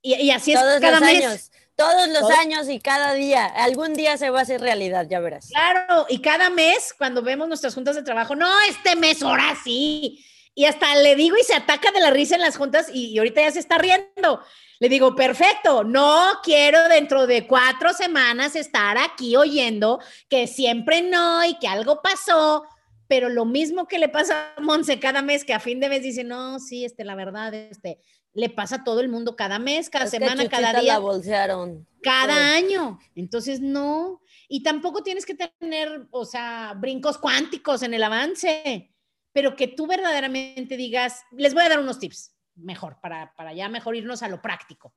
y, 0.05 0.31
así 0.31 0.53
es 0.53 0.59
todos 0.59 0.79
cada 0.79 0.99
los 0.99 1.09
mes. 1.09 1.25
Años, 1.25 1.51
todos 1.75 2.07
los 2.09 2.29
años 2.31 2.69
y 2.69 2.79
cada 2.79 3.13
día. 3.13 3.45
Algún 3.45 3.93
día 3.93 4.17
se 4.17 4.29
va 4.29 4.39
a 4.39 4.41
hacer 4.43 4.61
realidad, 4.61 5.07
ya 5.09 5.19
verás. 5.19 5.49
Claro, 5.49 6.05
y 6.09 6.19
cada 6.19 6.49
mes, 6.49 6.93
cuando 6.97 7.21
vemos 7.21 7.47
nuestras 7.47 7.73
juntas 7.73 7.95
de 7.95 8.03
trabajo, 8.03 8.35
no, 8.35 8.47
este 8.69 8.95
mes, 8.95 9.21
ahora 9.21 9.55
sí. 9.63 10.23
Y 10.53 10.65
hasta 10.65 10.95
le 10.95 11.15
digo 11.15 11.35
y 11.37 11.43
se 11.43 11.53
ataca 11.53 11.91
de 11.91 11.99
la 11.99 12.11
risa 12.11 12.35
en 12.35 12.41
las 12.41 12.55
juntas 12.55 12.87
y, 12.93 13.07
y 13.07 13.17
ahorita 13.17 13.41
ya 13.41 13.51
se 13.51 13.59
está 13.59 13.77
riendo. 13.77 14.41
Le 14.79 14.89
digo, 14.89 15.15
perfecto, 15.15 15.83
no 15.83 16.39
quiero 16.43 16.87
dentro 16.87 17.27
de 17.27 17.47
cuatro 17.47 17.93
semanas 17.93 18.55
estar 18.55 18.97
aquí 18.97 19.35
oyendo 19.35 19.99
que 20.29 20.47
siempre 20.47 21.01
no 21.01 21.43
y 21.45 21.57
que 21.59 21.67
algo 21.67 22.01
pasó, 22.01 22.63
pero 23.07 23.29
lo 23.29 23.45
mismo 23.45 23.87
que 23.87 23.99
le 23.99 24.09
pasa 24.09 24.53
a 24.55 24.61
Monse 24.61 24.99
cada 24.99 25.21
mes, 25.21 25.45
que 25.45 25.53
a 25.53 25.59
fin 25.59 25.79
de 25.79 25.89
mes 25.89 26.03
dice, 26.03 26.23
no, 26.23 26.59
sí, 26.59 26.83
este, 26.83 27.05
la 27.05 27.15
verdad, 27.15 27.53
este, 27.53 27.99
le 28.35 28.49
pasa 28.49 28.75
a 28.75 28.83
todo 28.83 28.99
el 28.99 29.07
mundo 29.07 29.35
cada 29.35 29.59
mes, 29.59 29.89
cada 29.89 30.07
semana, 30.07 30.47
cada 30.49 30.79
día. 30.81 30.93
La 30.93 30.99
bolsearon. 30.99 31.87
Cada 32.03 32.53
año. 32.53 32.99
Entonces, 33.15 33.61
no. 33.61 34.21
Y 34.49 34.61
tampoco 34.61 35.01
tienes 35.01 35.25
que 35.25 35.35
tener, 35.35 36.07
o 36.11 36.25
sea, 36.25 36.73
brincos 36.77 37.17
cuánticos 37.17 37.81
en 37.81 37.93
el 37.93 38.03
avance, 38.03 38.93
pero 39.31 39.55
que 39.55 39.69
tú 39.69 39.87
verdaderamente 39.87 40.75
digas, 40.75 41.23
les 41.31 41.53
voy 41.53 41.63
a 41.63 41.69
dar 41.69 41.79
unos 41.79 41.97
tips 41.97 42.35
mejor, 42.55 42.99
para, 43.01 43.33
para 43.35 43.53
ya 43.53 43.69
mejor 43.69 43.95
irnos 43.95 44.21
a 44.21 44.27
lo 44.27 44.41
práctico. 44.41 44.93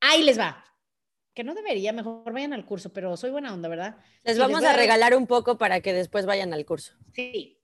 Ahí 0.00 0.22
les 0.22 0.38
va. 0.38 0.62
Que 1.34 1.44
no 1.44 1.54
debería, 1.54 1.92
mejor 1.94 2.32
vayan 2.32 2.52
al 2.52 2.66
curso, 2.66 2.92
pero 2.92 3.16
soy 3.16 3.30
buena 3.30 3.54
onda, 3.54 3.68
¿verdad? 3.68 3.96
Les 4.24 4.38
vamos 4.38 4.62
a, 4.62 4.74
regalar 4.74 5.16
un 5.16 5.26
poco 5.26 5.56
para 5.56 5.80
que 5.80 5.94
después 5.94 6.26
vayan 6.26 6.52
al 6.52 6.66
curso. 6.66 6.94
Sí. 7.14 7.58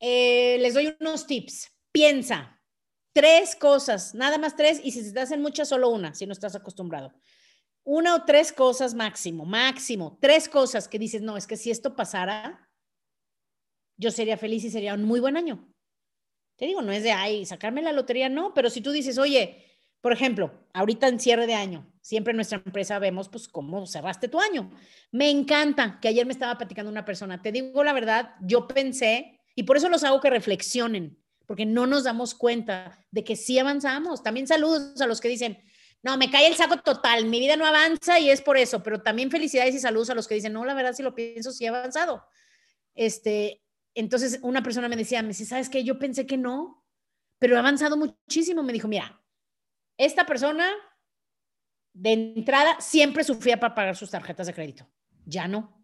Eh, 0.00 0.58
les 0.60 0.74
doy 0.74 0.96
unos 0.98 1.28
tips. 1.28 1.70
Piensa, 1.92 2.61
tres 3.12 3.56
cosas, 3.56 4.14
nada 4.14 4.38
más 4.38 4.56
tres, 4.56 4.80
y 4.82 4.92
si 4.92 5.02
se 5.02 5.12
te 5.12 5.20
hacen 5.20 5.42
muchas, 5.42 5.68
solo 5.68 5.90
una, 5.90 6.14
si 6.14 6.26
no 6.26 6.32
estás 6.32 6.54
acostumbrado. 6.54 7.12
Una 7.84 8.14
o 8.14 8.24
tres 8.24 8.52
cosas 8.52 8.94
máximo, 8.94 9.44
máximo, 9.44 10.18
tres 10.20 10.48
cosas 10.48 10.88
que 10.88 10.98
dices, 10.98 11.22
no, 11.22 11.36
es 11.36 11.46
que 11.46 11.56
si 11.56 11.70
esto 11.70 11.96
pasara, 11.96 12.70
yo 13.96 14.10
sería 14.10 14.36
feliz 14.36 14.64
y 14.64 14.70
sería 14.70 14.94
un 14.94 15.04
muy 15.04 15.20
buen 15.20 15.36
año. 15.36 15.68
Te 16.56 16.66
digo, 16.66 16.82
no 16.82 16.92
es 16.92 17.02
de, 17.02 17.12
ay, 17.12 17.44
sacarme 17.44 17.82
la 17.82 17.92
lotería, 17.92 18.28
no, 18.28 18.54
pero 18.54 18.70
si 18.70 18.80
tú 18.80 18.92
dices, 18.92 19.18
oye, 19.18 19.64
por 20.00 20.12
ejemplo, 20.12 20.52
ahorita 20.74 21.08
en 21.08 21.20
cierre 21.20 21.46
de 21.46 21.54
año, 21.54 21.92
siempre 22.00 22.32
en 22.32 22.36
nuestra 22.36 22.60
empresa 22.64 22.98
vemos, 22.98 23.28
pues, 23.28 23.48
cómo 23.48 23.86
cerraste 23.86 24.28
tu 24.28 24.40
año. 24.40 24.70
Me 25.12 25.30
encanta 25.30 25.98
que 26.00 26.08
ayer 26.08 26.26
me 26.26 26.32
estaba 26.32 26.58
platicando 26.58 26.90
una 26.90 27.04
persona. 27.04 27.40
Te 27.40 27.52
digo 27.52 27.84
la 27.84 27.92
verdad, 27.92 28.34
yo 28.42 28.66
pensé, 28.66 29.40
y 29.54 29.62
por 29.62 29.76
eso 29.76 29.88
los 29.88 30.02
hago 30.02 30.20
que 30.20 30.30
reflexionen, 30.30 31.21
porque 31.52 31.66
no 31.66 31.86
nos 31.86 32.04
damos 32.04 32.34
cuenta 32.34 32.98
de 33.10 33.24
que 33.24 33.36
sí 33.36 33.58
avanzamos. 33.58 34.22
También 34.22 34.46
saludos 34.46 34.98
a 35.02 35.06
los 35.06 35.20
que 35.20 35.28
dicen, 35.28 35.62
no, 36.02 36.16
me 36.16 36.30
cae 36.30 36.46
el 36.46 36.54
saco 36.54 36.78
total, 36.78 37.26
mi 37.26 37.40
vida 37.40 37.56
no 37.56 37.66
avanza 37.66 38.18
y 38.18 38.30
es 38.30 38.40
por 38.40 38.56
eso, 38.56 38.82
pero 38.82 39.02
también 39.02 39.30
felicidades 39.30 39.74
y 39.74 39.78
saludos 39.78 40.08
a 40.08 40.14
los 40.14 40.26
que 40.26 40.34
dicen, 40.34 40.54
no, 40.54 40.64
la 40.64 40.72
verdad, 40.72 40.94
si 40.94 41.02
lo 41.02 41.14
pienso, 41.14 41.52
sí 41.52 41.66
he 41.66 41.68
avanzado. 41.68 42.24
Este, 42.94 43.62
entonces 43.94 44.38
una 44.40 44.62
persona 44.62 44.88
me 44.88 44.96
decía, 44.96 45.20
me 45.20 45.28
dice, 45.28 45.44
¿sabes 45.44 45.68
qué? 45.68 45.84
Yo 45.84 45.98
pensé 45.98 46.24
que 46.24 46.38
no, 46.38 46.86
pero 47.38 47.54
he 47.54 47.58
avanzado 47.58 47.98
muchísimo. 47.98 48.62
Me 48.62 48.72
dijo, 48.72 48.88
mira, 48.88 49.22
esta 49.98 50.24
persona 50.24 50.72
de 51.92 52.12
entrada 52.12 52.80
siempre 52.80 53.24
sufría 53.24 53.60
para 53.60 53.74
pagar 53.74 53.94
sus 53.94 54.10
tarjetas 54.10 54.46
de 54.46 54.54
crédito. 54.54 54.88
Ya 55.26 55.46
no. 55.48 55.81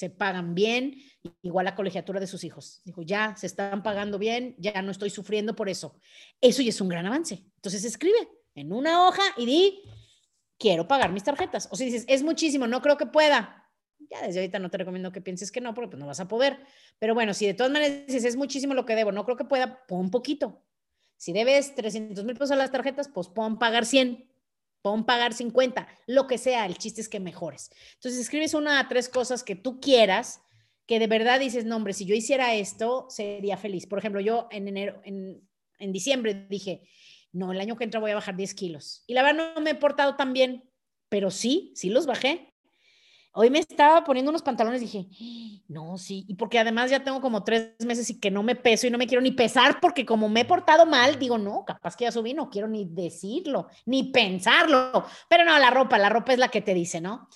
Se 0.00 0.08
pagan 0.08 0.54
bien, 0.54 0.94
igual 1.42 1.66
la 1.66 1.74
colegiatura 1.74 2.20
de 2.20 2.26
sus 2.26 2.42
hijos. 2.42 2.80
Dijo, 2.86 3.02
ya 3.02 3.36
se 3.36 3.44
están 3.46 3.82
pagando 3.82 4.18
bien, 4.18 4.54
ya 4.56 4.80
no 4.80 4.92
estoy 4.92 5.10
sufriendo 5.10 5.54
por 5.54 5.68
eso. 5.68 5.94
Eso 6.40 6.62
ya 6.62 6.70
es 6.70 6.80
un 6.80 6.88
gran 6.88 7.04
avance. 7.04 7.44
Entonces 7.56 7.84
escribe 7.84 8.26
en 8.54 8.72
una 8.72 9.06
hoja 9.06 9.20
y 9.36 9.44
di, 9.44 9.82
quiero 10.58 10.88
pagar 10.88 11.12
mis 11.12 11.22
tarjetas. 11.22 11.68
O 11.70 11.76
si 11.76 11.84
dices, 11.84 12.06
es 12.08 12.22
muchísimo, 12.22 12.66
no 12.66 12.80
creo 12.80 12.96
que 12.96 13.04
pueda 13.04 13.68
ya 14.10 14.26
desde 14.26 14.40
ahorita 14.40 14.58
no 14.58 14.70
te 14.70 14.78
recomiendo 14.78 15.12
que 15.12 15.20
pienses 15.20 15.52
que 15.52 15.60
no, 15.60 15.74
porque 15.74 15.90
pues 15.90 16.00
no 16.00 16.06
vas 16.06 16.20
a 16.20 16.28
poder. 16.28 16.60
Pero 16.98 17.14
bueno, 17.14 17.34
si 17.34 17.46
de 17.46 17.52
todas 17.52 17.70
maneras 17.70 18.06
dices, 18.06 18.24
es 18.24 18.36
muchísimo 18.36 18.72
lo 18.72 18.86
que 18.86 18.94
debo, 18.94 19.12
no 19.12 19.26
creo 19.26 19.36
que 19.36 19.44
pueda, 19.44 19.86
pon 19.86 20.10
poquito. 20.10 20.64
Si 21.18 21.34
debes 21.34 21.74
300 21.74 22.24
mil 22.24 22.32
pesos 22.32 22.52
a 22.52 22.56
las 22.56 22.72
tarjetas, 22.72 23.08
pues 23.08 23.28
pon 23.28 23.58
pagar 23.58 23.84
100, 23.84 24.29
pon 24.82 25.04
pagar 25.04 25.32
50, 25.32 25.86
lo 26.06 26.26
que 26.26 26.38
sea, 26.38 26.66
el 26.66 26.78
chiste 26.78 27.00
es 27.00 27.08
que 27.08 27.20
mejores. 27.20 27.70
Entonces 27.94 28.20
escribes 28.20 28.54
una 28.54 28.80
a 28.80 28.88
tres 28.88 29.08
cosas 29.08 29.44
que 29.44 29.56
tú 29.56 29.80
quieras, 29.80 30.42
que 30.86 30.98
de 30.98 31.06
verdad 31.06 31.38
dices, 31.38 31.64
no, 31.64 31.76
hombre, 31.76 31.92
si 31.92 32.04
yo 32.04 32.14
hiciera 32.14 32.54
esto, 32.54 33.06
sería 33.08 33.56
feliz. 33.56 33.86
Por 33.86 33.98
ejemplo, 33.98 34.20
yo 34.20 34.48
en 34.50 34.68
enero, 34.68 35.00
en, 35.04 35.48
en 35.78 35.92
diciembre 35.92 36.46
dije, 36.48 36.88
no, 37.32 37.52
el 37.52 37.60
año 37.60 37.76
que 37.76 37.84
entra 37.84 38.00
voy 38.00 38.10
a 38.10 38.16
bajar 38.16 38.36
10 38.36 38.54
kilos. 38.54 39.04
Y 39.06 39.14
la 39.14 39.22
verdad 39.22 39.54
no 39.54 39.60
me 39.60 39.70
he 39.70 39.74
portado 39.74 40.16
tan 40.16 40.32
bien, 40.32 40.68
pero 41.08 41.30
sí, 41.30 41.72
sí 41.76 41.90
los 41.90 42.06
bajé. 42.06 42.49
Hoy 43.32 43.48
me 43.48 43.60
estaba 43.60 44.02
poniendo 44.02 44.30
unos 44.30 44.42
pantalones 44.42 44.82
y 44.82 44.86
dije, 44.86 45.62
no, 45.68 45.96
sí, 45.98 46.24
y 46.26 46.34
porque 46.34 46.58
además 46.58 46.90
ya 46.90 47.04
tengo 47.04 47.20
como 47.20 47.44
tres 47.44 47.74
meses 47.86 48.10
y 48.10 48.18
que 48.18 48.30
no 48.30 48.42
me 48.42 48.56
peso 48.56 48.88
y 48.88 48.90
no 48.90 48.98
me 48.98 49.06
quiero 49.06 49.22
ni 49.22 49.30
pesar 49.30 49.78
porque 49.80 50.04
como 50.04 50.28
me 50.28 50.40
he 50.40 50.44
portado 50.44 50.84
mal, 50.84 51.16
digo, 51.16 51.38
no, 51.38 51.64
capaz 51.64 51.96
que 51.96 52.04
ya 52.04 52.12
subí, 52.12 52.34
no 52.34 52.50
quiero 52.50 52.66
ni 52.66 52.86
decirlo, 52.86 53.68
ni 53.86 54.10
pensarlo. 54.10 55.04
Pero 55.28 55.44
no, 55.44 55.56
la 55.58 55.70
ropa, 55.70 55.96
la 55.96 56.08
ropa 56.08 56.32
es 56.32 56.40
la 56.40 56.48
que 56.48 56.60
te 56.60 56.74
dice, 56.74 57.00
¿no? 57.00 57.28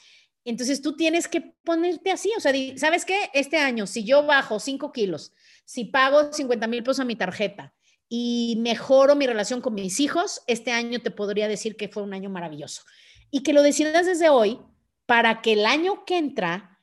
Entonces 0.44 0.83
tú 0.83 0.96
tienes 0.96 1.28
que 1.28 1.40
ponerte 1.40 2.11
así, 2.11 2.33
o 2.37 2.40
sea, 2.40 2.52
¿sabes 2.76 3.04
qué? 3.04 3.30
Este 3.33 3.57
año, 3.57 3.87
si 3.87 4.04
yo 4.04 4.26
bajo 4.26 4.59
cinco 4.59 4.90
kilos, 4.90 5.33
si 5.64 5.85
pago 5.85 6.33
50 6.33 6.66
mil 6.66 6.83
pesos 6.83 7.00
a 7.00 7.04
mi 7.04 7.14
tarjeta 7.14 7.72
y 8.09 8.57
mejoro 8.59 9.14
mi 9.14 9.26
relación 9.26 9.61
con 9.61 9.74
mis 9.74 10.00
hijos, 10.00 10.42
este 10.48 10.72
año 10.72 11.00
te 11.00 11.12
podría 11.12 11.46
decir 11.46 11.76
que 11.76 11.88
fue 11.88 12.02
un 12.02 12.12
año 12.12 12.30
maravilloso. 12.30 12.83
Y 13.30 13.42
que 13.42 13.52
lo 13.52 13.62
decidas 13.62 14.07
desde 14.07 14.28
hoy, 14.28 14.61
para 15.07 15.43
que 15.43 15.53
el 15.53 15.67
año 15.67 16.05
que 16.05 16.19
entra, 16.19 16.81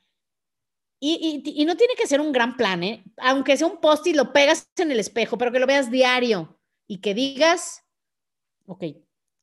y, 1.00 1.66
no 1.66 1.76
tiene 1.76 1.96
que 1.96 2.06
ser 2.06 2.22
un 2.22 2.32
gran 2.32 2.56
plan, 2.58 2.84
¿eh? 2.84 3.04
aunque 3.18 3.58
sea 3.58 3.66
un 3.68 3.82
post 3.82 4.06
y 4.06 4.14
lo 4.14 4.32
pegas 4.34 4.70
en 4.78 4.92
el 4.92 5.00
espejo, 5.00 5.38
pero 5.38 5.52
que 5.52 5.60
lo 5.60 5.66
veas 5.66 5.90
diario 5.90 6.60
y 6.86 7.00
que 7.00 7.16
digas, 7.16 7.84
ok, 8.68 8.84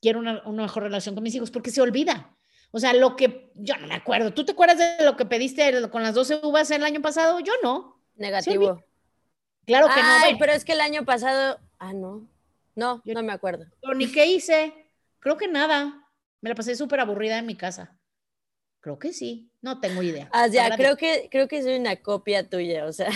quiero 0.01 0.19
una, 0.19 0.41
mejor 0.45 0.83
relación 0.83 1.15
con 1.15 1.23
mis 1.23 1.35
hijos, 1.35 1.51
porque 1.51 1.71
se 1.71 1.81
olvida. 1.81 2.35
O 2.71 2.79
sea, 2.79 2.93
lo 2.93 3.15
que 3.15 3.51
yo 3.55 3.75
no 3.77 3.87
me 3.87 3.95
acuerdo. 3.95 4.33
¿Tú 4.33 4.45
te 4.45 4.51
acuerdas 4.51 4.77
de 4.77 5.03
lo 5.03 5.17
que 5.17 5.25
pediste 5.25 5.89
con 5.89 6.03
las 6.03 6.13
12 6.13 6.41
uvas 6.43 6.69
el 6.71 6.83
año 6.83 7.01
pasado? 7.01 7.39
Yo 7.39 7.53
no. 7.63 7.99
Negativo. 8.15 8.85
Claro 9.65 9.87
que 9.87 10.01
no. 10.01 10.37
pero 10.39 10.51
es 10.51 10.63
que 10.63 10.73
el 10.73 10.81
año 10.81 11.03
pasado, 11.03 11.59
ah, 11.79 11.93
no. 11.93 12.27
No, 12.75 13.01
yo 13.03 13.13
no 13.13 13.23
me 13.23 13.33
acuerdo. 13.33 13.65
ni 13.95 14.11
qué 14.11 14.27
hice. 14.27 14.73
Creo 15.19 15.35
que 15.35 15.47
nada. 15.47 16.07
Me 16.41 16.49
la 16.49 16.55
pasé 16.55 16.75
súper 16.75 16.99
aburrida 16.99 17.37
en 17.37 17.45
mi 17.45 17.55
casa. 17.55 17.98
Creo 18.81 18.97
que 18.97 19.13
sí, 19.13 19.51
no 19.61 19.79
tengo 19.79 20.01
idea. 20.01 20.29
Ah, 20.31 20.47
ya, 20.47 20.75
creo 20.75 20.95
que, 20.95 21.27
creo 21.29 21.47
que 21.47 21.61
soy 21.61 21.75
una 21.75 21.97
copia 21.97 22.49
tuya, 22.49 22.85
o 22.85 22.93
sea, 22.93 23.09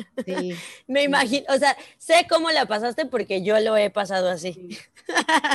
Sí. 0.26 0.54
Me 0.86 1.04
imagino, 1.04 1.44
o 1.48 1.58
sea, 1.58 1.76
sé 1.98 2.26
cómo 2.28 2.50
la 2.50 2.66
pasaste 2.66 3.06
porque 3.06 3.42
yo 3.42 3.58
lo 3.60 3.76
he 3.76 3.90
pasado 3.90 4.28
así. 4.28 4.68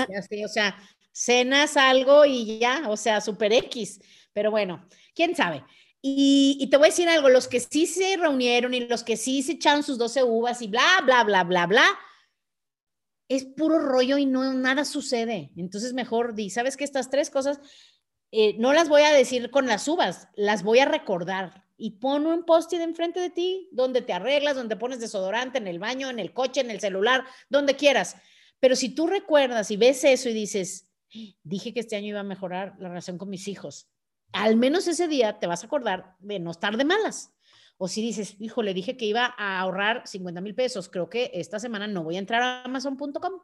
Ya 0.10 0.22
sé, 0.22 0.46
o 0.46 0.50
sea, 0.50 0.78
cenas 1.12 1.78
algo 1.78 2.26
y 2.26 2.60
ya, 2.60 2.90
o 2.90 2.98
sea, 2.98 3.22
super 3.22 3.54
X. 3.54 4.02
Pero 4.34 4.52
bueno, 4.52 4.86
quién 5.14 5.36
sabe. 5.36 5.64
Y, 6.02 6.58
y, 6.60 6.68
te 6.70 6.78
voy 6.78 6.88
a 6.88 6.90
decir 6.90 7.10
algo, 7.10 7.30
los 7.30 7.48
que 7.48 7.60
sí 7.60 7.88
se 7.88 8.18
reunieron 8.18 8.74
y 8.74 8.82
los 8.82 9.04
que 9.04 9.18
sí 9.18 9.42
se 9.42 9.54
echaron 9.54 9.82
sus 9.82 9.98
12 9.98 10.24
uvas 10.24 10.62
y 10.62 10.68
bla, 10.68 11.02
bla, 11.04 11.24
bla, 11.24 11.44
bla, 11.44 11.66
bla, 11.66 11.86
es 13.28 13.46
puro 13.46 13.80
rollo 13.80 14.18
y 14.18 14.26
no 14.26 14.54
nada 14.54 14.86
sucede. 14.86 15.52
Entonces 15.58 15.94
mejor 15.94 16.36
di, 16.36 16.50
¿sabes 16.50 16.78
que 16.78 16.84
Estas 16.84 17.10
tres 17.10 17.30
cosas 17.32 17.60
eh, 18.32 18.56
no 18.58 18.74
las 18.74 18.90
voy 18.90 19.04
a 19.04 19.14
decir 19.14 19.50
con 19.52 19.68
las 19.68 19.88
uvas, 19.88 20.28
las 20.36 20.64
voy 20.64 20.80
a 20.80 20.86
recordar. 20.86 21.64
Y 21.78 21.92
pon 21.92 22.26
un 22.26 22.46
post-it 22.46 22.80
enfrente 22.80 23.20
de 23.20 23.30
ti, 23.30 23.70
donde 23.72 24.02
te 24.02 24.14
arreglas, 24.14 24.56
donde 24.56 24.78
pones 24.78 25.00
desodorante, 25.00 25.58
en 25.58 25.68
el 25.68 25.80
baño, 25.80 26.10
en 26.10 26.20
el 26.20 26.34
coche, 26.34 26.62
en 26.62 26.72
el 26.72 26.80
celular, 26.80 27.26
donde 27.50 27.76
quieras. 27.76 28.16
Pero 28.60 28.76
si 28.76 28.90
tú 28.90 29.08
recuerdas 29.08 29.72
y 29.72 29.78
ves 29.78 30.04
eso 30.06 30.30
y 30.30 30.34
dices, 30.34 30.90
dije 31.44 31.74
que 31.74 31.82
este 31.82 31.96
año 31.96 32.08
iba 32.08 32.22
a 32.22 32.24
mejorar 32.24 32.76
la 32.80 32.88
relación 32.88 33.18
con 33.18 33.30
mis 33.30 33.48
hijos, 33.48 33.90
al 34.32 34.56
menos 34.56 34.88
ese 34.88 35.08
día 35.08 35.40
te 35.40 35.48
vas 35.48 35.64
a 35.64 35.68
acordar 35.68 36.16
de 36.20 36.40
no 36.40 36.52
estar 36.52 36.78
de 36.78 36.86
malas. 36.86 37.32
O 37.78 37.88
si 37.90 38.02
dices, 38.02 38.36
hijo, 38.40 38.64
le 38.64 38.74
dije 38.74 38.96
que 38.96 39.06
iba 39.06 39.34
a 39.38 39.60
ahorrar 39.60 40.08
50 40.08 40.40
mil 40.42 40.56
pesos, 40.56 40.88
creo 40.88 41.10
que 41.10 41.32
esta 41.34 41.60
semana 41.60 41.88
no 41.88 42.04
voy 42.04 42.16
a 42.16 42.20
entrar 42.20 42.42
a 42.42 42.64
amazon.com. 42.64 43.42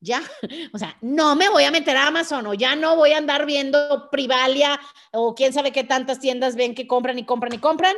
Ya, 0.00 0.22
o 0.72 0.78
sea, 0.78 0.96
no 1.00 1.36
me 1.36 1.48
voy 1.48 1.64
a 1.64 1.70
meter 1.70 1.96
a 1.96 2.08
Amazon 2.08 2.46
o 2.46 2.54
ya 2.54 2.76
no 2.76 2.96
voy 2.96 3.12
a 3.12 3.18
andar 3.18 3.46
viendo 3.46 4.08
Privalia 4.10 4.78
o 5.12 5.34
quién 5.34 5.52
sabe 5.52 5.72
qué 5.72 5.84
tantas 5.84 6.20
tiendas 6.20 6.56
ven 6.56 6.74
que 6.74 6.86
compran 6.86 7.18
y 7.18 7.24
compran 7.24 7.54
y 7.54 7.58
compran. 7.58 7.96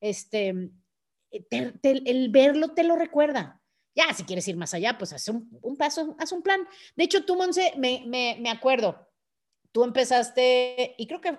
Este, 0.00 0.70
el 1.30 2.28
verlo 2.30 2.68
te 2.74 2.84
lo 2.84 2.96
recuerda. 2.96 3.60
Ya, 3.98 4.14
si 4.14 4.22
quieres 4.22 4.46
ir 4.46 4.56
más 4.56 4.74
allá, 4.74 4.96
pues 4.96 5.12
haz 5.12 5.28
un, 5.28 5.48
un 5.60 5.76
paso, 5.76 6.14
haz 6.20 6.30
un 6.30 6.40
plan. 6.40 6.60
De 6.94 7.02
hecho, 7.02 7.24
tú, 7.24 7.34
Monse, 7.34 7.72
me, 7.76 8.04
me, 8.06 8.36
me 8.38 8.48
acuerdo, 8.48 9.08
tú 9.72 9.82
empezaste, 9.82 10.94
y 10.96 11.08
creo 11.08 11.20
que, 11.20 11.36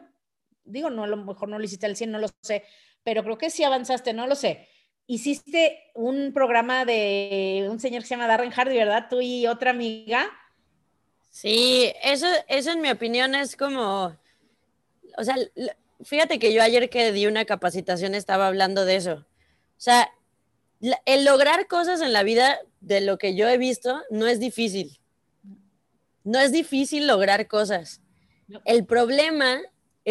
digo, 0.65 0.89
no, 0.89 1.05
a 1.05 1.07
lo 1.07 1.15
mejor 1.15 1.47
no 1.47 1.57
lo 1.57 1.63
hiciste 1.63 1.85
al 1.85 1.95
100, 1.95 2.11
no 2.11 2.19
lo 2.19 2.27
sé, 2.41 2.65
pero 3.01 3.23
creo 3.23 3.37
que 3.37 3.49
sí 3.49 3.63
avanzaste, 3.63 4.11
no 4.11 4.27
lo 4.27 4.35
sé. 4.35 4.67
Hiciste 5.11 5.89
un 5.95 6.33
programa 6.33 6.85
de 6.85 7.67
un 7.67 7.79
señor 7.79 8.03
que 8.03 8.07
se 8.07 8.13
llama 8.13 8.27
Darren 8.27 8.51
Hardy, 8.51 8.77
¿verdad? 8.77 9.07
Tú 9.09 9.21
y 9.21 9.47
otra 9.47 9.71
amiga. 9.71 10.29
Sí, 11.31 11.91
eso, 12.03 12.27
eso 12.47 12.69
en 12.69 12.81
mi 12.81 12.91
opinión 12.91 13.33
es 13.33 13.55
como, 13.55 14.15
o 15.17 15.23
sea, 15.23 15.35
fíjate 16.03 16.37
que 16.37 16.53
yo 16.53 16.61
ayer 16.61 16.91
que 16.91 17.11
di 17.11 17.25
una 17.25 17.45
capacitación 17.45 18.13
estaba 18.13 18.45
hablando 18.45 18.85
de 18.85 18.97
eso. 18.97 19.13
O 19.13 19.81
sea, 19.81 20.11
el 21.05 21.25
lograr 21.25 21.65
cosas 21.65 22.01
en 22.01 22.13
la 22.13 22.21
vida, 22.21 22.59
de 22.79 23.01
lo 23.01 23.17
que 23.17 23.33
yo 23.33 23.49
he 23.49 23.57
visto, 23.57 24.03
no 24.11 24.27
es 24.27 24.39
difícil. 24.39 24.99
No 26.23 26.39
es 26.39 26.51
difícil 26.51 27.07
lograr 27.07 27.47
cosas. 27.47 27.99
El 28.63 28.85
problema 28.85 29.59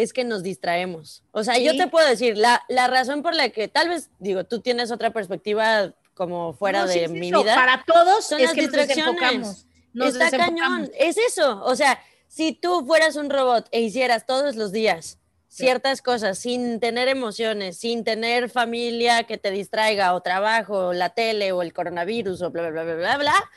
es 0.01 0.13
que 0.13 0.23
nos 0.23 0.43
distraemos. 0.43 1.23
O 1.31 1.43
sea, 1.43 1.57
yo 1.57 1.75
te 1.75 1.87
puedo 1.87 2.07
decir, 2.07 2.37
la, 2.37 2.63
la, 2.69 2.87
razón 2.87 3.21
por 3.21 3.35
la 3.35 3.49
que 3.49 3.67
tal 3.67 3.89
vez, 3.89 4.09
digo, 4.19 4.43
tú 4.43 4.59
tienes 4.59 4.91
otra 4.91 5.11
perspectiva 5.11 5.93
como 6.13 6.53
fuera 6.53 6.85
de 6.85 7.07
mi 7.07 7.31
vida. 7.31 7.55
Para 7.55 7.83
todos 7.85 8.25
son 8.25 8.41
las 8.41 8.53
distracciones. 8.53 9.65
Nos 9.93 10.15
Está 10.15 10.37
cañón, 10.37 10.89
es 10.97 11.17
eso. 11.17 11.63
O 11.63 11.75
sea, 11.75 11.99
si 12.27 12.53
tú 12.53 12.85
fueras 12.85 13.15
un 13.15 13.29
robot 13.29 13.67
e 13.71 13.81
hicieras 13.81 14.25
todos 14.25 14.55
los 14.55 14.71
días 14.71 15.19
ciertas 15.49 16.01
cosas 16.01 16.37
sin 16.37 16.79
tener 16.79 17.07
emociones, 17.07 17.77
sin 17.77 18.03
tener 18.03 18.49
familia 18.49 19.23
que 19.23 19.37
te 19.37 19.49
distraiga 19.51 20.13
o 20.13 20.21
trabajo, 20.21 20.89
o 20.89 20.93
la 20.93 21.09
tele 21.09 21.51
o 21.51 21.61
el 21.61 21.73
coronavirus 21.73 22.41
o 22.43 22.51
bla, 22.51 22.69
bla, 22.69 22.83
bla, 22.83 22.95
bla, 22.95 23.17
bla, 23.17 23.49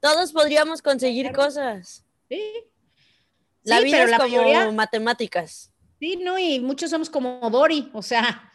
todos 0.00 0.32
podríamos 0.32 0.80
conseguir 0.80 1.32
cosas. 1.32 2.04
Sí, 2.28 2.42
la 3.68 3.80
vida 3.80 4.02
es 4.02 4.16
como 4.16 4.72
matemáticas. 4.72 5.70
Sí, 5.98 6.16
no, 6.16 6.38
y 6.38 6.60
muchos 6.60 6.90
somos 6.90 7.10
como 7.10 7.48
Dori, 7.50 7.90
o 7.92 8.02
sea, 8.02 8.50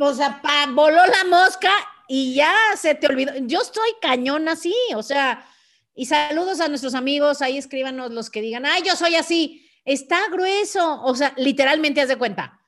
o 0.00 0.14
sea, 0.14 0.40
voló 0.70 1.04
la 1.06 1.24
mosca 1.28 1.72
y 2.08 2.34
ya 2.34 2.54
se 2.76 2.94
te 2.94 3.06
olvidó. 3.06 3.32
Yo 3.42 3.60
estoy 3.60 3.90
cañón 4.00 4.48
así, 4.48 4.74
o 4.94 5.02
sea, 5.02 5.46
y 5.94 6.06
saludos 6.06 6.60
a 6.60 6.68
nuestros 6.68 6.94
amigos, 6.94 7.40
ahí 7.40 7.56
escríbanos 7.56 8.10
los 8.10 8.30
que 8.30 8.42
digan, 8.42 8.66
ay, 8.66 8.82
yo 8.84 8.96
soy 8.96 9.14
así, 9.14 9.68
está 9.84 10.28
grueso, 10.28 11.02
o 11.02 11.14
sea, 11.14 11.32
literalmente 11.36 12.00
haz 12.00 12.08
de 12.08 12.16
cuenta. 12.16 12.60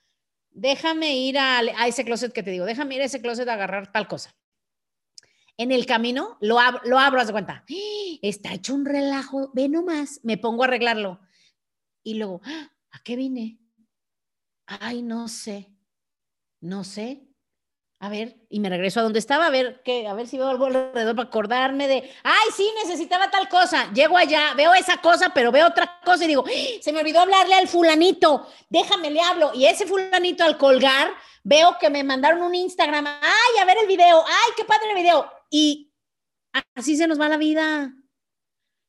Déjame 0.50 1.16
ir 1.16 1.38
a, 1.38 1.58
a 1.58 1.86
ese 1.88 2.04
closet 2.04 2.32
que 2.32 2.42
te 2.42 2.50
digo, 2.50 2.64
déjame 2.64 2.94
ir 2.94 3.02
a 3.02 3.06
ese 3.06 3.20
closet 3.20 3.48
a 3.48 3.54
agarrar 3.54 3.92
tal 3.92 4.08
cosa 4.08 4.34
en 5.58 5.72
el 5.72 5.86
camino, 5.86 6.36
lo, 6.40 6.58
lo 6.84 6.98
abro, 6.98 7.20
haz 7.20 7.28
de 7.28 7.32
cuenta. 7.32 7.64
Está 8.22 8.52
hecho 8.54 8.74
un 8.74 8.84
relajo, 8.84 9.50
ve 9.54 9.68
nomás, 9.68 10.20
me 10.22 10.36
pongo 10.36 10.62
a 10.62 10.66
arreglarlo. 10.66 11.20
Y 12.06 12.14
luego, 12.14 12.40
¿a 12.92 13.00
qué 13.02 13.16
vine? 13.16 13.58
Ay, 14.64 15.02
no 15.02 15.26
sé, 15.26 15.72
no 16.60 16.84
sé. 16.84 17.26
A 17.98 18.08
ver, 18.08 18.36
y 18.48 18.60
me 18.60 18.68
regreso 18.68 19.00
a 19.00 19.02
donde 19.02 19.18
estaba, 19.18 19.46
a 19.46 19.50
ver 19.50 19.82
qué, 19.84 20.06
a 20.06 20.14
ver 20.14 20.28
si 20.28 20.38
veo 20.38 20.46
algo 20.46 20.66
alrededor 20.66 21.16
para 21.16 21.26
acordarme 21.26 21.88
de, 21.88 22.08
ay, 22.22 22.48
sí, 22.56 22.70
necesitaba 22.80 23.28
tal 23.28 23.48
cosa. 23.48 23.92
Llego 23.92 24.16
allá, 24.16 24.54
veo 24.54 24.72
esa 24.74 24.98
cosa, 24.98 25.30
pero 25.34 25.50
veo 25.50 25.66
otra 25.66 25.98
cosa 26.04 26.24
y 26.26 26.28
digo, 26.28 26.44
se 26.80 26.92
me 26.92 27.00
olvidó 27.00 27.22
hablarle 27.22 27.56
al 27.56 27.66
fulanito, 27.66 28.46
déjame 28.68 29.10
le 29.10 29.20
hablo. 29.20 29.50
Y 29.52 29.66
ese 29.66 29.84
fulanito 29.84 30.44
al 30.44 30.58
colgar, 30.58 31.10
veo 31.42 31.76
que 31.80 31.90
me 31.90 32.04
mandaron 32.04 32.40
un 32.40 32.54
Instagram, 32.54 33.04
ay, 33.04 33.58
a 33.60 33.64
ver 33.64 33.78
el 33.80 33.88
video, 33.88 34.24
ay, 34.24 34.52
qué 34.56 34.64
padre 34.64 34.90
el 34.90 34.96
video. 34.96 35.28
Y 35.50 35.92
así 36.76 36.96
se 36.96 37.08
nos 37.08 37.20
va 37.20 37.28
la 37.28 37.36
vida. 37.36 37.92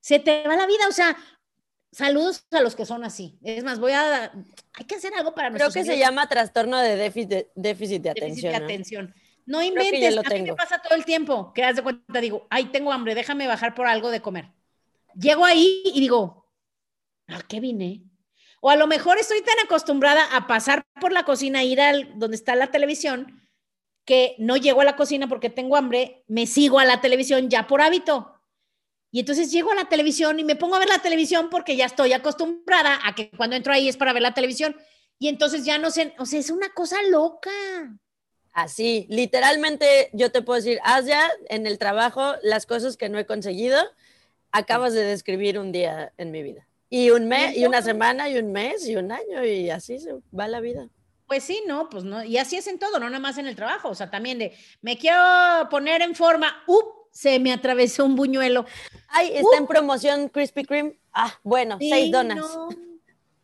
Se 0.01 0.19
te 0.19 0.47
va 0.47 0.55
la 0.55 0.67
vida, 0.67 0.87
o 0.87 0.91
sea, 0.91 1.17
saludos 1.97 2.45
a 2.51 2.61
los 2.61 2.75
que 2.75 2.85
son 2.85 3.03
así. 3.03 3.39
Es 3.41 3.63
más, 3.63 3.79
voy 3.79 3.91
a, 3.91 4.31
hay 4.73 4.85
que 4.85 4.95
hacer 4.95 5.13
algo 5.15 5.33
para 5.33 5.51
Creo 5.51 5.71
que 5.71 5.83
se 5.83 5.97
llama 5.97 6.29
trastorno 6.29 6.77
de 6.77 6.95
déficit, 6.95 7.47
déficit 7.55 8.03
de 8.03 8.09
atención. 8.11 8.51
De 8.51 8.57
atención. 8.57 9.15
¿no? 9.47 9.63
inventes, 9.63 10.17
a 10.17 10.33
mí 10.33 10.41
me 10.43 10.53
pasa 10.53 10.79
todo 10.79 10.95
el 10.95 11.05
tiempo, 11.05 11.51
que 11.53 11.63
das 11.63 11.77
de 11.77 11.81
cuenta, 11.81 12.21
digo, 12.21 12.45
ay, 12.49 12.65
tengo 12.65 12.91
hambre, 12.91 13.15
déjame 13.15 13.47
bajar 13.47 13.73
por 13.73 13.87
algo 13.87 14.11
de 14.11 14.21
comer. 14.21 14.51
Llego 15.15 15.43
ahí 15.43 15.81
y 15.85 15.99
digo, 15.99 16.45
¿a 17.27 17.41
qué 17.41 17.59
vine? 17.59 18.03
O 18.59 18.69
a 18.69 18.75
lo 18.75 18.85
mejor 18.85 19.17
estoy 19.17 19.41
tan 19.41 19.55
acostumbrada 19.65 20.35
a 20.35 20.45
pasar 20.45 20.85
por 21.01 21.11
la 21.11 21.23
cocina, 21.23 21.63
ir 21.63 21.81
al 21.81 22.19
donde 22.19 22.35
está 22.35 22.55
la 22.55 22.67
televisión, 22.67 23.41
que 24.05 24.35
no 24.37 24.55
llego 24.57 24.81
a 24.81 24.85
la 24.85 24.95
cocina 24.95 25.27
porque 25.27 25.49
tengo 25.49 25.77
hambre, 25.77 26.23
me 26.27 26.45
sigo 26.45 26.77
a 26.77 26.85
la 26.85 27.01
televisión 27.01 27.49
ya 27.49 27.65
por 27.65 27.81
hábito. 27.81 28.36
Y 29.17 29.21
entonces 29.21 29.51
llego 29.51 29.71
a 29.71 29.75
la 29.75 29.89
televisión 29.89 30.39
y 30.39 30.43
me 30.43 30.55
pongo 30.55 30.75
a 30.75 30.79
ver 30.79 30.89
la 30.89 30.99
televisión 30.99 31.49
porque 31.49 31.75
ya 31.75 31.85
estoy 31.85 32.13
acostumbrada 32.13 32.99
a 33.03 33.15
que 33.15 33.31
cuando 33.31 33.55
entro 33.55 33.73
ahí 33.73 33.89
es 33.89 33.97
para 33.97 34.13
ver 34.13 34.21
la 34.21 34.35
televisión. 34.35 34.75
Y 35.17 35.27
entonces 35.27 35.65
ya 35.65 35.79
no 35.79 35.89
sé, 35.89 36.13
o 36.19 36.27
sea, 36.27 36.39
es 36.39 36.51
una 36.51 36.71
cosa 36.75 36.97
loca. 37.09 37.49
Así, 38.53 39.07
literalmente 39.09 40.11
yo 40.13 40.31
te 40.31 40.43
puedo 40.43 40.57
decir, 40.57 40.79
haz 40.83 41.07
ya 41.07 41.31
en 41.49 41.65
el 41.65 41.79
trabajo 41.79 42.35
las 42.43 42.67
cosas 42.67 42.95
que 42.95 43.09
no 43.09 43.17
he 43.17 43.25
conseguido. 43.25 43.79
Acabas 44.51 44.93
de 44.93 45.03
describir 45.03 45.57
un 45.57 45.71
día 45.71 46.13
en 46.17 46.29
mi 46.29 46.43
vida. 46.43 46.67
Y 46.87 47.09
un 47.09 47.27
mes, 47.27 47.57
y 47.57 47.65
una 47.65 47.81
semana, 47.81 48.29
y 48.29 48.37
un 48.37 48.51
mes, 48.51 48.87
y 48.87 48.97
un 48.97 49.11
año, 49.11 49.43
y 49.43 49.71
así 49.71 49.97
se 49.97 50.13
va 50.31 50.47
la 50.47 50.59
vida. 50.59 50.89
Pues 51.25 51.43
sí, 51.43 51.63
no, 51.65 51.89
pues 51.89 52.03
no, 52.03 52.23
y 52.23 52.37
así 52.37 52.55
es 52.55 52.67
en 52.67 52.77
todo, 52.77 52.99
no 52.99 53.09
nada 53.09 53.19
más 53.19 53.39
en 53.39 53.47
el 53.47 53.55
trabajo, 53.55 53.89
o 53.89 53.95
sea, 53.95 54.11
también 54.11 54.37
de, 54.37 54.55
me 54.81 54.95
quiero 54.95 55.67
poner 55.71 56.03
en 56.03 56.13
forma, 56.13 56.63
¡up! 56.67 56.96
Se 57.17 57.39
me 57.39 57.51
atravesó 57.51 58.05
un 58.05 58.15
buñuelo. 58.15 58.65
Ay, 59.07 59.31
está 59.33 59.57
en 59.57 59.65
promoción 59.65 60.29
Krispy 60.29 60.65
Kreme. 60.65 60.99
Ah, 61.11 61.33
bueno, 61.43 61.77
seis 61.79 62.11
donas. 62.11 62.37
No, 62.37 62.69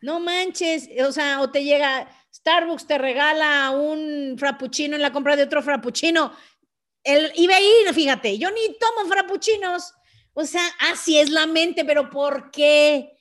no 0.02 0.20
manches, 0.20 0.88
o 1.04 1.12
sea, 1.12 1.42
o 1.42 1.50
te 1.50 1.64
llega, 1.64 2.08
Starbucks 2.32 2.86
te 2.86 3.00
regala 3.00 3.72
un 3.72 4.36
frappuccino 4.38 4.96
en 4.96 5.02
la 5.02 5.12
compra 5.12 5.36
de 5.36 5.44
otro 5.44 5.64
frappuccino. 5.64 6.34
El, 7.04 7.32
ir, 7.36 7.50
fíjate, 7.94 8.38
yo 8.38 8.52
ni 8.52 8.78
tomo 8.78 9.10
frappuccinos. 9.10 9.94
O 10.34 10.46
sea, 10.46 10.64
así 10.92 11.18
es 11.18 11.32
la 11.32 11.48
mente, 11.48 11.84
pero 11.84 12.10
¿por 12.10 12.52
qué? 12.52 13.14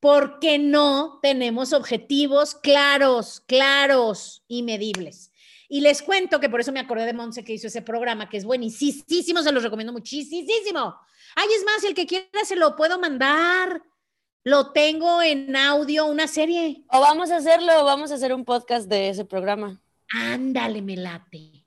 porque 0.00 0.58
no 0.58 1.18
tenemos 1.22 1.72
objetivos 1.72 2.54
claros, 2.54 3.40
claros 3.46 4.44
y 4.46 4.62
medibles. 4.62 5.32
Y 5.68 5.80
les 5.80 6.02
cuento 6.02 6.38
que 6.40 6.48
por 6.48 6.60
eso 6.60 6.72
me 6.72 6.80
acordé 6.80 7.06
de 7.06 7.12
Monse 7.12 7.44
que 7.44 7.54
hizo 7.54 7.66
ese 7.66 7.82
programa, 7.82 8.28
que 8.28 8.36
es 8.36 8.44
buenísimo, 8.44 9.42
se 9.42 9.52
los 9.52 9.62
recomiendo 9.62 9.92
muchísimo. 9.92 10.96
Ay, 11.34 11.48
es 11.56 11.64
más, 11.64 11.84
el 11.84 11.94
que 11.94 12.06
quiera 12.06 12.44
se 12.44 12.56
lo 12.56 12.76
puedo 12.76 12.98
mandar. 12.98 13.82
Lo 14.44 14.70
tengo 14.70 15.22
en 15.22 15.56
audio, 15.56 16.06
una 16.06 16.28
serie. 16.28 16.84
O 16.90 17.00
vamos 17.00 17.30
a 17.30 17.38
hacerlo, 17.38 17.84
vamos 17.84 18.12
a 18.12 18.14
hacer 18.14 18.32
un 18.32 18.44
podcast 18.44 18.88
de 18.88 19.08
ese 19.08 19.24
programa. 19.24 19.82
Ándale, 20.08 20.82
me 20.82 20.96
late. 20.96 21.64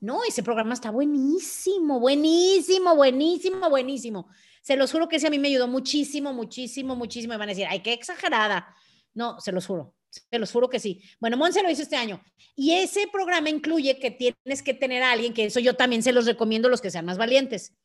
No, 0.00 0.22
ese 0.22 0.44
programa 0.44 0.74
está 0.74 0.92
buenísimo, 0.92 1.98
buenísimo, 1.98 2.94
buenísimo, 2.94 3.68
buenísimo. 3.68 4.28
Se 4.62 4.76
los 4.76 4.92
juro 4.92 5.08
que 5.08 5.16
ese 5.16 5.26
a 5.26 5.30
mí 5.30 5.40
me 5.40 5.48
ayudó 5.48 5.66
muchísimo, 5.66 6.32
muchísimo, 6.32 6.94
muchísimo. 6.94 7.34
Y 7.34 7.36
van 7.36 7.48
a 7.48 7.52
decir, 7.52 7.66
ay, 7.68 7.80
qué 7.80 7.92
exagerada. 7.92 8.76
No, 9.14 9.40
se 9.40 9.50
los 9.50 9.66
juro. 9.66 9.97
Se 10.10 10.38
los 10.38 10.50
juro 10.50 10.68
que 10.68 10.80
sí. 10.80 11.02
Bueno, 11.20 11.36
Monse 11.36 11.62
lo 11.62 11.70
hizo 11.70 11.82
este 11.82 11.96
año. 11.96 12.22
Y 12.56 12.72
ese 12.72 13.06
programa 13.08 13.50
incluye 13.50 13.98
que 13.98 14.10
tienes 14.10 14.62
que 14.62 14.74
tener 14.74 15.02
a 15.02 15.12
alguien, 15.12 15.34
que 15.34 15.44
eso 15.44 15.60
yo 15.60 15.74
también 15.74 16.02
se 16.02 16.12
los 16.12 16.26
recomiendo 16.26 16.68
los 16.68 16.80
que 16.80 16.90
sean 16.90 17.04
más 17.04 17.18
valientes, 17.18 17.76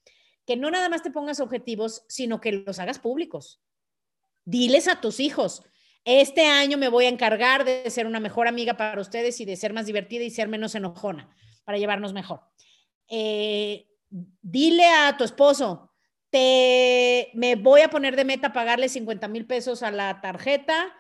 que 0.45 0.55
no 0.55 0.71
nada 0.71 0.89
más 0.89 1.03
te 1.03 1.11
pongas 1.11 1.39
objetivos, 1.39 2.03
sino 2.07 2.41
que 2.41 2.51
los 2.51 2.79
hagas 2.79 2.99
públicos. 2.99 3.61
Diles 4.45 4.87
a 4.87 4.99
tus 4.99 5.19
hijos, 5.19 5.63
este 6.05 6.45
año 6.45 6.77
me 6.77 6.89
voy 6.89 7.05
a 7.05 7.09
encargar 7.09 7.65
de 7.65 7.89
ser 7.89 8.07
una 8.07 8.19
mejor 8.19 8.47
amiga 8.47 8.75
para 8.75 8.99
ustedes 8.99 9.39
y 9.39 9.45
de 9.45 9.55
ser 9.55 9.73
más 9.73 9.85
divertida 9.85 10.23
y 10.23 10.31
ser 10.31 10.47
menos 10.47 10.75
enojona 10.75 11.29
para 11.63 11.77
llevarnos 11.77 12.13
mejor. 12.13 12.41
Eh, 13.07 13.87
dile 14.09 14.85
a 14.85 15.15
tu 15.17 15.23
esposo, 15.23 15.91
te, 16.29 17.29
me 17.35 17.55
voy 17.55 17.81
a 17.81 17.89
poner 17.89 18.15
de 18.15 18.25
meta 18.25 18.53
pagarle 18.53 18.89
50 18.89 19.27
mil 19.27 19.45
pesos 19.45 19.83
a 19.83 19.91
la 19.91 20.19
tarjeta 20.19 20.93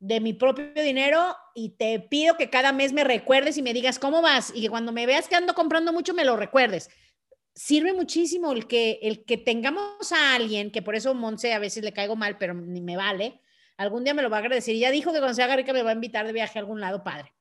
de 0.00 0.18
mi 0.20 0.32
propio 0.32 0.72
dinero 0.74 1.36
y 1.54 1.76
te 1.76 2.00
pido 2.00 2.36
que 2.36 2.50
cada 2.50 2.72
mes 2.72 2.92
me 2.92 3.04
recuerdes 3.04 3.58
y 3.58 3.62
me 3.62 3.74
digas 3.74 3.98
cómo 3.98 4.22
vas 4.22 4.50
y 4.54 4.62
que 4.62 4.70
cuando 4.70 4.92
me 4.92 5.06
veas 5.06 5.28
que 5.28 5.36
ando 5.36 5.54
comprando 5.54 5.92
mucho 5.92 6.14
me 6.14 6.24
lo 6.24 6.36
recuerdes. 6.36 6.88
Sirve 7.54 7.92
muchísimo 7.92 8.52
el 8.52 8.66
que, 8.66 8.98
el 9.02 9.24
que 9.24 9.36
tengamos 9.36 10.12
a 10.12 10.34
alguien, 10.34 10.70
que 10.70 10.80
por 10.80 10.94
eso 10.94 11.14
Monse 11.14 11.52
a 11.52 11.58
veces 11.58 11.84
le 11.84 11.92
caigo 11.92 12.16
mal, 12.16 12.38
pero 12.38 12.54
ni 12.54 12.80
me 12.80 12.96
vale, 12.96 13.40
algún 13.76 14.02
día 14.02 14.14
me 14.14 14.22
lo 14.22 14.30
va 14.30 14.38
a 14.38 14.40
agradecer. 14.40 14.74
Y 14.74 14.80
ya 14.80 14.90
dijo 14.90 15.12
que 15.12 15.18
cuando 15.18 15.34
se 15.34 15.46
me 15.46 15.82
va 15.82 15.90
a 15.90 15.94
invitar 15.94 16.26
de 16.26 16.32
viaje 16.32 16.58
a 16.58 16.62
algún 16.62 16.80
lado, 16.80 17.04
padre. 17.04 17.34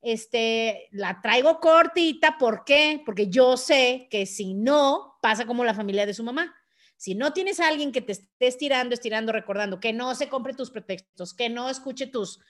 Este, 0.00 0.88
la 0.92 1.20
traigo 1.20 1.58
cortita, 1.58 2.38
¿por 2.38 2.64
qué? 2.64 3.02
Porque 3.04 3.28
yo 3.28 3.56
sé 3.56 4.06
que 4.10 4.26
si 4.26 4.54
no, 4.54 5.16
pasa 5.20 5.46
como 5.46 5.64
la 5.64 5.74
familia 5.74 6.06
de 6.06 6.14
su 6.14 6.22
mamá. 6.22 6.54
Si 6.96 7.14
no 7.14 7.32
tienes 7.32 7.60
a 7.60 7.68
alguien 7.68 7.92
que 7.92 8.00
te 8.00 8.12
esté 8.12 8.46
estirando, 8.46 8.94
estirando, 8.94 9.32
recordando, 9.32 9.80
que 9.80 9.92
no 9.92 10.14
se 10.14 10.28
compre 10.28 10.54
tus 10.54 10.70
pretextos, 10.70 11.34
que 11.34 11.48
no 11.48 11.68
escuche 11.68 12.06
tus 12.06 12.40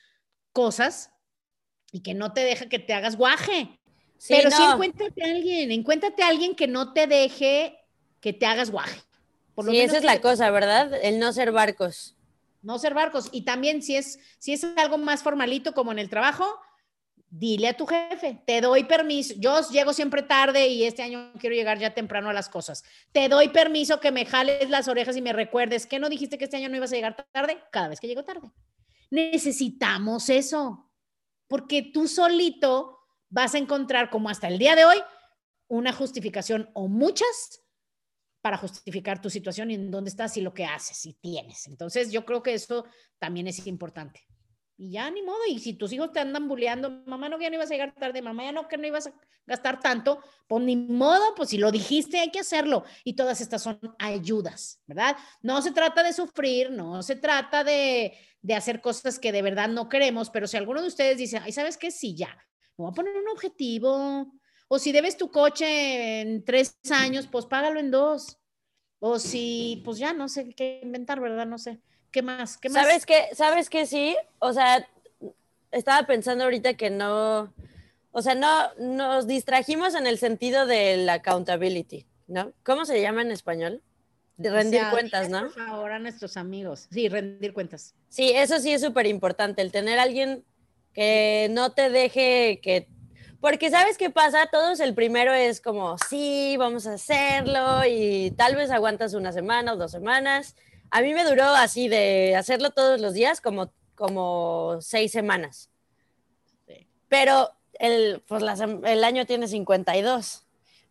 cosas 0.52 1.10
y 1.92 2.02
que 2.02 2.14
no 2.14 2.32
te 2.32 2.42
deje 2.42 2.68
que 2.68 2.78
te 2.78 2.94
hagas 2.94 3.16
guaje. 3.16 3.80
Pero 4.28 4.50
sí 4.50 4.62
encuéntrate 4.62 5.22
a 5.22 5.26
alguien, 5.26 5.70
encuéntrate 5.72 6.22
a 6.22 6.28
alguien 6.28 6.54
que 6.54 6.68
no 6.68 6.92
te 6.92 7.06
deje 7.06 7.78
que 8.20 8.32
te 8.32 8.46
hagas 8.46 8.70
guaje. 8.70 9.00
Por 9.54 9.66
sí, 9.66 9.80
esa 9.80 9.98
es 9.98 10.04
la 10.04 10.20
cosa, 10.20 10.50
¿verdad? 10.50 10.92
El 11.02 11.18
no 11.18 11.32
ser 11.32 11.52
barcos 11.52 12.16
no 12.66 12.80
ser 12.80 12.94
barcos. 12.94 13.28
Y 13.32 13.42
también 13.42 13.80
si 13.80 13.96
es, 13.96 14.18
si 14.38 14.52
es 14.52 14.64
algo 14.76 14.98
más 14.98 15.22
formalito 15.22 15.72
como 15.72 15.92
en 15.92 16.00
el 16.00 16.10
trabajo, 16.10 16.58
dile 17.38 17.68
a 17.68 17.76
tu 17.76 17.86
jefe, 17.86 18.42
te 18.46 18.60
doy 18.60 18.84
permiso, 18.84 19.34
yo 19.36 19.60
llego 19.70 19.92
siempre 19.92 20.22
tarde 20.22 20.68
y 20.68 20.84
este 20.84 21.02
año 21.02 21.32
quiero 21.38 21.54
llegar 21.54 21.78
ya 21.78 21.92
temprano 21.92 22.30
a 22.30 22.32
las 22.32 22.48
cosas. 22.48 22.82
Te 23.12 23.28
doy 23.28 23.48
permiso 23.48 24.00
que 24.00 24.10
me 24.10 24.24
jales 24.24 24.70
las 24.70 24.88
orejas 24.88 25.16
y 25.16 25.22
me 25.22 25.32
recuerdes 25.32 25.86
que 25.86 25.98
no 25.98 26.08
dijiste 26.08 26.38
que 26.38 26.44
este 26.44 26.56
año 26.56 26.68
no 26.68 26.76
ibas 26.76 26.92
a 26.92 26.96
llegar 26.96 27.16
tarde 27.32 27.58
cada 27.70 27.88
vez 27.88 28.00
que 28.00 28.06
llego 28.06 28.24
tarde. 28.24 28.50
Necesitamos 29.10 30.30
eso, 30.30 30.90
porque 31.46 31.82
tú 31.82 32.08
solito 32.08 32.98
vas 33.28 33.54
a 33.54 33.58
encontrar, 33.58 34.10
como 34.10 34.28
hasta 34.28 34.48
el 34.48 34.58
día 34.58 34.74
de 34.74 34.84
hoy, 34.84 34.96
una 35.68 35.92
justificación 35.92 36.70
o 36.74 36.88
muchas 36.88 37.62
para 38.40 38.56
justificar 38.56 39.20
tu 39.20 39.28
situación 39.28 39.70
y 39.70 39.74
en 39.74 39.90
dónde 39.90 40.10
estás 40.10 40.36
y 40.36 40.40
lo 40.40 40.54
que 40.54 40.64
haces 40.64 41.04
y 41.04 41.14
tienes. 41.14 41.66
Entonces, 41.66 42.12
yo 42.12 42.24
creo 42.24 42.42
que 42.42 42.54
eso 42.54 42.84
también 43.18 43.48
es 43.48 43.66
importante. 43.66 44.24
Y 44.78 44.90
ya 44.90 45.10
ni 45.10 45.22
modo, 45.22 45.38
y 45.48 45.58
si 45.58 45.72
tus 45.72 45.92
hijos 45.92 46.12
te 46.12 46.20
andan 46.20 46.48
bulleando, 46.48 46.90
mamá 47.06 47.28
no 47.28 47.40
ya 47.40 47.48
no 47.48 47.56
ibas 47.56 47.70
a 47.70 47.74
llegar 47.74 47.94
tarde, 47.94 48.20
mamá 48.20 48.44
ya 48.44 48.52
no 48.52 48.68
que 48.68 48.76
no 48.76 48.86
ibas 48.86 49.06
a 49.06 49.14
gastar 49.46 49.80
tanto, 49.80 50.20
pues 50.46 50.64
ni 50.64 50.76
modo, 50.76 51.34
pues 51.34 51.48
si 51.48 51.58
lo 51.58 51.70
dijiste 51.70 52.18
hay 52.18 52.30
que 52.30 52.40
hacerlo. 52.40 52.84
Y 53.02 53.14
todas 53.14 53.40
estas 53.40 53.62
son 53.62 53.78
ayudas, 53.98 54.82
¿verdad? 54.86 55.16
No 55.40 55.62
se 55.62 55.72
trata 55.72 56.02
de 56.02 56.12
sufrir, 56.12 56.70
no 56.70 57.02
se 57.02 57.16
trata 57.16 57.64
de, 57.64 58.18
de 58.42 58.54
hacer 58.54 58.82
cosas 58.82 59.18
que 59.18 59.32
de 59.32 59.42
verdad 59.42 59.68
no 59.68 59.88
queremos, 59.88 60.28
pero 60.30 60.46
si 60.46 60.58
alguno 60.58 60.82
de 60.82 60.88
ustedes 60.88 61.16
dice, 61.16 61.38
ay, 61.42 61.52
¿sabes 61.52 61.78
qué? 61.78 61.90
Sí, 61.90 62.14
ya, 62.14 62.36
voy 62.76 62.90
a 62.90 62.94
poner 62.94 63.16
un 63.16 63.28
objetivo, 63.28 64.30
o 64.68 64.78
si 64.78 64.92
debes 64.92 65.16
tu 65.16 65.30
coche 65.30 66.20
en 66.20 66.44
tres 66.44 66.78
años, 66.90 67.28
pues 67.28 67.46
págalo 67.46 67.78
en 67.78 67.90
dos. 67.90 68.38
O 68.98 69.18
si, 69.18 69.82
pues 69.84 69.98
ya 69.98 70.12
no 70.12 70.28
sé 70.28 70.54
qué 70.54 70.80
inventar, 70.82 71.20
¿verdad? 71.20 71.46
No 71.46 71.58
sé. 71.58 71.80
¿Qué 72.16 72.22
más? 72.22 72.56
¿Qué 72.56 72.70
más? 72.70 72.82
¿Sabes 72.82 73.04
qué? 73.04 73.28
¿Sabes 73.34 73.68
qué 73.68 73.84
sí? 73.84 74.16
O 74.38 74.54
sea, 74.54 74.88
estaba 75.70 76.06
pensando 76.06 76.44
ahorita 76.44 76.72
que 76.72 76.88
no, 76.88 77.52
o 78.10 78.22
sea, 78.22 78.34
no, 78.34 78.72
nos 78.78 79.26
distrajimos 79.26 79.94
en 79.94 80.06
el 80.06 80.16
sentido 80.16 80.64
del 80.64 81.06
accountability, 81.10 82.06
¿no? 82.26 82.54
¿Cómo 82.64 82.86
se 82.86 83.02
llama 83.02 83.20
en 83.20 83.32
español? 83.32 83.82
De 84.38 84.48
rendir 84.48 84.80
cuentas, 84.90 85.28
¿no? 85.28 85.40
Por 85.40 85.52
favor, 85.66 85.92
a 85.92 85.98
nuestros 85.98 86.38
amigos. 86.38 86.88
Sí, 86.90 87.10
rendir 87.10 87.52
cuentas. 87.52 87.94
Sí, 88.08 88.32
eso 88.34 88.60
sí 88.60 88.72
es 88.72 88.80
súper 88.80 89.04
importante, 89.04 89.60
el 89.60 89.70
tener 89.70 89.98
a 89.98 90.04
alguien 90.04 90.42
que 90.94 91.48
no 91.50 91.72
te 91.72 91.90
deje 91.90 92.60
que 92.62 92.88
porque 93.42 93.68
sabes 93.68 93.98
qué 93.98 94.08
pasa, 94.08 94.48
todos 94.50 94.80
el 94.80 94.94
primero 94.94 95.34
es 95.34 95.60
como, 95.60 95.98
sí, 96.08 96.56
vamos 96.58 96.86
a 96.86 96.94
hacerlo 96.94 97.84
y 97.86 98.30
tal 98.38 98.56
vez 98.56 98.70
aguantas 98.70 99.12
una 99.12 99.32
semana 99.32 99.74
o 99.74 99.76
dos 99.76 99.90
semanas. 99.90 100.56
A 100.90 101.02
mí 101.02 101.14
me 101.14 101.24
duró 101.24 101.44
así 101.44 101.88
de 101.88 102.34
hacerlo 102.36 102.70
todos 102.70 103.00
los 103.00 103.14
días 103.14 103.40
como, 103.40 103.72
como 103.94 104.78
seis 104.80 105.12
semanas. 105.12 105.70
Pero 107.08 107.50
el, 107.78 108.22
pues 108.26 108.42
el 108.84 109.04
año 109.04 109.26
tiene 109.26 109.48
52. 109.48 110.44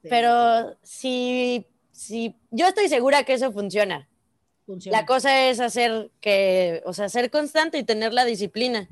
Pero 0.03 0.77
si, 0.83 1.65
si, 1.91 2.35
yo 2.51 2.67
estoy 2.67 2.89
segura 2.89 3.23
que 3.23 3.33
eso 3.33 3.51
funciona. 3.51 4.07
funciona. 4.65 4.99
La 4.99 5.05
cosa 5.05 5.47
es 5.47 5.59
hacer 5.59 6.11
que, 6.21 6.83
o 6.85 6.93
sea, 6.93 7.09
ser 7.09 7.31
constante 7.31 7.77
y 7.77 7.83
tener 7.83 8.13
la 8.13 8.25
disciplina. 8.25 8.87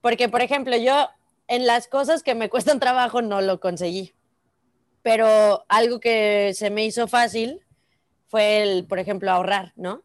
Porque, 0.00 0.28
por 0.28 0.42
ejemplo, 0.42 0.76
yo 0.76 1.08
en 1.48 1.66
las 1.66 1.88
cosas 1.88 2.22
que 2.22 2.34
me 2.34 2.50
cuestan 2.50 2.80
trabajo 2.80 3.22
no 3.22 3.40
lo 3.40 3.60
conseguí. 3.60 4.12
Pero 5.02 5.64
algo 5.68 6.00
que 6.00 6.52
se 6.54 6.70
me 6.70 6.84
hizo 6.84 7.08
fácil 7.08 7.60
fue 8.28 8.62
el, 8.62 8.86
por 8.86 8.98
ejemplo, 8.98 9.30
ahorrar, 9.30 9.72
¿no? 9.74 10.02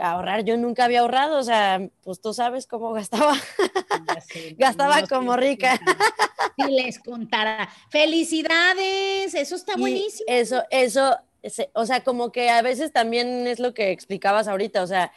Ahorrar, 0.00 0.44
yo 0.44 0.56
nunca 0.56 0.84
había 0.84 1.00
ahorrado, 1.00 1.38
o 1.38 1.42
sea, 1.42 1.88
pues 2.02 2.20
tú 2.20 2.32
sabes 2.34 2.66
cómo 2.66 2.92
gastaba. 2.92 3.34
gastaba 4.58 5.06
como 5.06 5.36
rica. 5.36 5.78
Si 6.56 6.70
les 6.70 6.98
contara. 6.98 7.68
Felicidades, 7.88 9.34
eso 9.34 9.56
está 9.56 9.76
buenísimo. 9.76 10.24
Eso, 10.28 10.62
eso, 10.70 11.16
o 11.74 11.86
sea, 11.86 12.02
como 12.02 12.32
que 12.32 12.50
a 12.50 12.62
veces 12.62 12.92
también 12.92 13.46
es 13.46 13.60
lo 13.60 13.74
que 13.74 13.90
explicabas 13.90 14.48
ahorita, 14.48 14.82
o 14.82 14.86
sea, 14.86 15.12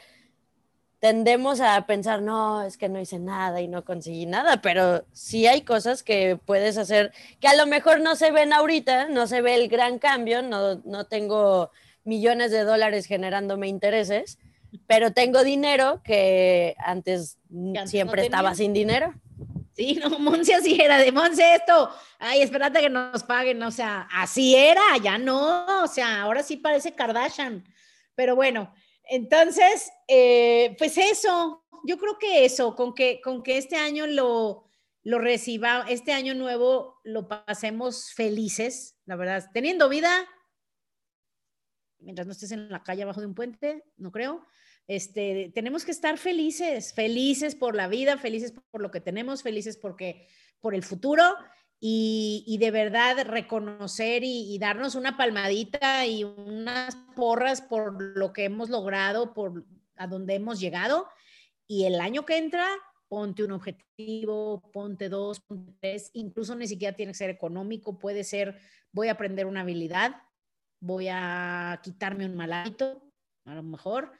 tendemos 1.04 1.60
a 1.60 1.86
pensar, 1.86 2.22
no, 2.22 2.64
es 2.64 2.78
que 2.78 2.88
no 2.88 2.98
hice 2.98 3.20
nada 3.20 3.60
y 3.60 3.68
no 3.68 3.84
conseguí 3.84 4.26
nada, 4.26 4.62
pero 4.62 5.04
sí 5.12 5.48
hay 5.48 5.64
cosas 5.64 6.02
que 6.02 6.40
puedes 6.46 6.78
hacer 6.78 7.12
que 7.42 7.50
a 7.50 7.56
lo 7.56 7.68
mejor 7.68 8.00
no 8.00 8.16
se 8.16 8.32
ven 8.32 8.54
ahorita, 8.54 9.10
no 9.10 9.28
se 9.28 9.42
ve 9.42 9.56
el 9.56 9.68
gran 9.68 10.00
cambio, 10.00 10.42
no, 10.42 10.76
no 10.86 11.06
tengo 11.06 11.72
millones 12.06 12.52
de 12.52 12.64
dólares 12.64 13.06
generándome 13.06 13.68
intereses, 13.68 14.40
pero 14.88 15.14
tengo 15.14 15.44
dinero 15.44 16.02
que 16.04 16.76
antes, 16.80 17.38
siempre 17.86 18.24
estaba 18.24 18.56
sin 18.56 18.74
dinero. 18.74 19.14
Sí, 19.74 20.00
no, 20.02 20.20
Monse 20.20 20.54
así 20.54 20.80
era, 20.80 20.98
de 20.98 21.12
Monse 21.12 21.56
esto, 21.56 21.90
ay, 22.20 22.42
espérate 22.42 22.80
que 22.80 22.90
nos 22.90 23.24
paguen, 23.24 23.62
o 23.64 23.72
sea, 23.72 24.08
así 24.12 24.56
era, 24.56 24.82
ya 25.02 25.18
no, 25.18 25.84
o 25.84 25.88
sea, 25.88 26.22
ahora 26.22 26.44
sí 26.44 26.58
parece 26.58 26.94
Kardashian, 26.94 27.64
pero 28.14 28.36
bueno, 28.36 28.72
entonces, 29.06 29.92
eh, 30.08 30.76
pues 30.78 30.98
eso, 31.00 31.66
yo 31.86 31.98
creo 31.98 32.20
que 32.20 32.46
eso, 32.46 32.76
con 32.76 32.94
que, 32.94 33.20
con 33.22 33.42
que 33.42 33.58
este 33.58 33.76
año 33.76 34.06
lo, 34.06 34.66
lo 35.02 35.18
reciba, 35.18 35.86
este 35.90 36.14
año 36.14 36.36
nuevo 36.36 37.00
lo 37.04 37.28
pasemos 37.28 38.12
felices, 38.14 38.96
la 39.06 39.16
verdad, 39.16 39.50
teniendo 39.54 39.90
vida, 39.90 40.28
mientras 42.00 42.28
no 42.28 42.34
estés 42.34 42.52
en 42.52 42.70
la 42.70 42.84
calle 42.84 43.04
abajo 43.04 43.22
de 43.22 43.28
un 43.28 43.36
puente, 43.36 43.84
no 43.98 44.12
creo. 44.12 44.46
Este, 44.88 45.52
tenemos 45.56 45.86
que 45.86 45.92
estar 45.92 46.18
felices, 46.18 46.94
felices 46.94 47.56
por 47.56 47.76
la 47.76 47.88
vida, 47.88 48.18
felices 48.18 48.54
por 48.72 48.82
lo 48.82 48.92
que 48.92 49.00
tenemos, 49.00 49.42
felices 49.42 49.78
porque 49.78 50.28
por 50.60 50.76
el 50.76 50.84
futuro 50.84 51.24
y, 51.86 52.58
de 52.62 52.72
verdad 52.72 53.26
reconocer 53.26 54.24
y, 54.24 54.58
darnos 54.58 54.96
una 54.96 55.18
palmadita 55.18 56.06
y 56.06 56.24
unas 56.24 56.96
porras 57.14 57.62
por 57.62 58.02
lo 58.18 58.32
que 58.32 58.46
hemos 58.46 58.70
logrado, 58.70 59.34
por 59.34 59.66
a 59.98 60.08
donde 60.08 60.36
hemos 60.36 60.62
llegado. 60.62 61.08
Y 61.68 61.84
el 61.84 62.00
año 62.00 62.26
que 62.26 62.38
entra, 62.38 62.70
ponte 63.10 63.44
un 63.44 63.52
objetivo, 63.52 64.72
ponte 64.72 65.10
dos, 65.10 65.42
ponte 65.42 65.74
tres, 65.82 66.10
incluso 66.14 66.56
ni 66.56 66.68
siquiera 66.68 66.96
tiene 66.96 67.12
que 67.12 67.18
ser 67.18 67.30
económico, 67.30 68.00
puede 68.00 68.24
ser, 68.24 68.60
voy 68.94 69.10
a 69.10 69.14
aprender 69.14 69.46
una 69.46 69.62
habilidad, 69.62 70.16
voy 70.80 71.10
a 71.10 71.82
quitarme 71.84 72.26
un 72.26 72.36
mal 72.36 72.54
hábito, 72.54 73.12
a 73.44 73.56
lo 73.56 73.64
mejor, 73.64 74.14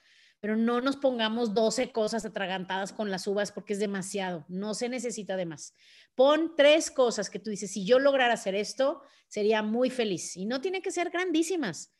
pero 0.44 0.58
no 0.58 0.82
nos 0.82 0.98
pongamos 0.98 1.54
12 1.54 1.94
cosas 1.94 2.26
atragantadas 2.26 2.92
con 2.92 3.10
las 3.10 3.28
uvas 3.28 3.54
porque 3.54 3.72
es 3.72 3.80
demasiado, 3.80 4.44
no 4.50 4.74
se 4.74 4.90
necesita 4.90 5.38
de 5.38 5.46
más. 5.46 5.74
Pon 6.16 6.56
tres 6.58 6.92
cosas 6.92 7.30
que 7.30 7.40
tú 7.40 7.50
dices, 7.50 7.72
si 7.72 7.86
yo 7.86 7.98
lograra 7.98 8.34
hacer 8.34 8.54
esto, 8.54 9.04
sería 9.30 9.64
muy 9.64 9.90
feliz. 9.90 10.36
Y 10.36 10.46
no 10.46 10.60
tiene 10.60 10.82
que 10.82 10.92
ser 10.92 11.12
grandísimas. 11.12 11.94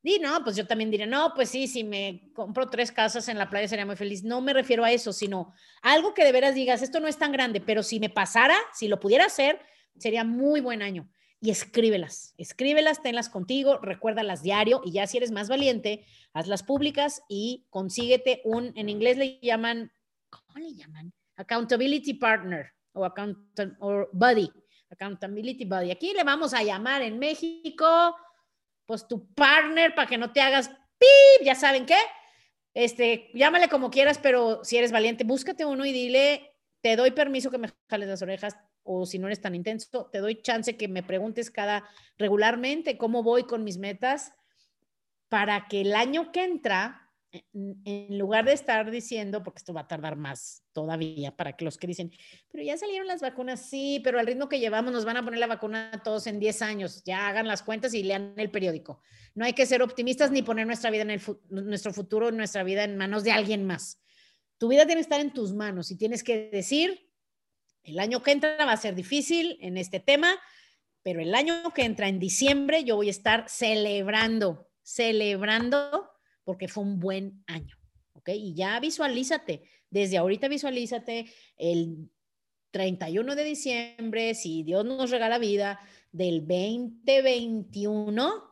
Y 0.00 0.20
no, 0.20 0.44
pues 0.44 0.54
yo 0.54 0.64
también 0.64 0.92
diría, 0.92 1.08
no, 1.08 1.32
pues 1.34 1.48
sí, 1.50 1.66
si 1.66 1.82
me 1.82 2.30
compro 2.34 2.68
tres 2.68 2.92
casas 2.92 3.28
en 3.28 3.36
la 3.36 3.50
playa 3.50 3.66
sería 3.66 3.84
muy 3.84 3.96
feliz. 3.96 4.22
No 4.22 4.40
me 4.42 4.52
refiero 4.52 4.84
a 4.84 4.92
eso, 4.92 5.12
sino 5.12 5.52
algo 5.82 6.14
que 6.14 6.24
de 6.24 6.30
veras 6.30 6.54
digas, 6.54 6.82
esto 6.82 7.00
no 7.00 7.08
es 7.08 7.18
tan 7.18 7.32
grande, 7.32 7.60
pero 7.60 7.82
si 7.82 7.98
me 7.98 8.10
pasara, 8.10 8.56
si 8.74 8.86
lo 8.86 9.00
pudiera 9.00 9.24
hacer, 9.24 9.60
sería 9.98 10.22
muy 10.22 10.60
buen 10.60 10.82
año. 10.82 11.10
Y 11.40 11.50
escríbelas, 11.50 12.34
escríbelas, 12.36 13.00
tenlas 13.00 13.28
contigo, 13.28 13.78
recuérdalas 13.78 14.42
diario 14.42 14.80
y 14.84 14.92
ya 14.92 15.06
si 15.06 15.18
eres 15.18 15.30
más 15.30 15.48
valiente, 15.48 16.04
hazlas 16.32 16.64
públicas 16.64 17.22
y 17.28 17.66
consíguete 17.70 18.40
un, 18.44 18.72
en 18.76 18.88
inglés 18.88 19.16
le 19.16 19.38
llaman, 19.40 19.92
¿cómo 20.30 20.58
le 20.58 20.74
llaman? 20.74 21.12
Accountability 21.36 22.14
partner 22.14 22.72
o, 22.92 23.04
account, 23.04 23.38
o 23.78 24.08
buddy, 24.12 24.50
accountability 24.90 25.64
buddy. 25.64 25.92
Aquí 25.92 26.12
le 26.12 26.24
vamos 26.24 26.54
a 26.54 26.64
llamar 26.64 27.02
en 27.02 27.20
México 27.20 28.16
pues 28.84 29.06
tu 29.06 29.32
partner 29.34 29.94
para 29.94 30.08
que 30.08 30.18
no 30.18 30.32
te 30.32 30.40
hagas 30.40 30.70
pip, 30.98 31.44
ya 31.44 31.54
saben 31.54 31.86
qué. 31.86 31.98
Este, 32.74 33.30
llámale 33.34 33.68
como 33.68 33.90
quieras, 33.90 34.18
pero 34.18 34.64
si 34.64 34.76
eres 34.76 34.92
valiente, 34.92 35.24
búscate 35.24 35.64
uno 35.64 35.84
y 35.84 35.92
dile, 35.92 36.54
te 36.80 36.96
doy 36.96 37.10
permiso 37.10 37.50
que 37.50 37.58
me 37.58 37.70
jales 37.88 38.08
las 38.08 38.22
orejas 38.22 38.56
o 38.88 39.04
si 39.04 39.18
no 39.18 39.26
eres 39.26 39.40
tan 39.40 39.54
intenso, 39.54 40.08
te 40.10 40.18
doy 40.18 40.40
chance 40.40 40.76
que 40.76 40.88
me 40.88 41.02
preguntes 41.02 41.50
cada 41.50 41.84
regularmente 42.16 42.96
cómo 42.96 43.22
voy 43.22 43.44
con 43.44 43.62
mis 43.62 43.76
metas 43.76 44.32
para 45.28 45.68
que 45.68 45.82
el 45.82 45.94
año 45.94 46.32
que 46.32 46.44
entra 46.44 47.04
en 47.52 48.18
lugar 48.18 48.46
de 48.46 48.54
estar 48.54 48.90
diciendo, 48.90 49.42
porque 49.42 49.58
esto 49.58 49.74
va 49.74 49.82
a 49.82 49.88
tardar 49.88 50.16
más 50.16 50.64
todavía 50.72 51.36
para 51.36 51.54
que 51.54 51.66
los 51.66 51.76
que 51.76 51.86
dicen, 51.86 52.10
pero 52.50 52.64
ya 52.64 52.78
salieron 52.78 53.06
las 53.06 53.20
vacunas, 53.20 53.68
sí, 53.68 54.00
pero 54.02 54.18
al 54.18 54.26
ritmo 54.26 54.48
que 54.48 54.58
llevamos 54.58 54.92
nos 54.92 55.04
van 55.04 55.18
a 55.18 55.24
poner 55.24 55.38
la 55.38 55.46
vacuna 55.46 55.90
a 55.92 56.02
todos 56.02 56.26
en 56.26 56.38
10 56.38 56.62
años, 56.62 57.02
ya 57.04 57.28
hagan 57.28 57.46
las 57.46 57.62
cuentas 57.62 57.92
y 57.92 58.02
lean 58.02 58.32
el 58.38 58.50
periódico. 58.50 59.02
No 59.34 59.44
hay 59.44 59.52
que 59.52 59.66
ser 59.66 59.82
optimistas 59.82 60.30
ni 60.30 60.40
poner 60.40 60.66
nuestra 60.66 60.90
vida 60.90 61.02
en 61.02 61.10
el 61.10 61.20
nuestro 61.50 61.92
futuro, 61.92 62.30
nuestra 62.30 62.62
vida 62.62 62.84
en 62.84 62.96
manos 62.96 63.24
de 63.24 63.32
alguien 63.32 63.66
más. 63.66 64.00
Tu 64.56 64.68
vida 64.68 64.86
tiene 64.86 65.00
que 65.00 65.02
estar 65.02 65.20
en 65.20 65.34
tus 65.34 65.52
manos 65.52 65.90
y 65.90 65.96
tienes 65.98 66.24
que 66.24 66.48
decir, 66.50 67.07
el 67.88 67.98
año 67.98 68.22
que 68.22 68.32
entra 68.32 68.64
va 68.64 68.72
a 68.72 68.76
ser 68.76 68.94
difícil 68.94 69.58
en 69.60 69.76
este 69.76 70.00
tema, 70.00 70.38
pero 71.02 71.20
el 71.20 71.34
año 71.34 71.72
que 71.74 71.82
entra 71.82 72.08
en 72.08 72.18
diciembre 72.18 72.84
yo 72.84 72.96
voy 72.96 73.08
a 73.08 73.12
estar 73.12 73.48
celebrando, 73.48 74.68
celebrando 74.82 76.10
porque 76.44 76.68
fue 76.68 76.84
un 76.84 76.98
buen 76.98 77.42
año, 77.46 77.76
¿ok? 78.12 78.30
Y 78.30 78.54
ya 78.54 78.78
visualízate, 78.80 79.62
desde 79.90 80.18
ahorita 80.18 80.48
visualízate 80.48 81.26
el 81.56 82.10
31 82.70 83.34
de 83.34 83.44
diciembre, 83.44 84.34
si 84.34 84.62
Dios 84.62 84.84
nos 84.84 85.10
regala 85.10 85.38
vida, 85.38 85.80
del 86.12 86.46
2021, 86.46 88.44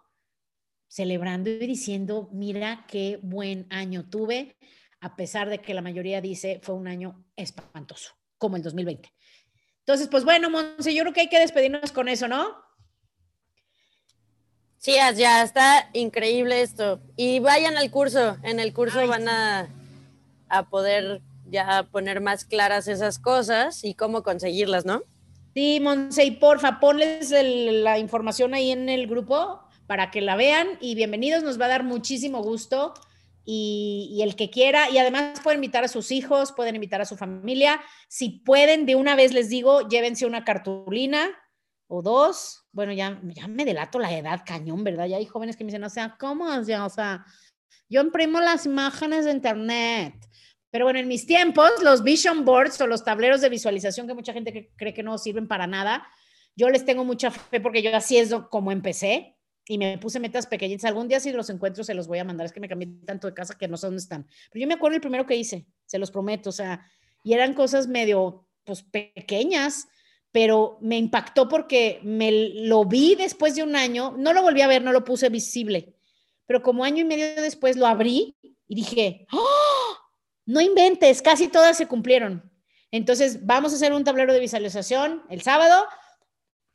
celebrando 0.88 1.50
y 1.50 1.66
diciendo, 1.66 2.30
mira 2.32 2.86
qué 2.88 3.18
buen 3.22 3.66
año 3.70 4.08
tuve, 4.08 4.56
a 5.00 5.16
pesar 5.16 5.50
de 5.50 5.58
que 5.58 5.74
la 5.74 5.82
mayoría 5.82 6.20
dice 6.20 6.60
fue 6.62 6.74
un 6.74 6.88
año 6.88 7.24
espantoso, 7.36 8.12
como 8.38 8.56
el 8.56 8.62
2020. 8.62 9.10
Entonces, 9.86 10.08
pues 10.08 10.24
bueno, 10.24 10.50
Monse, 10.50 10.92
yo 10.92 11.04
creo 11.04 11.12
que 11.12 11.20
hay 11.20 11.28
que 11.28 11.38
despedirnos 11.38 11.92
con 11.92 12.08
eso, 12.08 12.26
¿no? 12.26 12.56
Sí, 14.78 14.94
ya 15.14 15.44
está 15.44 15.90
increíble 15.92 16.60
esto. 16.60 17.00
Y 17.16 17.38
vayan 17.38 17.76
al 17.76 17.88
curso, 17.92 18.36
en 18.42 18.58
el 18.58 18.74
curso 18.74 19.06
van 19.06 19.28
a, 19.28 19.68
poder 20.70 21.22
ya 21.48 21.84
poner 21.92 22.20
más 22.20 22.44
claras 22.44 22.88
esas 22.88 23.20
cosas 23.20 23.84
y 23.84 23.94
cómo 23.94 24.24
conseguirlas, 24.24 24.84
¿no? 24.84 25.04
Sí, 25.54 25.78
Monse, 25.80 26.24
y 26.24 26.32
porfa, 26.32 26.80
ponles 26.80 27.30
la 27.30 28.00
información 28.00 28.54
ahí 28.54 28.72
en 28.72 28.88
el 28.88 29.06
grupo 29.06 29.60
para 29.86 30.10
que 30.10 30.20
la 30.20 30.34
vean 30.34 30.66
y 30.80 30.96
bienvenidos, 30.96 31.44
nos 31.44 31.60
va 31.60 31.66
a 31.66 31.68
dar 31.68 31.84
muchísimo 31.84 32.42
gusto. 32.42 32.92
Y, 33.48 34.18
el 34.22 34.34
que 34.34 34.50
quiera, 34.50 34.90
y 34.90 34.98
además 34.98 35.38
pueden 35.40 35.58
invitar 35.58 35.84
a 35.84 35.88
sus 35.88 36.10
hijos, 36.10 36.50
pueden 36.50 36.74
invitar 36.74 37.00
a 37.00 37.04
su 37.04 37.16
familia. 37.16 37.80
Si 38.08 38.40
pueden, 38.40 38.86
de 38.86 38.96
una 38.96 39.14
vez 39.14 39.32
les 39.32 39.48
digo, 39.48 39.88
llévense 39.88 40.26
una 40.26 40.44
cartulina 40.44 41.30
o 41.86 42.02
dos, 42.02 42.66
bueno, 42.72 42.92
ya, 42.92 43.20
ya 43.22 43.46
me 43.46 43.64
delato 43.64 44.00
la 44.00 44.12
edad 44.12 44.42
cañón, 44.44 44.82
¿verdad? 44.82 45.06
Ya 45.06 45.18
hay 45.18 45.26
jóvenes 45.26 45.56
que 45.56 45.62
me 45.62 45.68
dicen, 45.68 45.84
o 45.84 45.90
sea, 45.90 46.16
¿cómo? 46.18 46.46
O 46.46 46.64
sea, 46.90 47.24
yo 47.88 48.00
imprimo 48.00 48.40
las 48.40 48.66
imágenes 48.66 49.26
de 49.26 49.30
internet. 49.30 50.14
Pero 50.70 50.84
bueno, 50.84 50.98
en 50.98 51.06
mis 51.06 51.24
tiempos, 51.24 51.70
los 51.82 52.02
vision 52.02 52.44
boards 52.44 52.80
o 52.80 52.88
los 52.88 53.04
tableros 53.04 53.40
de 53.40 53.48
visualización 53.48 54.08
que 54.08 54.14
mucha 54.14 54.32
gente 54.32 54.72
cree 54.76 54.92
que 54.92 55.04
no 55.04 55.16
sirven 55.18 55.46
para 55.46 55.68
nada, 55.68 56.04
yo 56.56 56.68
les 56.68 56.84
tengo 56.84 57.04
mucha 57.04 57.30
fe 57.30 57.60
porque 57.60 57.82
yo 57.82 57.94
así 57.96 58.16
es 58.16 58.34
como 58.50 58.72
empecé 58.72 59.35
y 59.68 59.78
me 59.78 59.98
puse 59.98 60.20
metas 60.20 60.46
pequeñitas. 60.46 60.84
Algún 60.84 61.08
día 61.08 61.20
si 61.20 61.32
los 61.32 61.50
encuentro 61.50 61.84
se 61.84 61.94
los 61.94 62.06
voy 62.06 62.18
a 62.18 62.24
mandar. 62.24 62.46
Es 62.46 62.52
que 62.52 62.60
me 62.60 62.68
cambié 62.68 62.88
tanto 63.04 63.26
de 63.26 63.34
casa 63.34 63.58
que 63.58 63.68
no 63.68 63.76
sé 63.76 63.86
dónde 63.86 64.00
están. 64.00 64.26
Pero 64.50 64.62
yo 64.62 64.68
me 64.68 64.74
acuerdo 64.74 64.96
el 64.96 65.00
primero 65.00 65.26
que 65.26 65.36
hice, 65.36 65.66
se 65.84 65.98
los 65.98 66.10
prometo. 66.10 66.50
O 66.50 66.52
sea, 66.52 66.86
y 67.22 67.32
eran 67.32 67.54
cosas 67.54 67.88
medio, 67.88 68.46
pues 68.64 68.82
pequeñas 68.82 69.88
pero 70.36 70.76
me 70.82 70.98
impactó 70.98 71.48
porque 71.48 71.98
me 72.02 72.30
lo 72.30 72.84
vi 72.84 73.14
después 73.14 73.54
de 73.54 73.62
un 73.62 73.74
año, 73.74 74.14
no 74.18 74.34
lo 74.34 74.42
volví 74.42 74.60
a 74.60 74.66
ver, 74.66 74.82
no 74.82 74.92
lo 74.92 75.02
puse 75.02 75.30
visible, 75.30 75.94
pero 76.44 76.62
como 76.62 76.84
año 76.84 77.00
y 77.00 77.04
medio 77.04 77.40
después 77.40 77.78
lo 77.78 77.86
abrí 77.86 78.36
y 78.68 78.74
dije, 78.74 79.26
¡Oh! 79.32 79.96
no 80.44 80.60
inventes, 80.60 81.22
casi 81.22 81.48
todas 81.48 81.78
se 81.78 81.86
cumplieron. 81.86 82.52
Entonces, 82.90 83.46
vamos 83.46 83.72
a 83.72 83.76
hacer 83.76 83.94
un 83.94 84.04
tablero 84.04 84.34
de 84.34 84.40
visualización 84.40 85.22
el 85.30 85.40
sábado, 85.40 85.86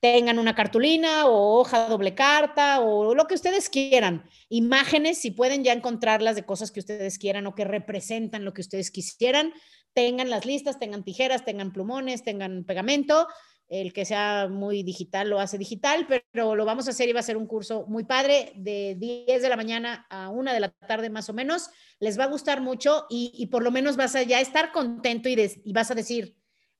tengan 0.02 0.40
una 0.40 0.56
cartulina 0.56 1.28
o 1.28 1.60
hoja 1.60 1.88
doble 1.88 2.16
carta 2.16 2.82
o 2.82 3.16
lo 3.16 3.28
que 3.28 3.36
ustedes 3.36 3.70
quieran. 3.70 4.26
Imágenes, 4.50 5.20
si 5.20 5.32
pueden 5.32 5.64
ya 5.64 5.72
encontrarlas 5.72 6.36
de 6.36 6.44
cosas 6.44 6.72
que 6.72 6.82
ustedes 6.82 7.18
quieran 7.18 7.48
o 7.48 7.56
que 7.56 7.64
representan 7.64 8.44
lo 8.44 8.54
que 8.54 8.62
ustedes 8.62 8.92
quisieran, 8.92 9.54
tengan 9.94 10.30
las 10.30 10.46
listas, 10.46 10.80
tengan 10.80 11.04
tijeras, 11.04 11.46
tengan 11.46 11.72
plumones, 11.72 12.24
tengan 12.24 12.66
pegamento 12.66 13.28
el 13.72 13.94
que 13.94 14.04
sea 14.04 14.50
muy 14.50 14.84
digital 14.84 15.30
lo 15.30 15.40
hace 15.40 15.58
digital, 15.58 16.06
pero 16.06 16.56
lo 16.56 16.66
vamos 16.66 16.88
a 16.88 16.92
hacer 16.92 17.08
y 17.08 17.14
va 17.14 17.22
a 17.22 17.24
ser 17.24 17.38
un 17.38 17.48
curso 17.48 17.86
muy 17.88 18.04
padre 18.04 18.52
de 18.58 18.98
10 19.00 19.42
de 19.42 19.48
la 19.48 19.56
mañana 19.56 20.06
a 20.10 20.30
1 20.30 20.52
de 20.52 20.60
la 20.60 20.70
tarde 20.72 21.10
más 21.10 21.30
o 21.30 21.34
menos. 21.34 21.70
Les 21.98 22.20
va 22.20 22.26
a 22.26 22.28
gustar 22.28 22.60
mucho 22.60 23.06
y, 23.10 23.48
por 23.48 23.64
lo 23.64 23.72
menos 23.72 23.96
vas 23.96 24.14
a 24.16 24.24
ya 24.24 24.42
estar 24.42 24.74
contento 24.74 25.30
y, 25.30 25.38
y 25.64 25.72
vas 25.72 25.90
a 25.90 25.96
decir, 25.96 26.36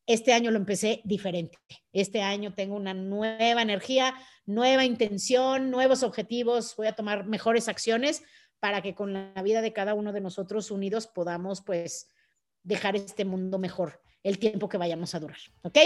este 0.06 0.34
año 0.34 0.52
lo 0.52 0.58
empecé 0.58 1.02
diferente. 1.04 1.58
Este 1.94 2.22
año 2.22 2.54
tengo 2.54 2.76
una 2.76 2.94
nueva 2.94 3.62
energía, 3.62 4.16
nueva 4.46 4.86
intención, 4.86 5.70
nuevos 5.72 6.04
objetivos, 6.04 6.76
voy 6.76 6.88
a 6.88 6.96
tomar 6.96 7.26
mejores 7.26 7.68
acciones 7.68 8.24
para 8.60 8.82
que 8.82 8.94
con 8.94 9.14
la 9.14 9.42
vida 9.42 9.62
de 9.62 9.74
cada 9.74 9.94
uno 9.94 10.14
de 10.14 10.22
nosotros 10.22 10.72
unidos 10.72 11.08
podamos 11.08 11.62
pues 11.62 12.10
dejar 12.64 12.96
este 12.96 13.26
mundo 13.26 13.58
mejor 13.58 14.02
el 14.24 14.38
tiempo 14.38 14.70
que 14.70 14.78
vayamos 14.78 15.16
a 15.16 15.20
durar. 15.20 15.38
¿Ok? 15.64 15.78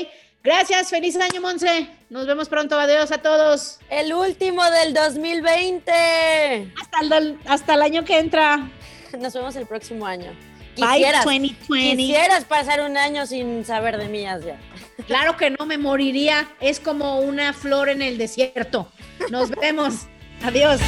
Gracias, 0.43 0.89
feliz 0.89 1.15
año, 1.15 1.41
Monse. 1.41 1.87
Nos 2.09 2.27
vemos 2.27 2.49
pronto. 2.49 2.77
Adiós 2.77 3.11
a 3.11 3.19
todos. 3.19 3.79
El 3.89 4.13
último 4.13 4.63
del 4.71 4.93
2020. 4.93 6.73
Hasta 6.81 7.17
el, 7.17 7.39
hasta 7.45 7.73
el 7.75 7.81
año 7.81 8.03
que 8.03 8.19
entra. 8.19 8.69
Nos 9.17 9.33
vemos 9.33 9.55
el 9.55 9.65
próximo 9.65 10.05
año. 10.05 10.54
Quisieras, 10.75 11.23
2020. 11.23 11.97
quisieras 11.97 12.45
pasar 12.45 12.81
un 12.81 12.97
año 12.97 13.25
sin 13.25 13.65
saber 13.65 13.97
de 13.97 14.09
mí 14.09 14.21
ya. 14.21 14.59
Claro 15.07 15.37
que 15.37 15.49
no, 15.49 15.65
me 15.65 15.77
moriría. 15.77 16.49
Es 16.59 16.79
como 16.79 17.19
una 17.19 17.53
flor 17.53 17.89
en 17.89 18.01
el 18.01 18.17
desierto. 18.17 18.91
Nos 19.29 19.49
vemos. 19.51 20.07
Adiós. 20.43 20.79